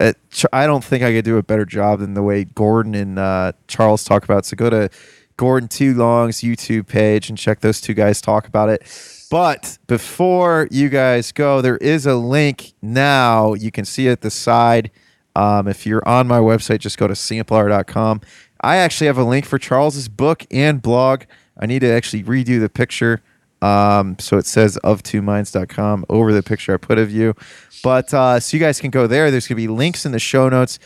uh, 0.00 0.12
I 0.52 0.66
don't 0.66 0.84
think 0.84 1.02
I 1.02 1.12
could 1.12 1.24
do 1.24 1.38
a 1.38 1.42
better 1.42 1.64
job 1.64 2.00
than 2.00 2.14
the 2.14 2.22
way 2.22 2.44
Gordon 2.44 2.94
and 2.94 3.18
uh, 3.18 3.52
Charles 3.66 4.04
talk 4.04 4.24
about. 4.24 4.38
It. 4.38 4.44
So 4.46 4.56
go 4.56 4.70
to 4.70 4.90
Gordon 5.36 5.68
T. 5.68 5.92
Long's 5.92 6.40
YouTube 6.40 6.86
page 6.86 7.28
and 7.28 7.38
check 7.38 7.60
those 7.60 7.80
two 7.80 7.94
guys 7.94 8.20
talk 8.20 8.46
about 8.46 8.68
it. 8.68 8.82
But 9.30 9.78
before 9.86 10.68
you 10.70 10.88
guys 10.88 11.32
go, 11.32 11.60
there 11.60 11.76
is 11.78 12.06
a 12.06 12.14
link 12.14 12.72
now. 12.80 13.54
You 13.54 13.70
can 13.70 13.84
see 13.84 14.08
at 14.08 14.22
the 14.22 14.30
side. 14.30 14.90
Um, 15.36 15.68
if 15.68 15.86
you're 15.86 16.06
on 16.08 16.26
my 16.26 16.38
website, 16.38 16.78
just 16.80 16.98
go 16.98 17.06
to 17.06 17.14
samplehour.com. 17.14 18.22
I 18.60 18.76
actually 18.76 19.06
have 19.06 19.18
a 19.18 19.24
link 19.24 19.44
for 19.44 19.58
Charles's 19.58 20.08
book 20.08 20.46
and 20.50 20.82
blog. 20.82 21.24
I 21.58 21.66
need 21.66 21.80
to 21.80 21.90
actually 21.90 22.24
redo 22.24 22.58
the 22.58 22.68
picture. 22.68 23.22
Um, 23.60 24.16
so 24.18 24.38
it 24.38 24.46
says 24.46 24.76
of 24.78 25.02
two 25.02 25.20
minds.com 25.20 26.06
over 26.08 26.32
the 26.32 26.42
picture 26.42 26.74
I 26.74 26.76
put 26.76 26.98
of 26.98 27.10
you. 27.10 27.34
But 27.82 28.12
uh, 28.14 28.40
so 28.40 28.56
you 28.56 28.62
guys 28.62 28.80
can 28.80 28.90
go 28.90 29.06
there. 29.06 29.30
There's 29.30 29.46
gonna 29.46 29.56
be 29.56 29.68
links 29.68 30.06
in 30.06 30.12
the 30.12 30.18
show 30.18 30.48
notes. 30.48 30.78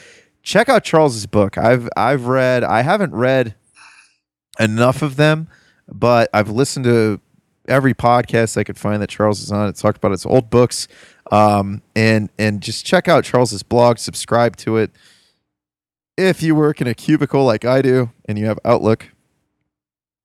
Check 0.42 0.68
out 0.68 0.82
Charles's 0.82 1.26
book. 1.26 1.56
I've 1.58 1.88
I've 1.96 2.26
read 2.26 2.64
I 2.64 2.82
haven't 2.82 3.14
read 3.14 3.54
enough 4.58 5.02
of 5.02 5.16
them, 5.16 5.48
but 5.86 6.30
I've 6.32 6.50
listened 6.50 6.84
to 6.86 7.20
every 7.68 7.94
podcast 7.94 8.56
I 8.56 8.64
could 8.64 8.78
find 8.78 9.02
that 9.02 9.08
Charles 9.08 9.40
is 9.42 9.52
on. 9.52 9.68
It 9.68 9.76
talked 9.76 9.96
about 9.96 10.12
his 10.12 10.26
old 10.26 10.50
books, 10.50 10.88
um, 11.30 11.82
and 11.94 12.30
and 12.38 12.60
just 12.60 12.84
check 12.84 13.08
out 13.08 13.24
Charles's 13.24 13.62
blog. 13.62 13.98
Subscribe 13.98 14.56
to 14.56 14.76
it. 14.76 14.90
If 16.16 16.42
you 16.42 16.54
work 16.54 16.80
in 16.80 16.86
a 16.86 16.94
cubicle 16.94 17.44
like 17.44 17.64
I 17.64 17.82
do, 17.82 18.10
and 18.26 18.38
you 18.38 18.46
have 18.46 18.58
Outlook, 18.64 19.10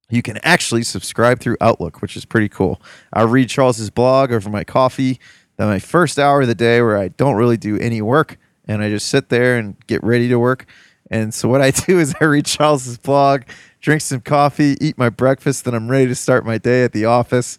you 0.09 0.21
can 0.21 0.37
actually 0.43 0.83
subscribe 0.83 1.39
through 1.39 1.57
Outlook, 1.61 2.01
which 2.01 2.15
is 2.15 2.25
pretty 2.25 2.49
cool. 2.49 2.81
I 3.13 3.23
read 3.23 3.49
Charles's 3.49 3.89
blog 3.89 4.31
over 4.31 4.49
my 4.49 4.63
coffee. 4.63 5.19
Then 5.57 5.67
my 5.67 5.79
first 5.79 6.19
hour 6.19 6.41
of 6.41 6.47
the 6.47 6.55
day 6.55 6.81
where 6.81 6.97
I 6.97 7.07
don't 7.09 7.35
really 7.35 7.57
do 7.57 7.77
any 7.79 8.01
work, 8.01 8.37
and 8.67 8.83
I 8.83 8.89
just 8.89 9.07
sit 9.07 9.29
there 9.29 9.57
and 9.57 9.75
get 9.87 10.03
ready 10.03 10.29
to 10.29 10.37
work. 10.37 10.65
And 11.09 11.33
so 11.33 11.47
what 11.49 11.61
I 11.61 11.71
do 11.87 11.99
is 11.99 12.15
I 12.19 12.25
read 12.25 12.45
Charles's 12.45 12.97
blog 12.97 13.43
drink 13.81 14.01
some 14.01 14.21
coffee, 14.21 14.75
eat 14.81 14.97
my 14.97 15.09
breakfast, 15.09 15.65
then 15.65 15.73
I'm 15.73 15.89
ready 15.89 16.07
to 16.07 16.15
start 16.15 16.45
my 16.45 16.57
day 16.57 16.83
at 16.83 16.91
the 16.91 17.05
office. 17.05 17.57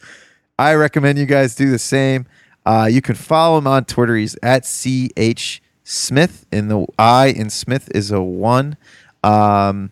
I 0.59 0.75
recommend 0.75 1.19
you 1.19 1.27
guys 1.27 1.55
do 1.55 1.71
the 1.71 1.79
same. 1.79 2.27
Uh, 2.67 2.89
you 2.91 3.01
can 3.01 3.15
follow 3.15 3.59
him 3.59 3.67
on 3.67 3.85
Twitter. 3.85 4.17
He's 4.17 4.37
at 4.43 4.65
CH 4.65 5.63
Smith, 5.85 6.45
and 6.53 6.71
the 6.71 6.87
I 6.99 7.29
in 7.29 7.49
Smith 7.49 7.89
is 7.95 8.11
a 8.11 8.21
one. 8.21 8.77
Um, 9.23 9.91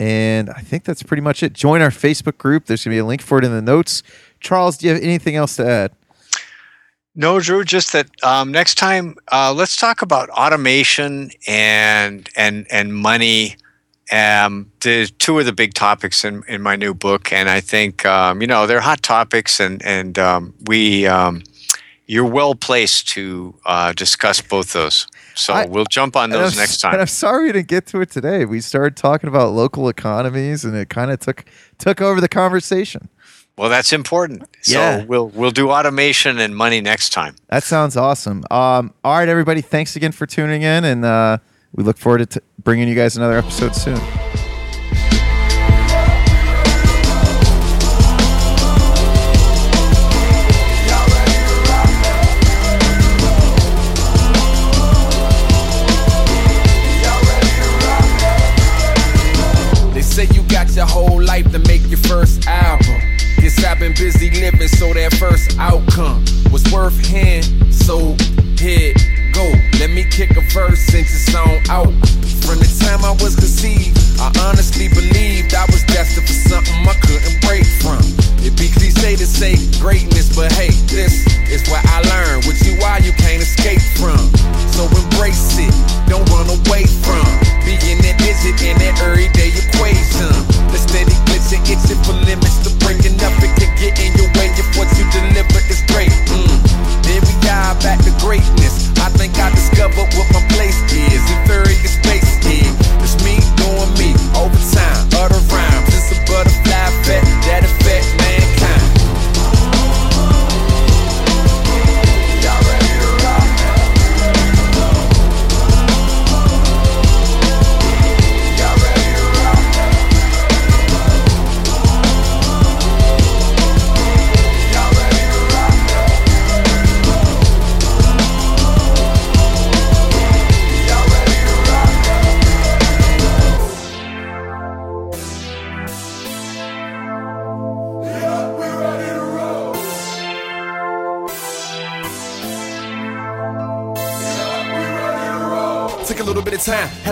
and 0.00 0.48
I 0.48 0.60
think 0.60 0.84
that's 0.84 1.02
pretty 1.02 1.20
much 1.20 1.42
it. 1.42 1.52
Join 1.52 1.82
our 1.82 1.90
Facebook 1.90 2.38
group. 2.38 2.66
There's 2.66 2.84
going 2.84 2.92
to 2.92 2.96
be 2.96 3.00
a 3.00 3.04
link 3.04 3.20
for 3.20 3.38
it 3.38 3.44
in 3.44 3.50
the 3.50 3.60
notes. 3.60 4.02
Charles, 4.40 4.78
do 4.78 4.86
you 4.86 4.94
have 4.94 5.02
anything 5.02 5.34
else 5.36 5.56
to 5.56 5.68
add? 5.68 5.92
No, 7.18 7.40
Drew. 7.40 7.64
Just 7.64 7.92
that 7.94 8.08
um, 8.22 8.52
next 8.52 8.76
time, 8.76 9.16
uh, 9.32 9.52
let's 9.52 9.74
talk 9.74 10.02
about 10.02 10.30
automation 10.30 11.32
and 11.48 12.30
and 12.36 12.64
and 12.70 12.94
money 12.94 13.56
um, 14.12 14.70
the 14.80 15.10
two 15.18 15.40
of 15.40 15.44
the 15.44 15.52
big 15.52 15.74
topics 15.74 16.24
in, 16.24 16.44
in 16.46 16.62
my 16.62 16.76
new 16.76 16.94
book, 16.94 17.32
and 17.32 17.50
I 17.50 17.58
think 17.58 18.06
um, 18.06 18.40
you 18.40 18.46
know 18.46 18.68
they're 18.68 18.80
hot 18.80 19.02
topics, 19.02 19.58
and 19.58 19.84
and 19.84 20.16
um, 20.16 20.54
we 20.66 21.08
um, 21.08 21.42
you're 22.06 22.24
well 22.24 22.54
placed 22.54 23.08
to 23.08 23.52
uh, 23.66 23.92
discuss 23.94 24.40
both 24.40 24.72
those. 24.72 25.08
So 25.34 25.54
I, 25.54 25.66
we'll 25.66 25.86
jump 25.90 26.14
on 26.14 26.30
those 26.30 26.56
next 26.56 26.78
time. 26.78 27.00
I'm 27.00 27.08
sorry 27.08 27.46
we 27.46 27.52
didn't 27.52 27.68
get 27.68 27.86
to 27.88 28.00
it 28.00 28.12
today. 28.12 28.44
We 28.44 28.60
started 28.60 28.96
talking 28.96 29.28
about 29.28 29.50
local 29.54 29.88
economies, 29.88 30.64
and 30.64 30.76
it 30.76 30.88
kind 30.88 31.10
of 31.10 31.18
took 31.18 31.44
took 31.78 32.00
over 32.00 32.20
the 32.20 32.28
conversation. 32.28 33.08
Well, 33.58 33.68
that's 33.68 33.92
important. 33.92 34.44
Yeah. 34.66 35.00
So 35.00 35.06
we'll 35.06 35.28
we'll 35.28 35.50
do 35.50 35.70
automation 35.70 36.38
and 36.38 36.56
money 36.56 36.80
next 36.80 37.10
time. 37.10 37.34
That 37.48 37.64
sounds 37.64 37.96
awesome. 37.96 38.44
Um, 38.50 38.94
all 39.04 39.18
right, 39.18 39.28
everybody. 39.28 39.60
Thanks 39.60 39.96
again 39.96 40.12
for 40.12 40.24
tuning 40.26 40.62
in, 40.62 40.84
and. 40.84 41.04
Uh, 41.04 41.38
we 41.74 41.84
look 41.84 41.98
forward 41.98 42.18
to 42.30 42.40
t- 42.40 42.46
bringing 42.62 42.88
you 42.88 42.94
guys 42.94 43.16
another 43.16 43.38
episode 43.38 43.74
soon. 43.74 44.00
They 59.94 60.02
say 60.02 60.26
you 60.34 60.42
got 60.48 60.70
your 60.74 60.86
whole 60.86 61.20
life 61.22 61.50
to 61.52 61.58
make 61.60 61.77
so 64.48 64.94
that 64.96 65.12
first 65.20 65.58
outcome 65.60 66.24
was 66.48 66.64
worth 66.72 66.96
hand. 67.04 67.44
So 67.68 68.16
here 68.56 68.96
go, 69.36 69.44
let 69.76 69.92
me 69.92 70.08
kick 70.08 70.32
a 70.40 70.44
verse 70.48 70.80
since 70.88 71.12
it's 71.12 71.36
on 71.36 71.60
out. 71.68 71.92
From 72.48 72.56
the 72.56 72.70
time 72.80 73.04
I 73.04 73.12
was 73.20 73.36
conceived, 73.36 73.92
I 74.16 74.32
honestly 74.48 74.88
believed 74.88 75.52
I 75.52 75.68
was 75.68 75.84
destined 75.84 76.24
for 76.24 76.32
something 76.32 76.80
I 76.88 76.96
couldn't 77.04 77.36
break 77.44 77.68
from. 77.84 78.00
It'd 78.40 78.56
be 78.56 78.72
cliche 78.72 79.20
to 79.20 79.28
say 79.28 79.60
greatness, 79.76 80.32
but 80.32 80.48
hey, 80.56 80.72
this 80.88 81.28
is 81.52 81.68
what 81.68 81.84
I 81.84 82.00
learned. 82.08 82.48
Which 82.48 82.64
is 82.64 82.80
why 82.80 83.04
you 83.04 83.12
can't 83.20 83.44
escape 83.44 83.84
from. 84.00 84.32
So 84.72 84.88
embrace 84.88 85.60
it, 85.60 85.76
don't 86.08 86.24
run 86.32 86.48
away 86.48 86.88
from 87.04 87.28
being 87.68 88.00
that 88.00 88.16
digit 88.16 88.56
in 88.64 88.80
that 88.80 88.96
everyday 89.04 89.52
equation. 89.52 90.32
The 90.72 90.80
steady 90.80 91.12
glitching, 91.28 91.60
itching 91.68 92.00
for 92.00 92.16
limits 92.24 92.64
to 92.64 92.72
breaking 92.80 93.20
up 93.20 93.36
and 93.44 93.52
to 93.60 93.68
in. 93.76 94.17
greatness. 98.28 98.92
I 98.98 99.08
think 99.16 99.38
I 99.38 99.48
discovered 99.48 100.12
what 100.12 100.28
my 100.34 100.37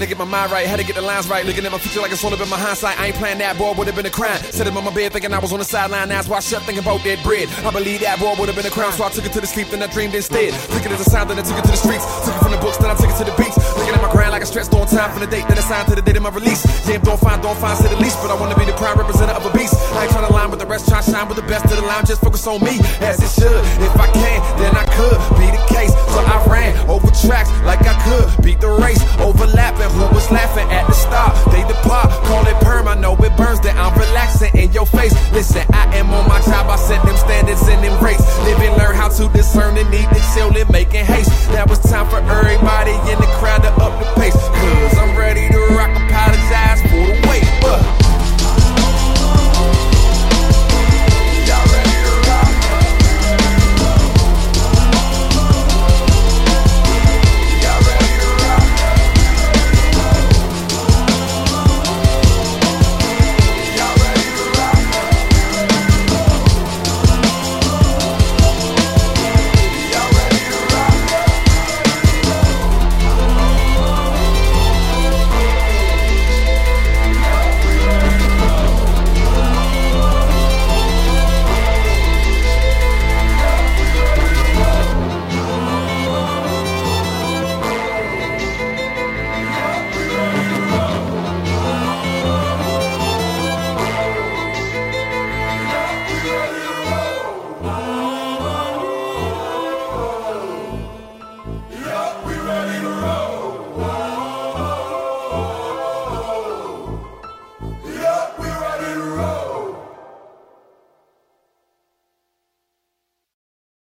to 0.06 0.14
get 0.14 0.18
my 0.18 0.30
mind 0.30 0.52
right, 0.52 0.66
had 0.66 0.78
to 0.78 0.86
get 0.86 0.94
the 0.94 1.02
lines 1.02 1.28
right. 1.28 1.44
Looking 1.44 1.66
at 1.66 1.72
my 1.72 1.78
future 1.78 2.00
like 2.00 2.12
it's 2.12 2.24
only 2.24 2.38
been 2.38 2.48
my 2.48 2.58
hindsight. 2.58 2.98
I 2.98 3.08
ain't 3.10 3.16
playing 3.16 3.38
that 3.38 3.58
boy, 3.58 3.74
would 3.74 3.86
have 3.86 3.96
been 3.96 4.06
a 4.06 4.10
crime. 4.10 4.38
Sitting 4.54 4.76
on 4.76 4.84
my 4.84 4.94
bed 4.94 5.12
thinking 5.12 5.32
I 5.32 5.38
was 5.38 5.52
on 5.52 5.58
the 5.58 5.64
sideline. 5.64 6.08
That's 6.08 6.28
why 6.28 6.38
I 6.38 6.40
shut 6.40 6.62
thinking 6.62 6.84
about 6.84 7.02
that 7.02 7.22
bread. 7.22 7.48
I 7.66 7.70
believe 7.70 8.00
that 8.00 8.18
boy 8.18 8.34
would 8.38 8.46
have 8.48 8.56
been 8.56 8.66
a 8.66 8.70
crown, 8.70 8.92
so 8.92 9.04
I 9.04 9.10
took 9.10 9.26
it 9.26 9.32
to 9.34 9.40
the 9.40 9.46
sleep, 9.46 9.68
then 9.68 9.82
I 9.82 9.88
dreamed 9.88 10.14
instead. 10.14 10.54
Took 10.70 10.86
it 10.86 10.92
as 10.92 11.00
a 11.02 11.10
sound, 11.10 11.30
then 11.30 11.38
I 11.38 11.42
took 11.42 11.58
it 11.58 11.66
to 11.66 11.74
the 11.74 11.80
streets. 11.80 12.06
Took 12.24 12.34
it 12.38 12.42
from 12.42 12.52
the 12.54 12.62
books, 12.62 12.78
then 12.78 12.90
I 12.90 12.94
took 12.94 13.10
it 13.10 13.18
to 13.18 13.26
the 13.26 13.34
beats. 13.34 13.58
Looking 13.76 13.94
at 13.94 14.02
my 14.02 14.10
grind 14.12 14.30
like 14.30 14.42
a 14.42 14.46
stretched 14.46 14.72
on 14.74 14.86
time 14.86 15.10
from 15.10 15.20
the 15.20 15.30
date, 15.30 15.44
then 15.50 15.58
I 15.58 15.64
signed 15.66 15.88
to 15.90 15.96
the 15.98 16.02
date 16.02 16.16
of 16.16 16.22
my 16.22 16.30
release. 16.30 16.62
Yeah, 16.86 17.02
don't 17.02 17.18
find, 17.18 17.42
don't 17.42 17.58
find, 17.58 17.74
say 17.78 17.90
the 17.90 17.98
least, 17.98 18.22
but 18.22 18.30
I 18.30 18.38
wanna 18.38 18.54
be 18.54 18.64
the 18.64 18.78
prime 18.78 18.96
representative 18.96 19.42
of 19.42 19.50
a 19.50 19.52
beast. 19.58 19.74
I 19.98 20.06
ain't 20.06 20.12
trying 20.14 20.26
to 20.26 20.32
line 20.32 20.50
with 20.50 20.62
the 20.62 20.68
rest, 20.70 20.86
try 20.86 21.02
to 21.02 21.10
shine 21.10 21.26
with 21.26 21.36
the 21.36 21.48
best 21.50 21.66
of 21.66 21.74
the 21.74 21.82
line, 21.82 22.06
just 22.06 22.22
focus 22.22 22.46
on 22.46 22.62
me 22.62 22.78
as 23.02 23.18
it 23.18 23.32
should. 23.34 23.58
If 23.82 23.94
I 23.98 24.06
can, 24.14 24.38
then 24.62 24.70
I 24.78 24.85
could 24.96 25.20
be 25.36 25.46
the 25.52 25.62
case, 25.68 25.92
so 25.92 26.20
I 26.24 26.40
ran 26.48 26.72
over 26.88 27.10
tracks 27.12 27.52
like 27.68 27.84
I 27.84 27.94
could 28.04 28.26
beat 28.42 28.60
the 28.60 28.72
race. 28.72 29.00
Overlapping, 29.20 29.90
who 29.92 30.08
was 30.14 30.30
laughing 30.30 30.68
at 30.72 30.86
the 30.86 30.92
stop? 30.92 31.36
They 31.52 31.62
depart, 31.68 32.10
call 32.24 32.46
it 32.46 32.56
perm. 32.64 32.88
I 32.88 32.94
know 32.94 33.12
it 33.16 33.36
burns 33.36 33.60
that 33.60 33.76
I'm 33.76 33.92
relaxing 33.98 34.56
in 34.56 34.72
your 34.72 34.86
face. 34.86 35.12
Listen, 35.32 35.64
I 35.72 35.84
am 35.96 36.08
on 36.10 36.28
my 36.28 36.40
job. 36.40 36.68
I 36.68 36.76
set 36.76 37.04
them 37.04 37.16
standards 37.16 37.62
and 37.68 37.84
them 37.84 37.96
race. 38.02 38.24
Live 38.44 38.60
and 38.60 38.76
learn 38.78 38.96
how 38.96 39.08
to 39.08 39.28
discern 39.36 39.76
and 39.76 39.90
need 39.90 40.08
to 40.08 40.20
chill 40.34 40.56
and 40.56 40.70
making 40.70 41.04
haste. 41.04 41.30
That 41.52 41.68
was 41.68 41.78
time 41.80 42.08
for 42.08 42.18
everybody 42.18 42.96
in 43.12 43.18
the 43.20 43.30
crowd 43.36 43.62
to 43.62 43.72
up 43.84 43.92
the 44.00 44.08
pace. 44.20 44.34
Cause 44.34 44.98
I'm 44.98 45.16
ready 45.16 45.48
to 45.52 45.60
rock. 45.76 45.92
Apologize 45.92 46.80
for 46.88 47.04
the 47.04 47.16
wait, 47.28 47.44
but. 47.60 48.05